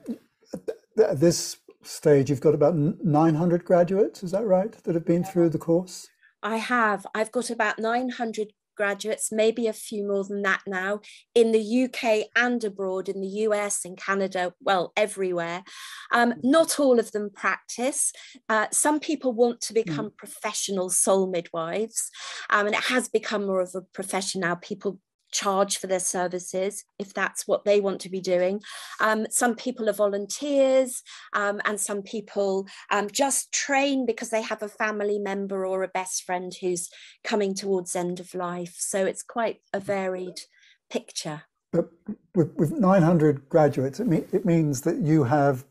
at 0.98 1.20
this 1.20 1.56
stage 1.82 2.30
you've 2.30 2.40
got 2.40 2.54
about 2.54 2.76
900 2.76 3.64
graduates. 3.64 4.22
Is 4.22 4.30
that 4.32 4.46
right? 4.46 4.72
That 4.84 4.94
have 4.94 5.04
been 5.04 5.24
through 5.24 5.50
the 5.50 5.58
course. 5.58 6.08
I 6.42 6.56
have. 6.56 7.06
I've 7.14 7.32
got 7.32 7.50
about 7.50 7.78
900 7.78 8.52
graduates, 8.74 9.32
maybe 9.32 9.66
a 9.66 9.72
few 9.72 10.06
more 10.06 10.24
than 10.24 10.42
that 10.42 10.62
now, 10.66 11.00
in 11.34 11.52
the 11.52 11.84
UK 11.84 12.28
and 12.36 12.62
abroad, 12.64 13.08
in 13.08 13.20
the 13.20 13.44
US, 13.48 13.84
in 13.84 13.96
Canada, 13.96 14.54
well, 14.60 14.92
everywhere. 14.96 15.64
Um, 16.12 16.34
not 16.42 16.78
all 16.78 16.98
of 16.98 17.12
them 17.12 17.30
practice. 17.34 18.12
Uh, 18.48 18.66
some 18.72 19.00
people 19.00 19.32
want 19.32 19.60
to 19.62 19.72
become 19.72 20.06
mm. 20.06 20.16
professional 20.16 20.90
soul 20.90 21.30
midwives, 21.30 22.10
um, 22.50 22.66
and 22.66 22.74
it 22.74 22.84
has 22.84 23.08
become 23.08 23.46
more 23.46 23.60
of 23.60 23.74
a 23.74 23.82
profession 23.82 24.40
now. 24.40 24.54
People 24.56 25.00
charge 25.34 25.76
for 25.76 25.86
their 25.86 26.00
services 26.00 26.84
if 26.98 27.12
that's 27.12 27.46
what 27.46 27.64
they 27.64 27.80
want 27.80 28.00
to 28.00 28.08
be 28.08 28.20
doing. 28.20 28.62
Um, 29.00 29.26
some 29.28 29.54
people 29.54 29.88
are 29.90 29.94
volunteers 29.94 31.02
um, 31.34 31.60
and 31.66 31.78
some 31.78 32.02
people 32.02 32.66
um, 32.90 33.10
just 33.10 33.52
train 33.52 34.06
because 34.06 34.30
they 34.30 34.42
have 34.42 34.62
a 34.62 34.68
family 34.68 35.18
member 35.18 35.66
or 35.66 35.82
a 35.82 35.88
best 35.88 36.22
friend 36.22 36.54
who's 36.60 36.88
coming 37.22 37.54
towards 37.54 37.94
end 37.94 38.20
of 38.20 38.34
life. 38.34 38.76
So 38.78 39.04
it's 39.04 39.22
quite 39.22 39.58
a 39.72 39.80
varied 39.80 40.40
picture. 40.88 41.42
But 41.72 41.90
with, 42.34 42.54
with 42.54 42.70
900 42.70 43.48
graduates, 43.48 43.98
it, 43.98 44.06
mean, 44.06 44.26
it 44.32 44.44
means 44.44 44.82
that 44.82 44.98
you 44.98 45.24
have 45.24 45.64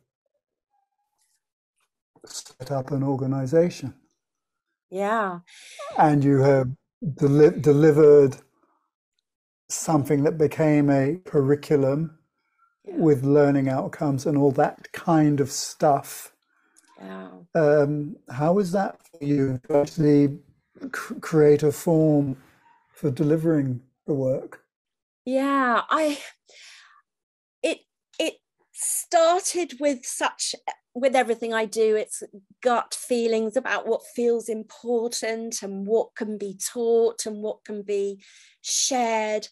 set 2.25 2.71
up 2.71 2.91
an 2.91 3.03
organization. 3.03 3.93
Yeah. 4.89 5.39
And 5.97 6.23
you 6.23 6.41
have 6.41 6.67
deli- 7.15 7.59
delivered 7.59 8.37
something 9.73 10.23
that 10.23 10.37
became 10.37 10.89
a 10.89 11.17
curriculum 11.25 12.17
yeah. 12.85 12.95
with 12.95 13.23
learning 13.23 13.69
outcomes 13.69 14.25
and 14.25 14.37
all 14.37 14.51
that 14.51 14.91
kind 14.91 15.39
of 15.39 15.51
stuff. 15.51 16.33
Yeah. 16.99 17.29
Um, 17.55 18.15
how 18.29 18.53
was 18.53 18.71
that 18.71 18.99
for 19.07 19.23
you 19.23 19.59
to 19.67 19.77
actually 19.77 20.39
c- 20.95 21.15
create 21.19 21.63
a 21.63 21.71
form 21.71 22.37
for 22.93 23.11
delivering 23.11 23.81
the 24.05 24.13
work? 24.13 24.61
Yeah, 25.25 25.81
I 25.89 26.19
it 27.61 27.79
it 28.19 28.35
started 28.71 29.79
with 29.79 30.05
such 30.05 30.55
with 30.95 31.15
everything 31.15 31.53
I 31.53 31.65
do, 31.65 31.95
it's 31.95 32.21
gut 32.61 32.93
feelings 32.93 33.57
about 33.57 33.87
what 33.87 34.05
feels 34.15 34.47
important 34.47 35.63
and 35.63 35.87
what 35.87 36.15
can 36.15 36.37
be 36.37 36.55
taught 36.55 37.25
and 37.25 37.41
what 37.41 37.65
can 37.65 37.81
be 37.81 38.23
shared. 38.61 39.47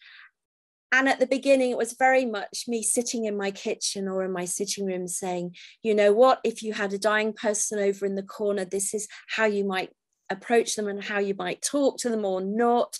And 0.92 1.08
at 1.08 1.20
the 1.20 1.28
beginning, 1.28 1.72
it 1.72 1.78
was 1.78 1.94
very 1.94 2.26
much 2.26 2.66
me 2.68 2.84
sitting 2.84 3.26
in 3.26 3.38
my 3.38 3.52
kitchen 3.52 4.08
or 4.08 4.24
in 4.24 4.32
my 4.32 4.46
sitting 4.46 4.86
room 4.86 5.08
saying, 5.08 5.56
you 5.82 5.96
know 5.96 6.12
what, 6.14 6.42
if 6.44 6.62
you 6.62 6.74
had 6.74 6.94
a 6.94 7.00
dying 7.00 7.34
person 7.34 7.80
over 7.80 8.06
in 8.06 8.16
the 8.16 8.24
corner, 8.24 8.66
this 8.66 8.94
is 8.94 9.08
how 9.28 9.46
you 9.46 9.64
might 9.64 9.90
approach 10.30 10.76
them 10.76 10.88
and 10.88 11.04
how 11.04 11.20
you 11.20 11.34
might 11.34 11.62
talk 11.62 11.98
to 12.00 12.10
them 12.10 12.26
or 12.26 12.42
not. 12.42 13.00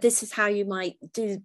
This 0.00 0.22
is 0.22 0.32
how 0.32 0.46
you 0.46 0.64
might 0.64 0.96
do 1.12 1.42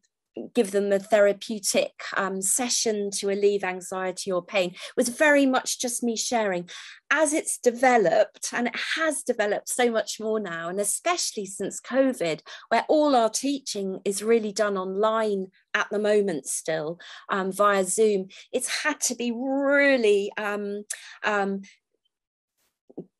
give 0.53 0.71
them 0.71 0.91
a 0.91 0.99
therapeutic 0.99 1.93
um, 2.17 2.41
session 2.41 3.11
to 3.11 3.27
relieve 3.27 3.63
anxiety 3.63 4.31
or 4.31 4.43
pain 4.43 4.71
it 4.71 4.97
was 4.97 5.09
very 5.09 5.45
much 5.45 5.79
just 5.79 6.03
me 6.03 6.15
sharing. 6.15 6.69
As 7.13 7.33
it's 7.33 7.57
developed 7.57 8.49
and 8.53 8.67
it 8.67 8.75
has 8.95 9.21
developed 9.23 9.67
so 9.67 9.91
much 9.91 10.19
more 10.19 10.39
now 10.39 10.69
and 10.69 10.79
especially 10.79 11.45
since 11.45 11.81
covid 11.81 12.39
where 12.69 12.85
all 12.87 13.17
our 13.17 13.29
teaching 13.29 13.99
is 14.05 14.23
really 14.23 14.53
done 14.53 14.77
online 14.77 15.47
at 15.73 15.87
the 15.91 15.99
moment 15.99 16.45
still 16.45 16.99
um, 17.29 17.51
via 17.51 17.83
zoom 17.83 18.27
it's 18.53 18.83
had 18.83 18.97
to 19.01 19.15
be 19.15 19.33
really 19.35 20.31
um, 20.37 20.83
um 21.25 21.61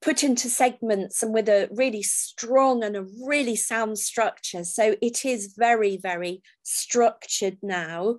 put 0.01 0.23
into 0.23 0.49
segments 0.49 1.21
and 1.21 1.33
with 1.33 1.47
a 1.47 1.69
really 1.71 2.01
strong 2.03 2.83
and 2.83 2.95
a 2.95 3.05
really 3.23 3.55
sound 3.55 3.99
structure. 3.99 4.63
So 4.63 4.95
it 5.01 5.25
is 5.25 5.53
very, 5.57 5.97
very 5.97 6.41
structured 6.63 7.57
now. 7.61 8.17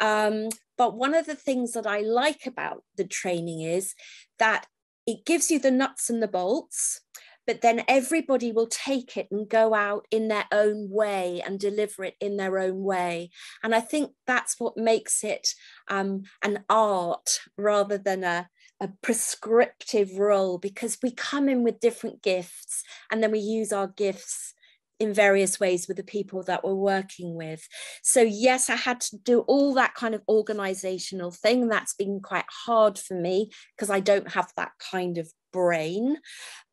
Um, 0.00 0.48
but 0.78 0.96
one 0.96 1.14
of 1.14 1.26
the 1.26 1.34
things 1.34 1.72
that 1.72 1.86
I 1.86 2.00
like 2.00 2.46
about 2.46 2.84
the 2.96 3.04
training 3.04 3.62
is 3.62 3.94
that 4.38 4.66
it 5.06 5.26
gives 5.26 5.50
you 5.50 5.58
the 5.58 5.70
nuts 5.70 6.08
and 6.08 6.22
the 6.22 6.28
bolts 6.28 7.00
but 7.46 7.60
then 7.60 7.84
everybody 7.88 8.52
will 8.52 8.66
take 8.66 9.16
it 9.16 9.28
and 9.30 9.48
go 9.48 9.74
out 9.74 10.06
in 10.10 10.28
their 10.28 10.46
own 10.50 10.88
way 10.90 11.42
and 11.44 11.58
deliver 11.58 12.04
it 12.04 12.14
in 12.20 12.36
their 12.36 12.58
own 12.58 12.82
way. 12.82 13.30
And 13.62 13.74
I 13.74 13.80
think 13.80 14.12
that's 14.26 14.58
what 14.58 14.76
makes 14.76 15.22
it 15.22 15.48
um, 15.88 16.22
an 16.42 16.64
art 16.68 17.40
rather 17.56 17.98
than 17.98 18.24
a, 18.24 18.48
a 18.84 18.92
prescriptive 19.02 20.18
role 20.18 20.58
because 20.58 20.98
we 21.02 21.10
come 21.10 21.48
in 21.48 21.64
with 21.64 21.80
different 21.80 22.22
gifts 22.22 22.84
and 23.10 23.22
then 23.22 23.32
we 23.32 23.38
use 23.38 23.72
our 23.72 23.86
gifts 23.86 24.52
in 25.00 25.12
various 25.12 25.58
ways 25.58 25.88
with 25.88 25.96
the 25.96 26.04
people 26.04 26.42
that 26.44 26.62
we're 26.62 26.74
working 26.74 27.34
with. 27.34 27.66
So, 28.02 28.20
yes, 28.20 28.68
I 28.68 28.76
had 28.76 29.00
to 29.02 29.16
do 29.16 29.40
all 29.40 29.72
that 29.74 29.94
kind 29.94 30.14
of 30.14 30.22
organizational 30.28 31.30
thing. 31.30 31.68
That's 31.68 31.94
been 31.94 32.20
quite 32.20 32.44
hard 32.66 32.98
for 32.98 33.18
me 33.18 33.50
because 33.74 33.90
I 33.90 34.00
don't 34.00 34.32
have 34.32 34.52
that 34.56 34.72
kind 34.92 35.18
of 35.18 35.32
brain, 35.52 36.18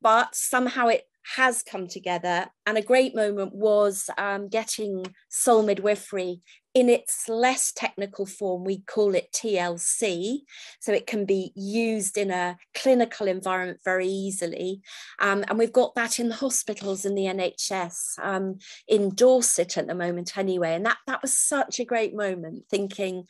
but 0.02 0.36
somehow 0.36 0.88
it 0.88 1.06
has 1.36 1.64
come 1.64 1.88
together. 1.88 2.48
And 2.66 2.78
a 2.78 2.82
great 2.82 3.16
moment 3.16 3.56
was 3.56 4.10
um, 4.18 4.50
getting 4.50 5.06
soul 5.30 5.64
midwifery 5.64 6.42
in 6.74 6.88
its 6.88 7.28
less 7.28 7.72
technical 7.74 8.26
form, 8.26 8.64
we 8.64 8.80
call 8.80 9.14
it 9.14 9.32
TLC. 9.34 10.40
So 10.80 10.94
it 10.94 11.06
can 11.06 11.26
be 11.26 11.52
used 11.56 12.18
in 12.18 12.32
a 12.32 12.58
clinical 12.74 13.28
environment 13.28 13.80
very 13.84 14.08
easily. 14.08 14.82
Um, 15.20 15.44
and 15.48 15.60
we've 15.60 15.74
got 15.74 15.96
that 15.96 16.20
in 16.20 16.30
the 16.30 16.36
hospitals 16.36 17.06
in 17.06 17.16
the 17.16 17.26
NHS, 17.26 18.20
um, 18.22 18.60
in 18.88 19.14
Dorset 19.14 19.78
at 19.78 19.88
the 19.88 19.96
moment, 19.96 20.38
anyway. 20.38 20.76
And 20.76 20.86
that, 20.86 20.98
that 21.08 21.22
was 21.22 21.38
such 21.38 21.80
a 21.80 21.86
great 21.86 22.16
moment 22.16 22.64
thinking, 22.70 23.26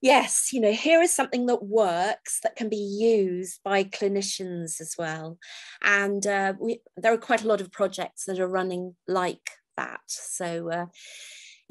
yes, 0.00 0.52
you 0.52 0.60
know, 0.60 0.72
here 0.72 1.00
is 1.00 1.14
something 1.14 1.46
that 1.46 1.62
works 1.62 2.40
that 2.42 2.56
can 2.56 2.68
be 2.68 2.76
used 2.76 3.60
by 3.62 3.84
clinicians 3.84 4.80
as 4.80 4.96
well. 4.98 5.38
And 5.82 6.26
uh, 6.26 6.54
we, 6.60 6.80
there 6.96 7.12
are 7.12 7.18
quite 7.18 7.44
a 7.44 7.48
lot 7.48 7.60
of 7.60 7.70
projects 7.70 8.24
that 8.24 8.40
are 8.40 8.48
running 8.48 8.96
like 9.06 9.50
that. 9.76 10.00
So, 10.08 10.68
uh, 10.70 10.86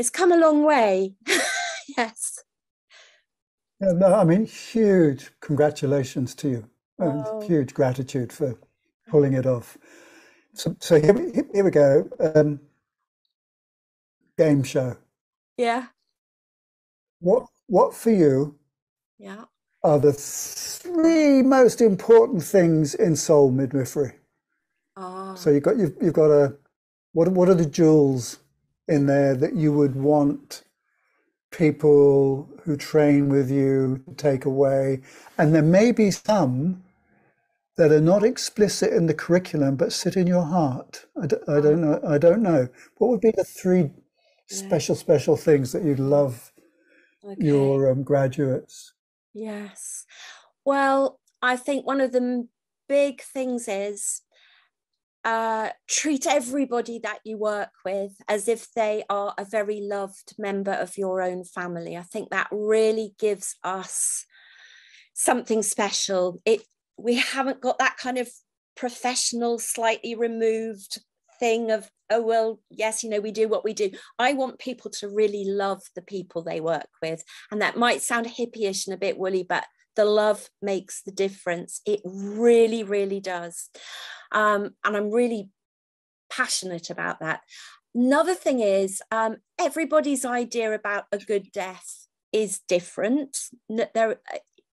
it's 0.01 0.09
come 0.09 0.31
a 0.31 0.37
long 0.37 0.63
way. 0.63 1.13
yes. 1.95 2.43
Yeah, 3.79 3.91
no, 3.93 4.15
I 4.15 4.23
mean, 4.23 4.47
huge 4.47 5.29
congratulations 5.41 6.33
to 6.35 6.49
you 6.49 6.69
and 6.97 7.23
oh. 7.23 7.41
huge 7.41 7.75
gratitude 7.75 8.33
for 8.33 8.57
pulling 9.09 9.33
it 9.33 9.45
off. 9.45 9.77
So, 10.55 10.75
so 10.79 10.99
here, 10.99 11.13
we, 11.13 11.31
here 11.53 11.63
we 11.63 11.69
go. 11.69 12.09
Um, 12.19 12.59
game 14.39 14.63
show. 14.63 14.97
Yeah. 15.55 15.85
What 17.19 17.45
What 17.67 17.93
for 17.93 18.09
you? 18.09 18.55
Yeah. 19.19 19.45
Are 19.83 19.99
the 19.99 20.13
three 20.13 21.43
most 21.43 21.79
important 21.79 22.43
things 22.43 22.95
in 22.95 23.15
soul 23.15 23.51
midwifery? 23.51 24.13
Oh. 24.97 25.35
So 25.35 25.51
you've 25.51 25.63
got 25.63 25.77
you've, 25.77 25.95
you've 26.01 26.13
got 26.13 26.31
a 26.31 26.55
what 27.13 27.27
what 27.27 27.49
are 27.49 27.59
the 27.63 27.67
jewels 27.67 28.39
in 28.91 29.05
there 29.07 29.35
that 29.35 29.55
you 29.55 29.71
would 29.73 29.95
want 29.95 30.63
people 31.51 32.49
who 32.63 32.77
train 32.77 33.29
with 33.29 33.49
you 33.49 34.03
to 34.07 34.13
take 34.15 34.45
away. 34.45 35.01
And 35.37 35.53
there 35.53 35.61
may 35.61 35.91
be 35.91 36.11
some 36.11 36.83
that 37.77 37.91
are 37.91 38.01
not 38.01 38.23
explicit 38.23 38.93
in 38.93 39.07
the 39.07 39.13
curriculum 39.13 39.75
but 39.75 39.93
sit 39.93 40.15
in 40.15 40.27
your 40.27 40.43
heart. 40.43 41.05
I 41.21 41.27
d- 41.27 41.37
I 41.47 41.59
don't 41.59 41.81
know. 41.81 41.99
I 42.07 42.17
don't 42.17 42.43
know. 42.43 42.67
What 42.97 43.09
would 43.09 43.21
be 43.21 43.31
the 43.31 43.43
three 43.43 43.91
special, 44.47 44.95
special 44.95 45.37
things 45.37 45.71
that 45.71 45.83
you'd 45.83 45.99
love 45.99 46.51
okay. 47.23 47.35
your 47.43 47.89
um, 47.89 48.03
graduates? 48.03 48.93
Yes. 49.33 50.05
Well, 50.65 51.19
I 51.41 51.55
think 51.55 51.85
one 51.85 52.01
of 52.01 52.11
the 52.11 52.47
big 52.87 53.21
things 53.21 53.67
is 53.67 54.21
uh, 55.23 55.69
treat 55.87 56.25
everybody 56.25 56.99
that 56.99 57.19
you 57.23 57.37
work 57.37 57.71
with 57.85 58.11
as 58.27 58.47
if 58.47 58.71
they 58.73 59.03
are 59.09 59.33
a 59.37 59.45
very 59.45 59.81
loved 59.81 60.33
member 60.37 60.71
of 60.71 60.97
your 60.97 61.21
own 61.21 61.43
family. 61.43 61.95
I 61.95 62.01
think 62.01 62.29
that 62.29 62.47
really 62.51 63.13
gives 63.19 63.55
us 63.63 64.25
something 65.13 65.61
special. 65.63 66.41
It 66.45 66.61
we 66.97 67.15
haven't 67.15 67.61
got 67.61 67.79
that 67.79 67.97
kind 67.97 68.17
of 68.17 68.29
professional, 68.75 69.59
slightly 69.59 70.15
removed 70.15 71.01
thing 71.39 71.71
of 71.71 71.89
oh 72.11 72.21
well 72.21 72.59
yes 72.69 73.03
you 73.03 73.09
know 73.09 73.19
we 73.19 73.31
do 73.31 73.47
what 73.47 73.63
we 73.63 73.73
do 73.73 73.89
i 74.19 74.31
want 74.31 74.59
people 74.59 74.91
to 74.91 75.09
really 75.09 75.43
love 75.43 75.81
the 75.95 76.01
people 76.03 76.43
they 76.43 76.61
work 76.61 76.87
with 77.01 77.23
and 77.49 77.63
that 77.63 77.75
might 77.75 78.01
sound 78.01 78.27
hippyish 78.27 78.85
and 78.85 78.93
a 78.93 78.97
bit 78.97 79.17
woolly 79.17 79.43
but 79.47 79.65
the 79.95 80.05
love 80.05 80.49
makes 80.61 81.01
the 81.03 81.11
difference. 81.11 81.81
It 81.85 82.01
really 82.05 82.83
really 82.83 83.19
does. 83.19 83.69
Um, 84.31 84.75
and 84.85 84.95
i'm 84.95 85.11
really 85.11 85.49
passionate 86.29 86.89
about 86.89 87.19
that. 87.19 87.41
Another 87.93 88.33
thing 88.33 88.61
is 88.61 89.01
um, 89.11 89.37
everybody's 89.59 90.23
idea 90.23 90.73
about 90.73 91.05
a 91.11 91.17
good 91.17 91.51
death 91.51 92.07
is 92.31 92.61
different. 92.67 93.37
There 93.69 94.19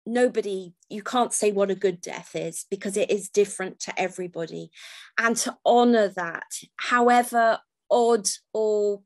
nobody 0.06 0.74
you 0.90 1.02
can't 1.02 1.32
say 1.32 1.52
what 1.54 1.72
a 1.72 1.76
good 1.76 2.02
death 2.02 2.32
is 2.36 2.66
because 2.70 2.98
it 2.98 3.10
is 3.10 3.30
different 3.30 3.80
to 3.80 4.00
everybody. 4.00 4.72
And 5.18 5.38
to 5.38 5.56
honor 5.66 6.10
that 6.10 6.52
however 6.78 7.60
odd 7.90 8.28
or 8.54 9.02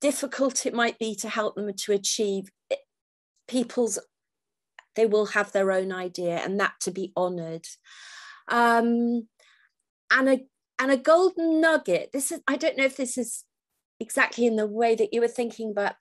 difficult 0.00 0.66
it 0.66 0.74
might 0.74 0.98
be 0.98 1.14
to 1.16 1.28
help 1.28 1.54
them 1.54 1.72
to 1.72 1.92
achieve 1.92 2.50
people's 3.48 3.98
they 4.96 5.06
will 5.06 5.26
have 5.26 5.52
their 5.52 5.72
own 5.72 5.92
idea 5.92 6.36
and 6.36 6.58
that 6.60 6.74
to 6.80 6.90
be 6.90 7.12
honored 7.16 7.66
um, 8.48 9.28
and 10.10 10.28
a 10.28 10.40
and 10.78 10.90
a 10.90 10.96
golden 10.96 11.60
nugget 11.60 12.10
this 12.12 12.32
is 12.32 12.40
i 12.48 12.56
don't 12.56 12.76
know 12.76 12.84
if 12.84 12.96
this 12.96 13.16
is 13.16 13.44
exactly 14.00 14.44
in 14.44 14.56
the 14.56 14.66
way 14.66 14.94
that 14.94 15.12
you 15.12 15.20
were 15.20 15.28
thinking 15.28 15.72
but 15.72 15.96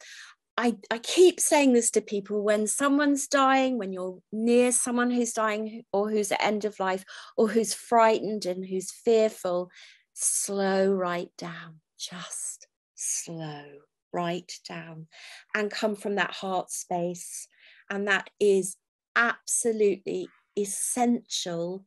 I, 0.56 0.78
I 0.92 1.00
keep 1.00 1.40
saying 1.40 1.74
this 1.74 1.90
to 1.92 2.02
people 2.02 2.44
when 2.44 2.68
someone's 2.68 3.28
dying, 3.28 3.80
when 3.80 3.92
you're 3.92 4.20
near 4.32 4.72
someone 4.72 5.10
who's 5.10 5.34
dying 5.34 5.84
or 5.92 6.12
who's 6.12 6.32
at 6.32 6.44
end 6.44 6.64
of 6.64 6.80
life 6.80 7.04
or 7.36 7.48
who's 7.48 7.74
frightened 7.74 8.46
and 8.46 8.64
who's 8.64 8.92
fearful, 8.92 9.72
slow 10.14 10.92
right 10.94 11.32
down, 11.40 11.80
just 11.98 12.68
slow 12.94 13.64
right 14.12 14.52
down 14.68 15.08
and 15.56 15.72
come 15.72 15.96
from 15.96 16.16
that 16.16 16.32
heart 16.32 16.70
space. 16.70 17.48
And 17.90 18.08
that 18.08 18.30
is 18.40 18.78
absolutely 19.16 20.28
essential 20.58 21.84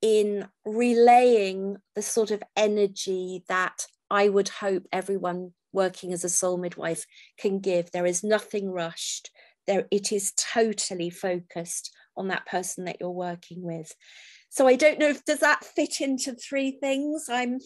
in 0.00 0.46
relaying 0.64 1.76
the 1.94 2.02
sort 2.02 2.30
of 2.30 2.42
energy 2.56 3.44
that 3.48 3.86
I 4.10 4.28
would 4.28 4.48
hope 4.48 4.86
everyone 4.92 5.52
working 5.72 6.12
as 6.12 6.24
a 6.24 6.28
soul 6.28 6.56
midwife 6.56 7.04
can 7.38 7.58
give. 7.58 7.90
There 7.90 8.06
is 8.06 8.24
nothing 8.24 8.70
rushed. 8.70 9.30
There, 9.66 9.86
it 9.90 10.12
is 10.12 10.32
totally 10.36 11.10
focused 11.10 11.90
on 12.16 12.28
that 12.28 12.46
person 12.46 12.84
that 12.84 12.96
you're 13.00 13.10
working 13.10 13.62
with. 13.62 13.94
So 14.48 14.66
I 14.66 14.76
don't 14.76 14.98
know 14.98 15.08
if 15.08 15.24
does 15.24 15.40
that 15.40 15.64
fit 15.64 16.00
into 16.00 16.32
three 16.32 16.78
things. 16.80 17.26
I'm 17.28 17.58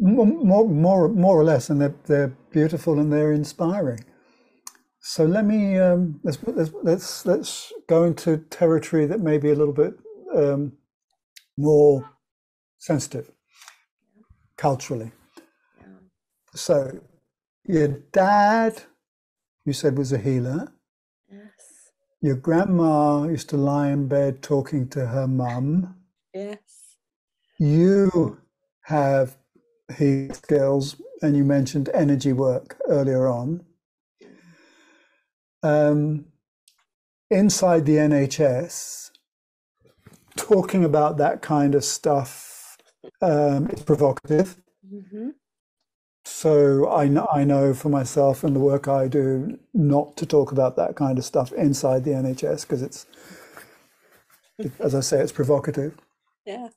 more, 0.00 0.26
more, 0.26 1.08
more 1.08 1.40
or 1.40 1.44
less, 1.44 1.70
and 1.70 1.80
they're, 1.80 1.94
they're 2.06 2.36
beautiful 2.50 2.98
and 2.98 3.12
they're 3.12 3.32
inspiring. 3.32 4.00
So 5.10 5.24
let 5.24 5.46
me 5.46 5.78
um, 5.78 6.20
let's, 6.22 6.36
let's 6.46 6.70
let's 6.82 7.24
let's 7.24 7.72
go 7.88 8.04
into 8.04 8.36
territory 8.50 9.06
that 9.06 9.20
may 9.20 9.38
be 9.38 9.48
a 9.48 9.54
little 9.54 9.72
bit 9.72 9.94
um, 10.36 10.72
more 11.56 12.10
sensitive 12.76 13.30
culturally. 14.58 15.10
So, 16.54 17.00
your 17.64 17.88
dad, 17.88 18.82
you 19.64 19.72
said, 19.72 19.96
was 19.96 20.12
a 20.12 20.18
healer. 20.18 20.74
Yes. 21.32 21.90
Your 22.20 22.36
grandma 22.36 23.24
used 23.24 23.48
to 23.48 23.56
lie 23.56 23.88
in 23.88 24.08
bed 24.08 24.42
talking 24.42 24.88
to 24.90 25.06
her 25.06 25.26
mum. 25.26 25.96
Yes. 26.34 26.96
You 27.58 28.42
have 28.82 29.38
healing 29.96 30.34
skills, 30.34 30.96
and 31.22 31.34
you 31.34 31.44
mentioned 31.44 31.88
energy 31.94 32.34
work 32.34 32.78
earlier 32.88 33.26
on. 33.26 33.64
Um, 35.68 36.24
inside 37.30 37.84
the 37.84 37.96
NHS, 37.96 39.10
talking 40.36 40.82
about 40.82 41.18
that 41.18 41.42
kind 41.42 41.74
of 41.74 41.84
stuff 41.84 42.78
um, 43.20 43.68
is 43.68 43.82
provocative. 43.82 44.56
Mm-hmm. 44.90 45.30
So 46.24 46.90
I 46.90 47.08
know, 47.08 47.28
I 47.32 47.44
know 47.44 47.74
for 47.74 47.90
myself 47.90 48.44
and 48.44 48.56
the 48.56 48.60
work 48.60 48.88
I 48.88 49.08
do 49.08 49.58
not 49.74 50.16
to 50.16 50.26
talk 50.26 50.52
about 50.52 50.76
that 50.76 50.96
kind 50.96 51.18
of 51.18 51.24
stuff 51.24 51.52
inside 51.52 52.04
the 52.04 52.12
NHS 52.12 52.62
because 52.62 52.82
it's, 52.82 53.06
as 54.80 54.94
I 54.94 55.00
say, 55.00 55.20
it's 55.20 55.32
provocative. 55.32 55.98
Yeah. 56.46 56.68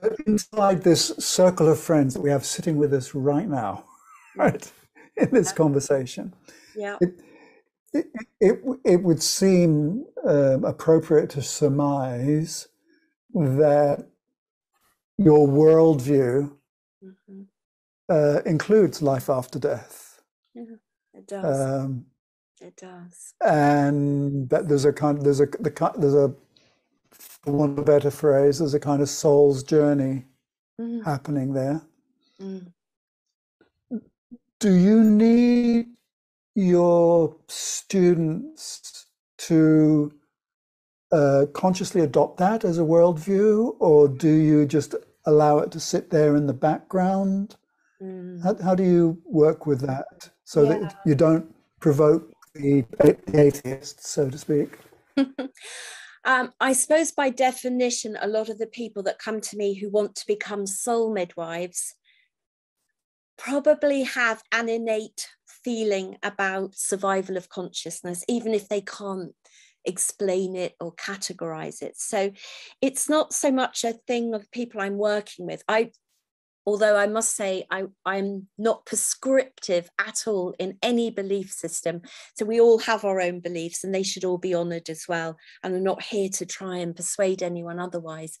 But 0.00 0.12
inside 0.26 0.82
this 0.82 1.08
circle 1.18 1.68
of 1.68 1.80
friends 1.80 2.14
that 2.14 2.20
we 2.20 2.30
have 2.30 2.44
sitting 2.44 2.76
with 2.76 2.92
us 2.94 3.14
right 3.14 3.48
now, 3.48 3.84
right, 4.36 4.70
in 5.16 5.30
this 5.30 5.52
conversation, 5.52 6.34
yeah. 6.76 6.98
It, 7.00 7.20
it, 7.98 8.06
it, 8.40 8.62
it 8.84 9.02
would 9.02 9.22
seem 9.22 10.04
um, 10.26 10.64
appropriate 10.64 11.30
to 11.30 11.42
surmise 11.42 12.68
that 13.34 14.06
your 15.18 15.46
worldview 15.48 16.52
mm-hmm 17.04 17.42
uh, 18.08 18.40
includes 18.46 19.02
life 19.02 19.28
after 19.28 19.58
death. 19.58 20.20
Yeah, 20.54 20.64
it 21.14 21.26
does. 21.26 21.60
Um, 21.60 22.06
it 22.60 22.76
does. 22.76 23.34
And 23.44 24.48
that 24.50 24.68
there's 24.68 24.84
a 24.84 24.92
kind, 24.92 25.20
there's 25.22 25.40
a 25.40 25.46
the 25.46 25.92
there's 25.98 26.14
a, 26.14 26.34
for 27.10 27.52
want 27.52 27.72
of 27.72 27.78
a 27.78 27.82
better 27.82 28.10
phrase, 28.10 28.58
there's 28.58 28.74
a 28.74 28.80
kind 28.80 29.02
of 29.02 29.08
soul's 29.08 29.62
journey 29.62 30.24
mm. 30.80 31.04
happening 31.04 31.52
there. 31.52 31.82
Mm. 32.40 32.72
Do 34.58 34.72
you 34.72 35.04
need 35.04 35.88
your 36.56 37.36
students 37.48 39.06
to 39.36 40.10
uh, 41.12 41.44
consciously 41.52 42.00
adopt 42.00 42.38
that 42.38 42.64
as 42.64 42.78
a 42.78 42.82
worldview, 42.82 43.76
or 43.78 44.08
do 44.08 44.30
you 44.30 44.66
just 44.66 44.94
allow 45.26 45.58
it 45.58 45.70
to 45.70 45.78
sit 45.78 46.10
there 46.10 46.34
in 46.34 46.46
the 46.46 46.54
background? 46.54 47.56
Mm. 48.02 48.42
How, 48.42 48.56
how 48.62 48.74
do 48.74 48.82
you 48.82 49.22
work 49.26 49.66
with 49.66 49.82
that 49.82 50.30
so 50.44 50.62
yeah. 50.62 50.78
that 50.78 50.96
you 51.04 51.14
don't 51.14 51.54
provoke 51.78 52.32
the, 52.54 52.84
the 52.98 53.18
atheists, 53.34 54.10
so 54.10 54.30
to 54.30 54.38
speak? 54.38 54.78
um, 56.24 56.52
I 56.58 56.72
suppose 56.72 57.12
by 57.12 57.28
definition, 57.28 58.16
a 58.20 58.28
lot 58.28 58.48
of 58.48 58.58
the 58.58 58.66
people 58.66 59.02
that 59.02 59.18
come 59.18 59.42
to 59.42 59.56
me 59.58 59.74
who 59.74 59.90
want 59.90 60.16
to 60.16 60.26
become 60.26 60.66
soul 60.66 61.12
midwives 61.12 61.94
probably 63.36 64.04
have 64.04 64.42
an 64.52 64.70
innate 64.70 65.28
feeling 65.66 66.16
about 66.22 66.76
survival 66.76 67.36
of 67.36 67.48
consciousness, 67.48 68.24
even 68.28 68.54
if 68.54 68.68
they 68.68 68.80
can't 68.80 69.32
explain 69.84 70.54
it 70.54 70.76
or 70.78 70.94
categorize 70.94 71.82
it. 71.82 71.98
So 71.98 72.30
it's 72.80 73.08
not 73.08 73.32
so 73.32 73.50
much 73.50 73.82
a 73.82 73.94
thing 74.06 74.32
of 74.32 74.48
people 74.52 74.80
I'm 74.80 74.96
working 74.96 75.44
with. 75.44 75.64
I 75.68 75.90
although 76.68 76.96
I 76.96 77.08
must 77.08 77.34
say 77.34 77.64
I, 77.70 77.84
I'm 78.04 78.48
not 78.58 78.86
prescriptive 78.86 79.88
at 79.98 80.24
all 80.28 80.54
in 80.58 80.78
any 80.82 81.10
belief 81.10 81.50
system. 81.50 82.02
So 82.36 82.44
we 82.44 82.60
all 82.60 82.78
have 82.80 83.04
our 83.04 83.20
own 83.20 83.40
beliefs 83.40 83.82
and 83.82 83.94
they 83.94 84.02
should 84.04 84.24
all 84.24 84.38
be 84.38 84.54
honoured 84.54 84.88
as 84.88 85.04
well. 85.08 85.36
And 85.62 85.74
I'm 85.74 85.84
not 85.84 86.02
here 86.02 86.28
to 86.30 86.46
try 86.46 86.78
and 86.78 86.94
persuade 86.94 87.42
anyone 87.42 87.78
otherwise. 87.78 88.38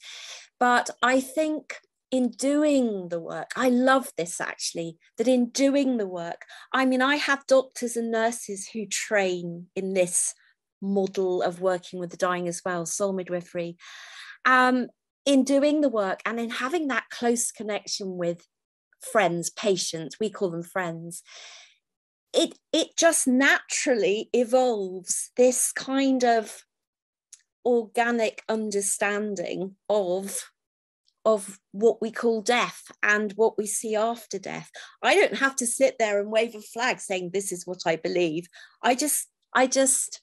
But 0.58 0.90
I 1.02 1.20
think 1.20 1.76
in 2.10 2.30
doing 2.30 3.08
the 3.08 3.20
work, 3.20 3.50
I 3.56 3.68
love 3.68 4.12
this 4.16 4.40
actually, 4.40 4.98
that 5.18 5.28
in 5.28 5.50
doing 5.50 5.96
the 5.96 6.06
work, 6.06 6.42
I 6.72 6.84
mean, 6.84 7.02
I 7.02 7.16
have 7.16 7.46
doctors 7.46 7.96
and 7.96 8.10
nurses 8.10 8.68
who 8.68 8.86
train 8.86 9.66
in 9.74 9.94
this 9.94 10.34
model 10.80 11.42
of 11.42 11.60
working 11.60 11.98
with 11.98 12.10
the 12.10 12.16
dying 12.16 12.48
as 12.48 12.62
well, 12.64 12.86
soul 12.86 13.12
midwifery. 13.12 13.76
Um, 14.44 14.88
in 15.24 15.42
doing 15.42 15.80
the 15.80 15.88
work 15.88 16.20
and 16.24 16.38
in 16.38 16.50
having 16.50 16.86
that 16.88 17.10
close 17.10 17.50
connection 17.50 18.16
with 18.16 18.46
friends, 19.00 19.50
patients, 19.50 20.16
we 20.20 20.30
call 20.30 20.50
them 20.50 20.62
friends, 20.62 21.22
it 22.32 22.56
it 22.72 22.96
just 22.96 23.26
naturally 23.26 24.28
evolves 24.32 25.30
this 25.36 25.72
kind 25.72 26.22
of 26.22 26.64
organic 27.64 28.42
understanding 28.48 29.74
of 29.88 30.50
of 31.26 31.58
what 31.72 32.00
we 32.00 32.12
call 32.12 32.40
death 32.40 32.84
and 33.02 33.32
what 33.32 33.58
we 33.58 33.66
see 33.66 33.96
after 33.96 34.38
death. 34.38 34.70
I 35.02 35.16
don't 35.16 35.36
have 35.38 35.56
to 35.56 35.66
sit 35.66 35.96
there 35.98 36.20
and 36.20 36.30
wave 36.30 36.54
a 36.54 36.60
flag 36.60 37.00
saying 37.00 37.30
this 37.32 37.50
is 37.50 37.66
what 37.66 37.80
I 37.84 37.96
believe. 37.96 38.46
I 38.80 38.94
just 38.94 39.26
I 39.52 39.66
just 39.66 40.22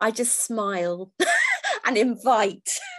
I 0.00 0.12
just 0.12 0.44
smile 0.44 1.10
and 1.86 1.98
invite 1.98 2.70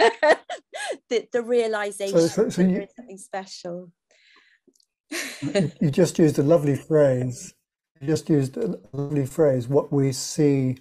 the, 1.09 1.27
the 1.31 1.41
realization 1.41 2.19
so, 2.19 2.27
so, 2.27 2.49
so 2.49 2.61
you, 2.61 2.85
something 2.95 3.17
special. 3.17 3.91
you 5.81 5.89
just 5.89 6.19
used 6.19 6.37
a 6.39 6.43
lovely 6.43 6.75
phrase. 6.75 7.53
You 8.01 8.07
just 8.07 8.29
used 8.29 8.57
a 8.57 8.77
lovely 8.91 9.25
phrase. 9.25 9.69
What 9.69 9.93
we 9.93 10.11
see, 10.11 10.77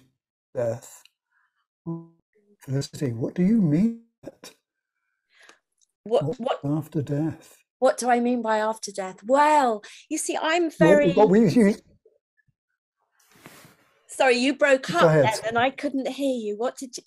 death. 0.53 1.03
Felicity, 2.59 3.13
what 3.13 3.33
do 3.33 3.43
you 3.43 3.61
mean? 3.61 4.01
What, 6.07 6.39
what 6.39 6.59
after 6.63 7.01
death? 7.01 7.57
What 7.79 7.97
do 7.97 8.09
I 8.09 8.19
mean 8.19 8.41
by 8.41 8.57
after 8.57 8.91
death? 8.91 9.19
Well, 9.23 9.83
you 10.09 10.17
see, 10.17 10.37
I'm 10.41 10.71
very. 10.71 11.13
What, 11.13 11.29
what 11.29 11.55
you, 11.55 11.75
Sorry, 14.07 14.35
you 14.37 14.55
broke 14.55 14.89
up 14.95 15.11
then, 15.11 15.33
and 15.45 15.59
I 15.59 15.69
couldn't 15.69 16.07
hear 16.07 16.35
you. 16.35 16.57
What 16.57 16.77
did 16.77 16.97
you? 16.97 17.03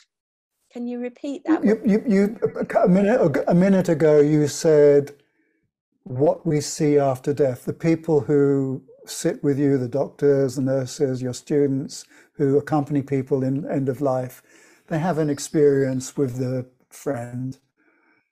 Can 0.73 0.87
you 0.87 1.01
repeat 1.01 1.43
that? 1.47 1.65
You, 1.65 1.81
you, 1.85 2.05
you, 2.07 2.39
a 2.81 2.89
minute, 2.89 3.45
a 3.49 3.55
minute 3.55 3.89
ago, 3.89 4.21
you 4.21 4.47
said 4.47 5.13
what 6.05 6.47
we 6.47 6.61
see 6.61 6.99
after 6.99 7.35
death. 7.35 7.65
The 7.65 7.73
people 7.73 8.21
who 8.21 8.83
sit 9.07 9.43
with 9.43 9.59
you, 9.59 9.79
the 9.79 9.89
doctors, 9.89 10.55
the 10.55 10.63
nurses, 10.63 11.21
your 11.21 11.35
students 11.35 12.05
who 12.35 12.57
accompany 12.57 13.03
people 13.03 13.43
in 13.43 13.69
end 13.69 13.89
of 13.89 14.01
life, 14.01 14.43
they 14.87 15.01
have 15.01 15.19
an 15.19 15.29
experience 15.29 16.17
with 16.17 16.37
the 16.37 16.67
friend. 16.91 17.59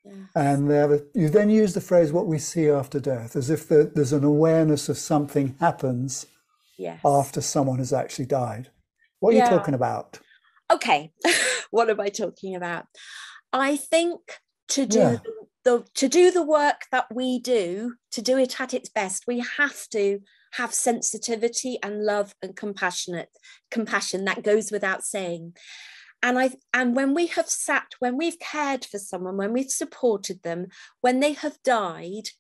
Yes. 0.09 0.17
And 0.35 0.71
a, 0.71 1.03
you 1.15 1.29
then 1.29 1.51
use 1.51 1.75
the 1.75 1.81
phrase 1.81 2.13
"what 2.13 2.27
we 2.27 2.39
see 2.39 2.69
after 2.69 2.99
death," 2.99 3.37
as 3.37 3.51
if 3.51 3.69
the, 3.69 3.91
there's 3.95 4.13
an 4.13 4.25
awareness 4.25 4.89
of 4.89 4.97
something 4.97 5.55
happens 5.61 6.27
yes. 6.79 7.01
after 7.05 7.41
someone 7.41 7.79
has 7.79 7.93
actually 7.93 8.27
died. 8.27 8.71
What 9.21 9.35
are 9.35 9.37
yeah. 9.37 9.51
you 9.51 9.59
talking 9.59 9.75
about? 9.75 10.19
Okay, 10.73 11.13
what 11.71 11.91
am 11.91 12.01
I 12.01 12.09
talking 12.09 12.55
about? 12.55 12.87
I 13.53 13.77
think 13.77 14.21
to 14.69 14.87
do 14.87 14.99
yeah. 14.99 15.19
the, 15.65 15.85
to 15.95 16.09
do 16.09 16.31
the 16.31 16.43
work 16.43 16.83
that 16.93 17.07
we 17.15 17.39
do, 17.39 17.95
to 18.13 18.23
do 18.23 18.39
it 18.39 18.61
at 18.61 18.75
its 18.75 18.89
best, 18.89 19.25
we 19.27 19.45
have 19.57 19.89
to 19.93 20.21
have 20.53 20.73
sensitivity 20.73 21.79
and 21.83 22.05
love 22.05 22.35
and 22.43 22.57
compassionate 22.57 23.31
compassion. 23.71 24.25
That 24.25 24.43
goes 24.43 24.71
without 24.71 25.05
saying. 25.05 25.55
And 26.23 26.39
I 26.39 26.51
and 26.75 26.97
when 26.97 27.15
we 27.15 27.27
have 27.29 27.49
sat, 27.49 27.95
when 28.01 28.17
we've 28.17 28.39
cared 28.39 28.85
for 28.85 28.99
someone, 28.99 29.37
when 29.37 29.53
we've 29.53 29.71
supported 29.71 30.43
them, 30.43 30.67
when 31.01 31.21
they 31.21 31.33
have 31.33 31.63
died, 31.63 32.31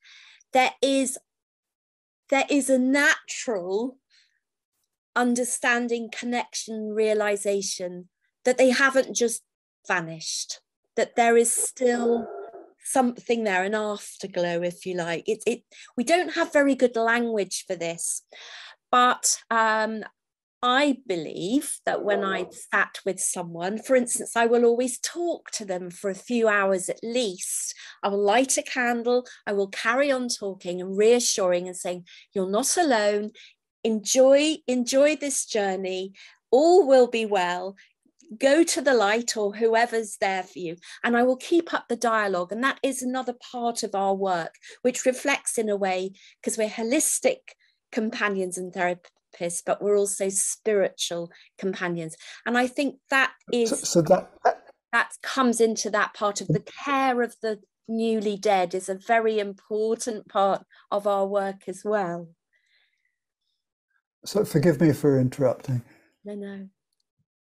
there 0.52 0.72
is 0.82 1.18
there 2.30 2.46
is 2.50 2.68
a 2.68 2.78
natural 2.78 3.98
understanding, 5.16 6.10
connection, 6.10 6.90
realization 6.94 8.08
that 8.44 8.58
they 8.58 8.70
haven't 8.70 9.14
just 9.14 9.42
vanished, 9.86 10.60
that 10.96 11.16
there 11.16 11.36
is 11.36 11.52
still 11.52 12.26
something 12.84 13.44
there, 13.44 13.64
an 13.64 13.74
afterglow, 13.74 14.62
if 14.62 14.86
you 14.86 14.94
like. 14.94 15.28
It, 15.28 15.42
it 15.46 15.62
we 15.96 16.04
don't 16.04 16.34
have 16.34 16.52
very 16.52 16.74
good 16.74 16.96
language 16.96 17.64
for 17.66 17.76
this, 17.76 18.22
but 18.90 19.38
um, 19.50 20.04
I 20.62 20.98
believe 21.06 21.78
that 21.86 22.04
when 22.04 22.24
I 22.24 22.46
sat 22.50 22.98
with 23.06 23.20
someone, 23.20 23.78
for 23.78 23.94
instance, 23.94 24.34
I 24.34 24.46
will 24.46 24.64
always 24.64 24.98
talk 24.98 25.52
to 25.52 25.64
them 25.64 25.88
for 25.88 26.10
a 26.10 26.16
few 26.16 26.48
hours 26.48 26.88
at 26.88 26.98
least. 27.00 27.74
I 28.02 28.08
will 28.08 28.22
light 28.22 28.58
a 28.58 28.62
candle, 28.62 29.24
I 29.46 29.52
will 29.52 29.68
carry 29.68 30.10
on 30.10 30.28
talking 30.28 30.80
and 30.80 30.96
reassuring 30.96 31.68
and 31.68 31.76
saying, 31.76 32.06
You're 32.34 32.50
not 32.50 32.76
alone, 32.76 33.30
enjoy 33.84 34.56
enjoy 34.66 35.14
this 35.14 35.46
journey. 35.46 36.14
All 36.50 36.88
will 36.88 37.06
be 37.06 37.24
well. 37.24 37.76
Go 38.36 38.64
to 38.64 38.80
the 38.82 38.94
light 38.94 39.36
or 39.36 39.54
whoever's 39.54 40.16
there 40.20 40.42
for 40.42 40.58
you. 40.58 40.76
And 41.04 41.16
i 41.16 41.22
will 41.22 41.36
keep 41.36 41.72
up 41.72 41.86
the 41.88 41.96
dialogue. 41.96 42.50
And 42.52 42.64
that 42.64 42.80
is 42.82 43.00
another 43.00 43.34
part 43.52 43.82
of 43.82 43.94
our 43.94 44.14
work 44.14 44.54
which 44.82 45.06
reflects 45.06 45.56
in 45.56 45.68
a 45.68 45.76
way 45.76 46.12
because 46.40 46.58
we're 46.58 46.68
holistic 46.68 47.38
companions 47.92 48.58
and 48.58 48.72
therapists 48.72 49.17
but 49.64 49.82
we're 49.82 49.96
also 49.96 50.28
spiritual 50.28 51.30
companions 51.58 52.16
and 52.46 52.56
i 52.56 52.66
think 52.66 52.96
that 53.10 53.32
is 53.52 53.70
so, 53.70 53.76
so 53.76 54.02
that 54.02 54.30
that 54.92 55.12
comes 55.22 55.60
into 55.60 55.90
that 55.90 56.14
part 56.14 56.40
of 56.40 56.48
the 56.48 56.64
care 56.84 57.22
of 57.22 57.34
the 57.42 57.58
newly 57.88 58.36
dead 58.36 58.74
is 58.74 58.88
a 58.88 58.94
very 58.94 59.38
important 59.38 60.28
part 60.28 60.62
of 60.90 61.06
our 61.06 61.26
work 61.26 61.62
as 61.66 61.82
well 61.84 62.28
so 64.24 64.44
forgive 64.44 64.80
me 64.80 64.92
for 64.92 65.18
interrupting. 65.18 65.82
No, 66.24 66.34
no. 66.34 66.68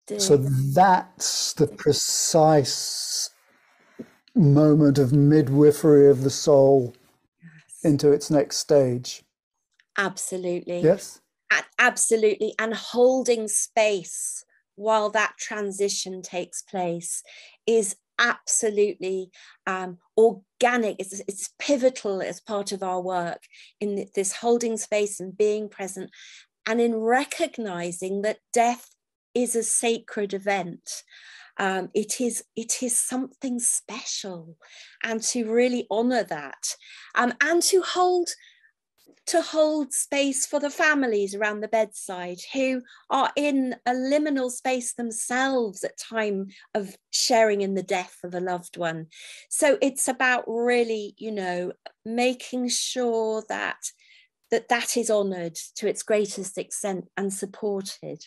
Do. 0.08 0.20
So 0.20 0.38
that's 0.38 1.54
the 1.54 1.68
precise 1.68 3.30
moment 4.34 4.98
of 4.98 5.14
midwifery 5.14 6.10
of 6.10 6.24
the 6.24 6.30
soul 6.30 6.96
yes. 7.42 7.84
into 7.84 8.12
its 8.12 8.32
next 8.32 8.58
stage. 8.58 9.24
Absolutely. 9.98 10.80
Yes. 10.80 11.21
Absolutely. 11.80 12.54
And 12.60 12.74
holding 12.74 13.48
space 13.48 14.44
while 14.76 15.10
that 15.12 15.34
transition 15.38 16.22
takes 16.22 16.62
place 16.62 17.24
is 17.68 17.96
absolutely 18.20 19.32
um, 19.68 19.98
organic. 20.18 20.96
It's, 21.00 21.20
it's 21.28 21.50
pivotal 21.60 22.22
as 22.22 22.40
part 22.40 22.72
of 22.72 22.84
our 22.84 23.02
work 23.02 23.42
in 23.80 24.08
this 24.16 24.34
holding 24.34 24.78
space 24.78 25.20
and 25.20 25.36
being 25.36 25.70
present 25.70 26.12
and 26.66 26.80
in 26.80 26.96
recognizing 26.96 28.22
that 28.22 28.40
death 28.54 28.90
is 29.34 29.56
a 29.56 29.64
sacred 29.64 30.34
event. 30.34 31.04
Um, 31.58 31.90
it 31.94 32.22
is 32.22 32.44
it 32.56 32.82
is 32.82 32.98
something 32.98 33.60
special, 33.60 34.58
and 35.04 35.22
to 35.24 35.52
really 35.52 35.86
honor 35.92 36.24
that, 36.24 36.76
um, 37.14 37.34
and 37.42 37.62
to 37.64 37.82
hold 37.82 38.30
to 39.28 39.42
hold 39.42 39.94
space 39.94 40.46
for 40.46 40.60
the 40.60 40.70
families 40.70 41.36
around 41.36 41.62
the 41.62 41.68
bedside 41.68 42.40
who 42.54 42.82
are 43.10 43.32
in 43.36 43.76
a 43.86 43.92
liminal 43.92 44.50
space 44.50 44.94
themselves 44.94 45.84
at 45.84 45.98
time 45.98 46.48
of 46.74 46.98
sharing 47.12 47.62
in 47.62 47.76
the 47.76 47.84
death 47.84 48.18
of 48.24 48.34
a 48.34 48.40
loved 48.40 48.78
one 48.78 49.08
so 49.50 49.78
it's 49.82 50.08
about 50.08 50.44
really 50.48 51.14
you 51.18 51.32
know 51.32 51.72
making 52.04 52.68
sure 52.68 53.44
that 53.48 53.78
that 54.52 54.68
that 54.68 54.98
is 54.98 55.10
honoured 55.10 55.56
to 55.76 55.88
its 55.88 56.04
greatest 56.04 56.58
extent 56.58 57.08
and 57.18 57.34
supported. 57.34 58.24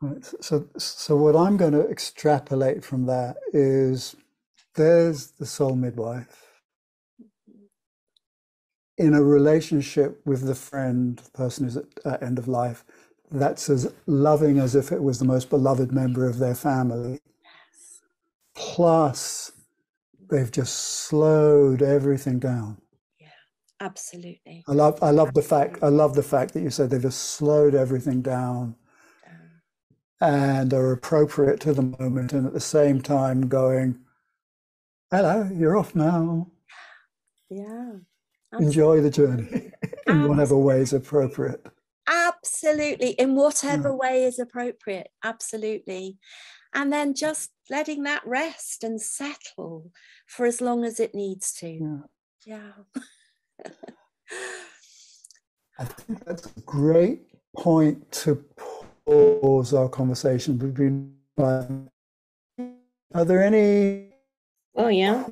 Right. 0.00 0.24
So, 0.40 0.68
so 0.78 1.16
what 1.16 1.36
I'm 1.36 1.56
going 1.56 1.72
to 1.72 1.88
extrapolate 1.88 2.84
from 2.84 3.06
that 3.06 3.36
is 3.52 4.16
there's 4.74 5.32
the 5.32 5.46
soul 5.46 5.76
midwife 5.76 6.51
in 8.98 9.14
a 9.14 9.22
relationship 9.22 10.20
with 10.24 10.46
the 10.46 10.54
friend, 10.54 11.18
the 11.18 11.30
person 11.30 11.64
who's 11.64 11.76
at, 11.76 11.86
at 12.04 12.22
end 12.22 12.38
of 12.38 12.48
life, 12.48 12.84
that's 13.30 13.70
as 13.70 13.92
loving 14.06 14.58
as 14.58 14.74
if 14.74 14.92
it 14.92 15.02
was 15.02 15.18
the 15.18 15.24
most 15.24 15.48
beloved 15.48 15.92
member 15.92 16.26
of 16.28 16.38
their 16.38 16.54
family. 16.54 17.20
Yes. 17.42 18.02
Plus, 18.54 19.52
they've 20.30 20.50
just 20.50 20.74
slowed 20.74 21.82
everything 21.82 22.38
down. 22.38 22.78
Yeah, 23.18 23.28
absolutely. 23.80 24.64
I 24.68 24.72
love 24.72 25.02
I 25.02 25.10
love 25.10 25.32
the 25.34 25.42
fact 25.42 25.82
I 25.82 25.88
love 25.88 26.14
the 26.14 26.22
fact 26.22 26.52
that 26.54 26.62
you 26.62 26.70
said 26.70 26.90
they've 26.90 27.00
just 27.00 27.20
slowed 27.30 27.74
everything 27.74 28.20
down 28.22 28.76
and 30.20 30.72
are 30.72 30.92
appropriate 30.92 31.58
to 31.60 31.74
the 31.74 31.82
moment 31.82 32.32
and 32.32 32.46
at 32.46 32.52
the 32.52 32.60
same 32.60 33.02
time 33.02 33.48
going, 33.48 33.98
Hello, 35.10 35.50
you're 35.52 35.76
off 35.76 35.94
now. 35.96 36.48
Yeah. 37.50 37.94
Absolutely. 38.52 38.66
Enjoy 38.66 39.00
the 39.00 39.10
journey 39.10 39.72
in 40.06 40.28
whatever 40.28 40.56
way 40.56 40.80
is 40.80 40.92
appropriate. 40.92 41.66
Absolutely. 42.06 43.10
In 43.10 43.34
whatever 43.34 43.88
yeah. 43.88 43.94
way 43.94 44.24
is 44.24 44.38
appropriate. 44.38 45.08
Absolutely. 45.24 46.18
And 46.74 46.92
then 46.92 47.14
just 47.14 47.50
letting 47.70 48.02
that 48.04 48.22
rest 48.26 48.84
and 48.84 49.00
settle 49.00 49.90
for 50.26 50.46
as 50.46 50.60
long 50.60 50.84
as 50.84 51.00
it 51.00 51.14
needs 51.14 51.52
to. 51.54 52.02
Yeah. 52.46 52.72
yeah. 53.64 53.70
I 55.78 55.84
think 55.84 56.24
that's 56.24 56.46
a 56.46 56.60
great 56.60 57.22
point 57.56 58.10
to 58.12 58.44
pause 59.06 59.74
our 59.74 59.88
conversation. 59.88 60.58
We've 60.58 60.74
been. 60.74 61.14
Are 63.14 63.24
there 63.24 63.42
any? 63.42 64.10
Oh 64.74 64.88
yeah. 64.88 65.26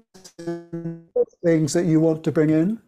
things 1.44 1.72
that 1.72 1.86
you 1.86 2.00
want 2.00 2.24
to 2.24 2.32
bring 2.32 2.50
in? 2.50 2.80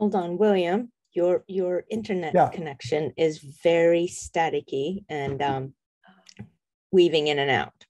Hold 0.00 0.14
on, 0.14 0.38
William. 0.38 0.90
Your 1.12 1.44
your 1.46 1.84
internet 1.90 2.32
yeah. 2.34 2.48
connection 2.48 3.12
is 3.18 3.38
very 3.38 4.06
staticky 4.06 5.04
and 5.10 5.42
um, 5.42 5.74
weaving 6.90 7.26
in 7.26 7.38
and 7.38 7.50
out. 7.50 7.84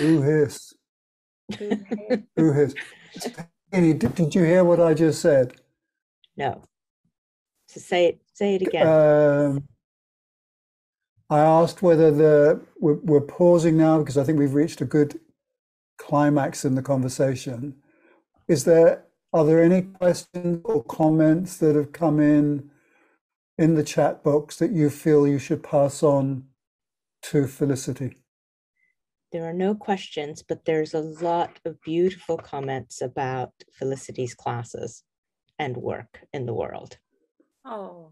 Who 0.00 0.20
hiss? 0.30 0.74
Who 2.36 2.52
hiss? 2.52 2.74
Annie, 3.72 3.94
did, 3.94 4.14
did 4.14 4.34
you 4.34 4.44
hear 4.44 4.62
what 4.62 4.80
I 4.80 4.92
just 4.92 5.22
said? 5.22 5.54
No. 6.36 6.62
So 7.68 7.80
say 7.80 8.06
it. 8.08 8.20
Say 8.34 8.56
it 8.56 8.62
again. 8.62 8.86
Um, 8.86 9.68
I 11.30 11.38
asked 11.38 11.80
whether 11.80 12.10
the 12.10 12.60
we're, 12.78 12.98
we're 13.02 13.20
pausing 13.22 13.78
now 13.78 13.98
because 13.98 14.18
I 14.18 14.24
think 14.24 14.38
we've 14.38 14.52
reached 14.52 14.82
a 14.82 14.84
good 14.84 15.18
climax 15.96 16.66
in 16.66 16.74
the 16.74 16.82
conversation. 16.82 17.76
Is 18.46 18.64
there 18.64 19.04
are 19.32 19.44
there 19.44 19.62
any 19.62 19.82
questions 19.82 20.60
or 20.64 20.82
comments 20.84 21.56
that 21.58 21.76
have 21.76 21.92
come 21.92 22.18
in 22.18 22.70
in 23.58 23.74
the 23.74 23.84
chat 23.84 24.24
box 24.24 24.56
that 24.56 24.72
you 24.72 24.90
feel 24.90 25.26
you 25.26 25.38
should 25.38 25.62
pass 25.62 26.02
on 26.02 26.44
to 27.22 27.46
Felicity? 27.46 28.16
There 29.32 29.48
are 29.48 29.52
no 29.52 29.76
questions, 29.76 30.42
but 30.42 30.64
there's 30.64 30.94
a 30.94 31.00
lot 31.00 31.60
of 31.64 31.80
beautiful 31.82 32.36
comments 32.36 33.00
about 33.00 33.52
Felicity's 33.72 34.34
classes 34.34 35.04
and 35.58 35.76
work 35.76 36.20
in 36.32 36.46
the 36.46 36.54
world. 36.54 36.98
Oh, 37.64 38.10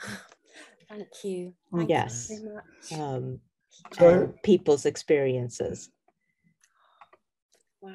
thank 0.88 1.08
you. 1.24 1.52
Thank 1.74 1.90
yes. 1.90 2.30
You 2.30 2.98
um, 2.98 3.40
so, 3.92 4.32
people's 4.42 4.86
experiences. 4.86 5.90
Wow. 7.82 7.92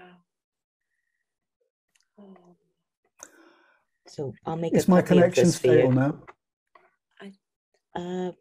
Oh. 2.19 2.50
So 4.11 4.33
I'll 4.45 4.57
make 4.57 4.73
Is 4.73 4.89
my 4.89 5.01
connection 5.01 5.45
stable 5.45 5.93
now? 5.93 6.19
I, 7.21 7.31
uh, 7.95 8.31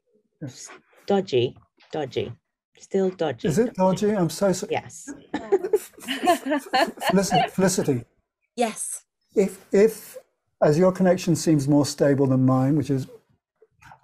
yes. 0.43 0.69
dodgy, 1.07 1.57
dodgy, 1.93 2.33
still 2.77 3.11
dodgy. 3.11 3.47
Is 3.47 3.59
it 3.59 3.75
dodgy? 3.75 4.11
I'm 4.11 4.31
so 4.31 4.53
sorry. 4.53 4.73
Yes. 4.73 5.09
Felicity, 7.11 7.49
Felicity. 7.51 8.05
Yes. 8.57 9.05
If 9.37 9.65
if 9.71 10.19
as 10.61 10.77
your 10.77 10.91
connection 10.91 11.37
seems 11.37 11.69
more 11.69 11.87
stable 11.87 12.27
than 12.27 12.45
mine, 12.45 12.75
which 12.77 12.91
is 12.91 13.07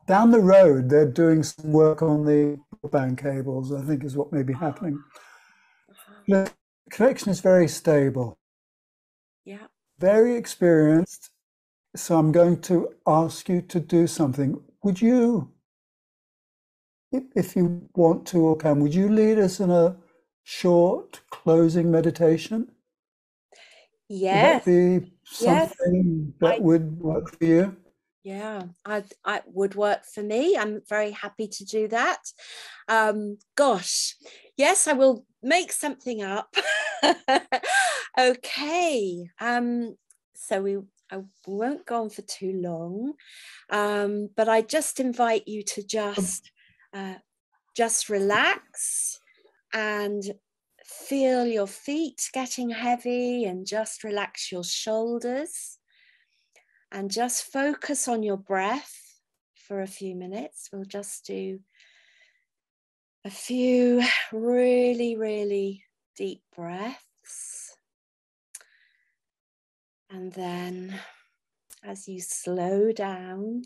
down 0.07 0.31
the 0.31 0.39
road, 0.39 0.89
they're 0.89 1.11
doing 1.11 1.43
some 1.43 1.73
work 1.73 2.01
on 2.01 2.25
the 2.25 2.61
broadband 2.85 3.19
cables. 3.19 3.73
I 3.73 3.83
think 3.83 4.05
is 4.05 4.17
what 4.17 4.33
may 4.33 4.45
be 4.45 4.53
happening. 4.53 5.03
The 6.29 6.49
connection 6.93 7.31
is 7.31 7.41
very 7.41 7.67
stable. 7.67 8.39
Yeah. 9.45 9.67
Very 9.99 10.37
experienced. 10.37 11.33
So 11.97 12.19
I'm 12.19 12.31
going 12.31 12.61
to 12.63 12.91
ask 13.07 13.49
you 13.49 13.63
to 13.63 13.81
do 13.81 14.07
something. 14.07 14.63
Would 14.83 15.01
you, 15.01 15.51
if 17.11 17.57
you 17.57 17.89
want 17.95 18.27
to 18.29 18.39
or 18.39 18.57
can, 18.57 18.81
would 18.81 18.95
you 18.95 19.09
lead 19.09 19.39
us 19.39 19.61
in 19.61 19.71
a 19.71 19.97
short 20.43 21.21
closing 21.31 21.91
meditation? 21.91 22.71
Yes. 24.09 24.67
Would 24.67 24.75
that 24.75 25.01
be 25.01 25.13
something 25.25 26.35
yes. 26.41 26.41
that 26.41 26.57
I, 26.57 26.59
would 26.59 27.01
work 27.01 27.37
for 27.39 27.45
you? 27.45 27.77
Yeah, 28.23 28.65
I, 28.85 29.05
I 29.25 29.41
would 29.47 29.75
work 29.75 30.05
for 30.05 30.23
me. 30.23 30.57
I'm 30.57 30.83
very 30.89 31.13
happy 31.13 31.49
to 31.49 31.65
do 31.65 31.89
that. 31.89 32.21
Um, 32.89 33.39
gosh, 33.55 34.17
yes, 34.57 34.87
I 34.87 34.93
will 34.93 35.25
make 35.43 35.73
something 35.73 36.23
up. 36.23 36.55
okay. 38.19 39.31
Um, 39.41 39.97
so 40.35 40.61
we 40.61 40.79
I 41.11 41.23
won't 41.47 41.87
go 41.87 42.03
on 42.03 42.11
for 42.11 42.23
too 42.23 42.53
long, 42.53 43.15
um, 43.71 44.29
but 44.37 44.49
I 44.49 44.63
just 44.63 44.99
invite 44.99 45.47
you 45.47 45.63
to 45.63 45.83
just 45.83 46.51
uh, 46.93 47.15
just 47.77 48.09
relax 48.09 49.21
and 49.73 50.23
feel 50.85 51.47
your 51.47 51.67
feet 51.67 52.31
getting 52.33 52.71
heavy 52.71 53.45
and 53.45 53.67
just 53.67 54.05
relax 54.05 54.51
your 54.51 54.65
shoulders 54.65 55.79
and 56.93 57.11
just 57.11 57.45
focus 57.45 58.09
on 58.09 58.23
your 58.23 58.37
breath 58.37 59.21
for 59.55 59.83
a 59.83 59.87
few 59.87 60.15
minutes. 60.15 60.71
We'll 60.73 60.85
just 60.85 61.27
do 61.27 61.61
a 63.25 63.31
few 63.31 64.03
really, 64.33 65.17
really 65.17 65.83
deep 66.17 66.43
breaths. 66.55 67.06
And 70.17 70.33
then 70.33 70.99
as 71.85 72.09
you 72.09 72.23
slow 72.23 72.91
down 72.91 73.65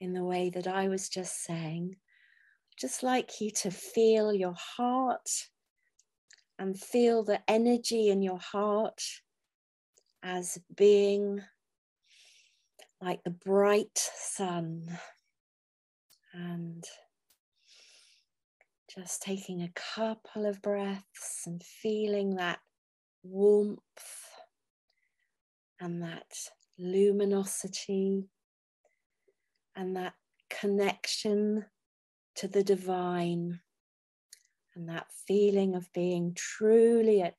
in 0.00 0.12
the 0.12 0.22
way 0.22 0.50
that 0.50 0.66
I 0.66 0.88
was 0.88 1.08
just 1.08 1.44
saying, 1.44 1.96
just 2.78 3.02
like 3.02 3.40
you 3.40 3.50
to 3.62 3.70
feel 3.70 4.34
your 4.34 4.54
heart 4.76 5.30
and 6.58 6.78
feel 6.78 7.24
the 7.24 7.40
energy 7.48 8.10
in 8.10 8.20
your 8.20 8.38
heart 8.38 9.02
as 10.22 10.58
being 10.76 11.40
like 13.00 13.24
the 13.24 13.30
bright 13.30 13.98
sun 14.14 14.98
and 16.34 16.84
just 18.94 19.22
taking 19.22 19.62
a 19.62 19.72
couple 19.96 20.44
of 20.44 20.60
breaths 20.60 21.44
and 21.46 21.62
feeling 21.62 22.36
that 22.36 22.58
warmth 23.22 23.80
and 25.82 26.00
that 26.00 26.32
luminosity 26.78 28.28
and 29.74 29.96
that 29.96 30.14
connection 30.48 31.64
to 32.36 32.46
the 32.46 32.62
divine 32.62 33.58
and 34.76 34.88
that 34.88 35.06
feeling 35.26 35.74
of 35.74 35.92
being 35.92 36.34
truly 36.36 37.20
at 37.20 37.34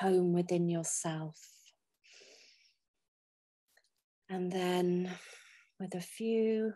home 0.00 0.32
within 0.32 0.68
yourself. 0.68 1.38
And 4.28 4.50
then, 4.50 5.10
with 5.78 5.94
a 5.94 6.00
few, 6.00 6.72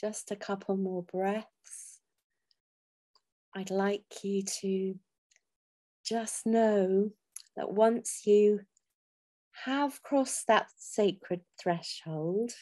just 0.00 0.30
a 0.30 0.36
couple 0.36 0.76
more 0.76 1.02
breaths, 1.02 2.00
I'd 3.54 3.70
like 3.70 4.04
you 4.22 4.42
to 4.60 4.94
just 6.04 6.46
know 6.46 7.10
that 7.56 7.72
once 7.72 8.22
you 8.24 8.60
have 9.64 10.02
crossed 10.02 10.46
that 10.46 10.70
sacred 10.76 11.40
threshold, 11.60 12.52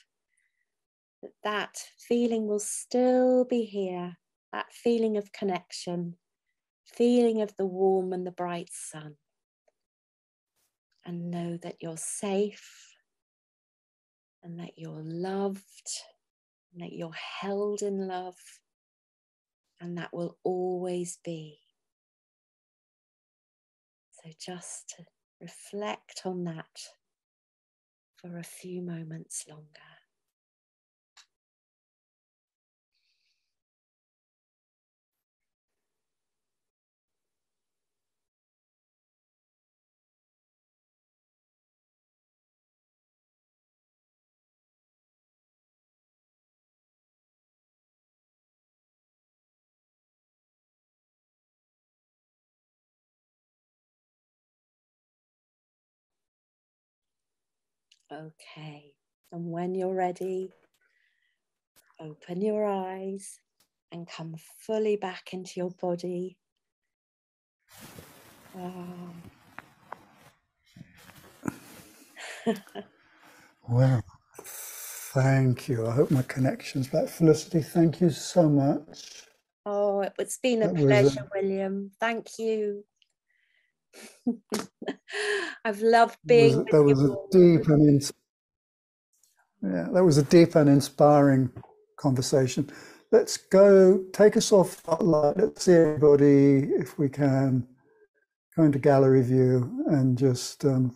that 1.22 1.32
that 1.42 1.78
feeling 1.99 2.47
will 2.47 2.61
still 2.61 3.45
be 3.45 3.64
here, 3.64 4.16
that 4.53 4.72
feeling 4.72 5.16
of 5.16 5.32
connection, 5.32 6.16
feeling 6.84 7.40
of 7.40 7.55
the 7.57 7.66
warm 7.66 8.12
and 8.12 8.26
the 8.26 8.30
bright 8.30 8.70
sun. 8.72 9.16
And 11.07 11.30
know 11.30 11.59
that 11.59 11.76
you're 11.80 11.99
safe 11.99 12.95
and 14.42 14.59
that 14.61 14.72
you're 14.76 15.03
loved 15.03 15.90
and 16.72 16.82
that 16.82 16.92
you're 16.92 17.12
held 17.12 17.82
in 17.82 18.07
love 18.09 18.36
and 19.80 19.99
that 19.99 20.14
will 20.14 20.38
always 20.45 21.18
be. 21.22 21.59
So 24.12 24.30
just 24.38 24.95
reflect 25.45 26.22
on 26.24 26.45
that 26.45 26.80
for 28.16 28.38
a 28.38 28.42
few 28.42 28.80
moments 28.82 29.47
longer. 29.47 29.93
Okay. 58.15 58.93
And 59.33 59.51
when 59.51 59.75
you're 59.75 59.95
ready, 59.95 60.53
open 62.01 62.41
your 62.41 62.67
eyes 62.67 63.41
and 63.91 64.09
come 64.09 64.37
fully 64.59 64.97
back 64.97 65.33
into 65.33 65.53
your 65.57 65.71
body. 65.71 66.37
Oh. 68.57 69.11
well, 73.69 74.05
thank 74.45 75.69
you. 75.69 75.87
I 75.87 75.93
hope 75.93 76.11
my 76.11 76.23
connection's 76.23 76.89
back. 76.89 77.09
Felicity, 77.09 77.62
thank 77.62 78.01
you 78.01 78.11
so 78.11 78.49
much. 78.49 79.25
Oh, 79.67 80.05
it's 80.19 80.39
been 80.39 80.62
a 80.62 80.69
that 80.69 80.77
pleasure, 80.77 81.21
a... 81.21 81.29
William. 81.35 81.91
Thank 81.99 82.39
you. 82.39 82.85
I've 85.64 85.80
loved 85.80 86.18
being. 86.26 86.57
Was, 86.57 86.66
that 86.70 86.82
was 86.82 87.03
a 87.03 87.16
deep 87.30 87.68
and 87.68 87.88
ins- 87.88 88.12
yeah, 89.62 89.88
that 89.92 90.05
was 90.05 90.18
a 90.18 90.22
deep 90.24 90.55
and 90.57 90.68
inspiring 90.68 91.51
conversation. 91.97 92.70
Let's 93.12 93.36
go. 93.36 94.05
Take 94.12 94.36
us 94.36 94.53
off 94.53 94.78
spotlight. 94.78 95.36
Let's 95.36 95.64
see 95.64 95.72
everybody 95.72 96.70
if 96.74 96.99
we 96.99 97.09
can 97.09 97.66
go 98.57 98.64
into 98.64 98.78
gallery 98.78 99.22
view 99.22 99.84
and 99.86 100.18
just 100.18 100.64
um, 100.64 100.95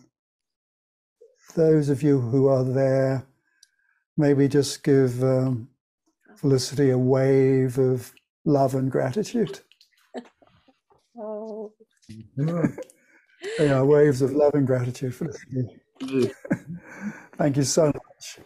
those 1.54 1.88
of 1.88 2.02
you 2.02 2.20
who 2.20 2.48
are 2.48 2.64
there, 2.64 3.26
maybe 4.16 4.48
just 4.48 4.84
give 4.84 5.22
um, 5.22 5.68
Felicity 6.36 6.90
a 6.90 6.98
wave 6.98 7.78
of 7.78 8.12
love 8.44 8.74
and 8.74 8.90
gratitude. 8.90 9.60
oh. 11.18 11.72
yeah, 13.58 13.82
waves 13.82 14.22
of 14.22 14.32
love 14.32 14.54
and 14.54 14.66
gratitude 14.66 15.14
for 15.14 15.26
listening. 15.26 15.78
Thank 17.36 17.56
you 17.56 17.64
so 17.64 17.86
much. 17.86 18.38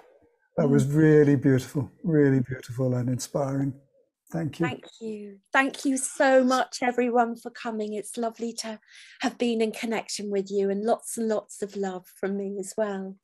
That 0.56 0.68
was 0.68 0.84
mm. 0.84 0.96
really 0.96 1.36
beautiful, 1.36 1.90
really 2.02 2.40
beautiful 2.40 2.94
and 2.94 3.08
inspiring. 3.08 3.74
Thank 4.30 4.60
you. 4.60 4.66
Thank 4.66 4.84
you. 5.00 5.38
Thank 5.52 5.84
you 5.84 5.96
so 5.98 6.42
much, 6.42 6.78
everyone, 6.82 7.36
for 7.36 7.50
coming. 7.50 7.92
It's 7.92 8.16
lovely 8.16 8.54
to 8.54 8.80
have 9.20 9.36
been 9.36 9.60
in 9.60 9.72
connection 9.72 10.30
with 10.30 10.50
you 10.50 10.70
and 10.70 10.82
lots 10.82 11.18
and 11.18 11.28
lots 11.28 11.62
of 11.62 11.76
love 11.76 12.06
from 12.18 12.38
me 12.38 12.56
as 12.58 12.72
well. 12.76 13.16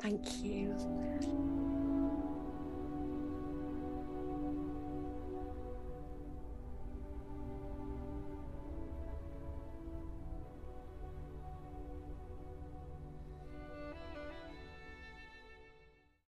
Thank 0.00 0.42
you. 0.42 1.53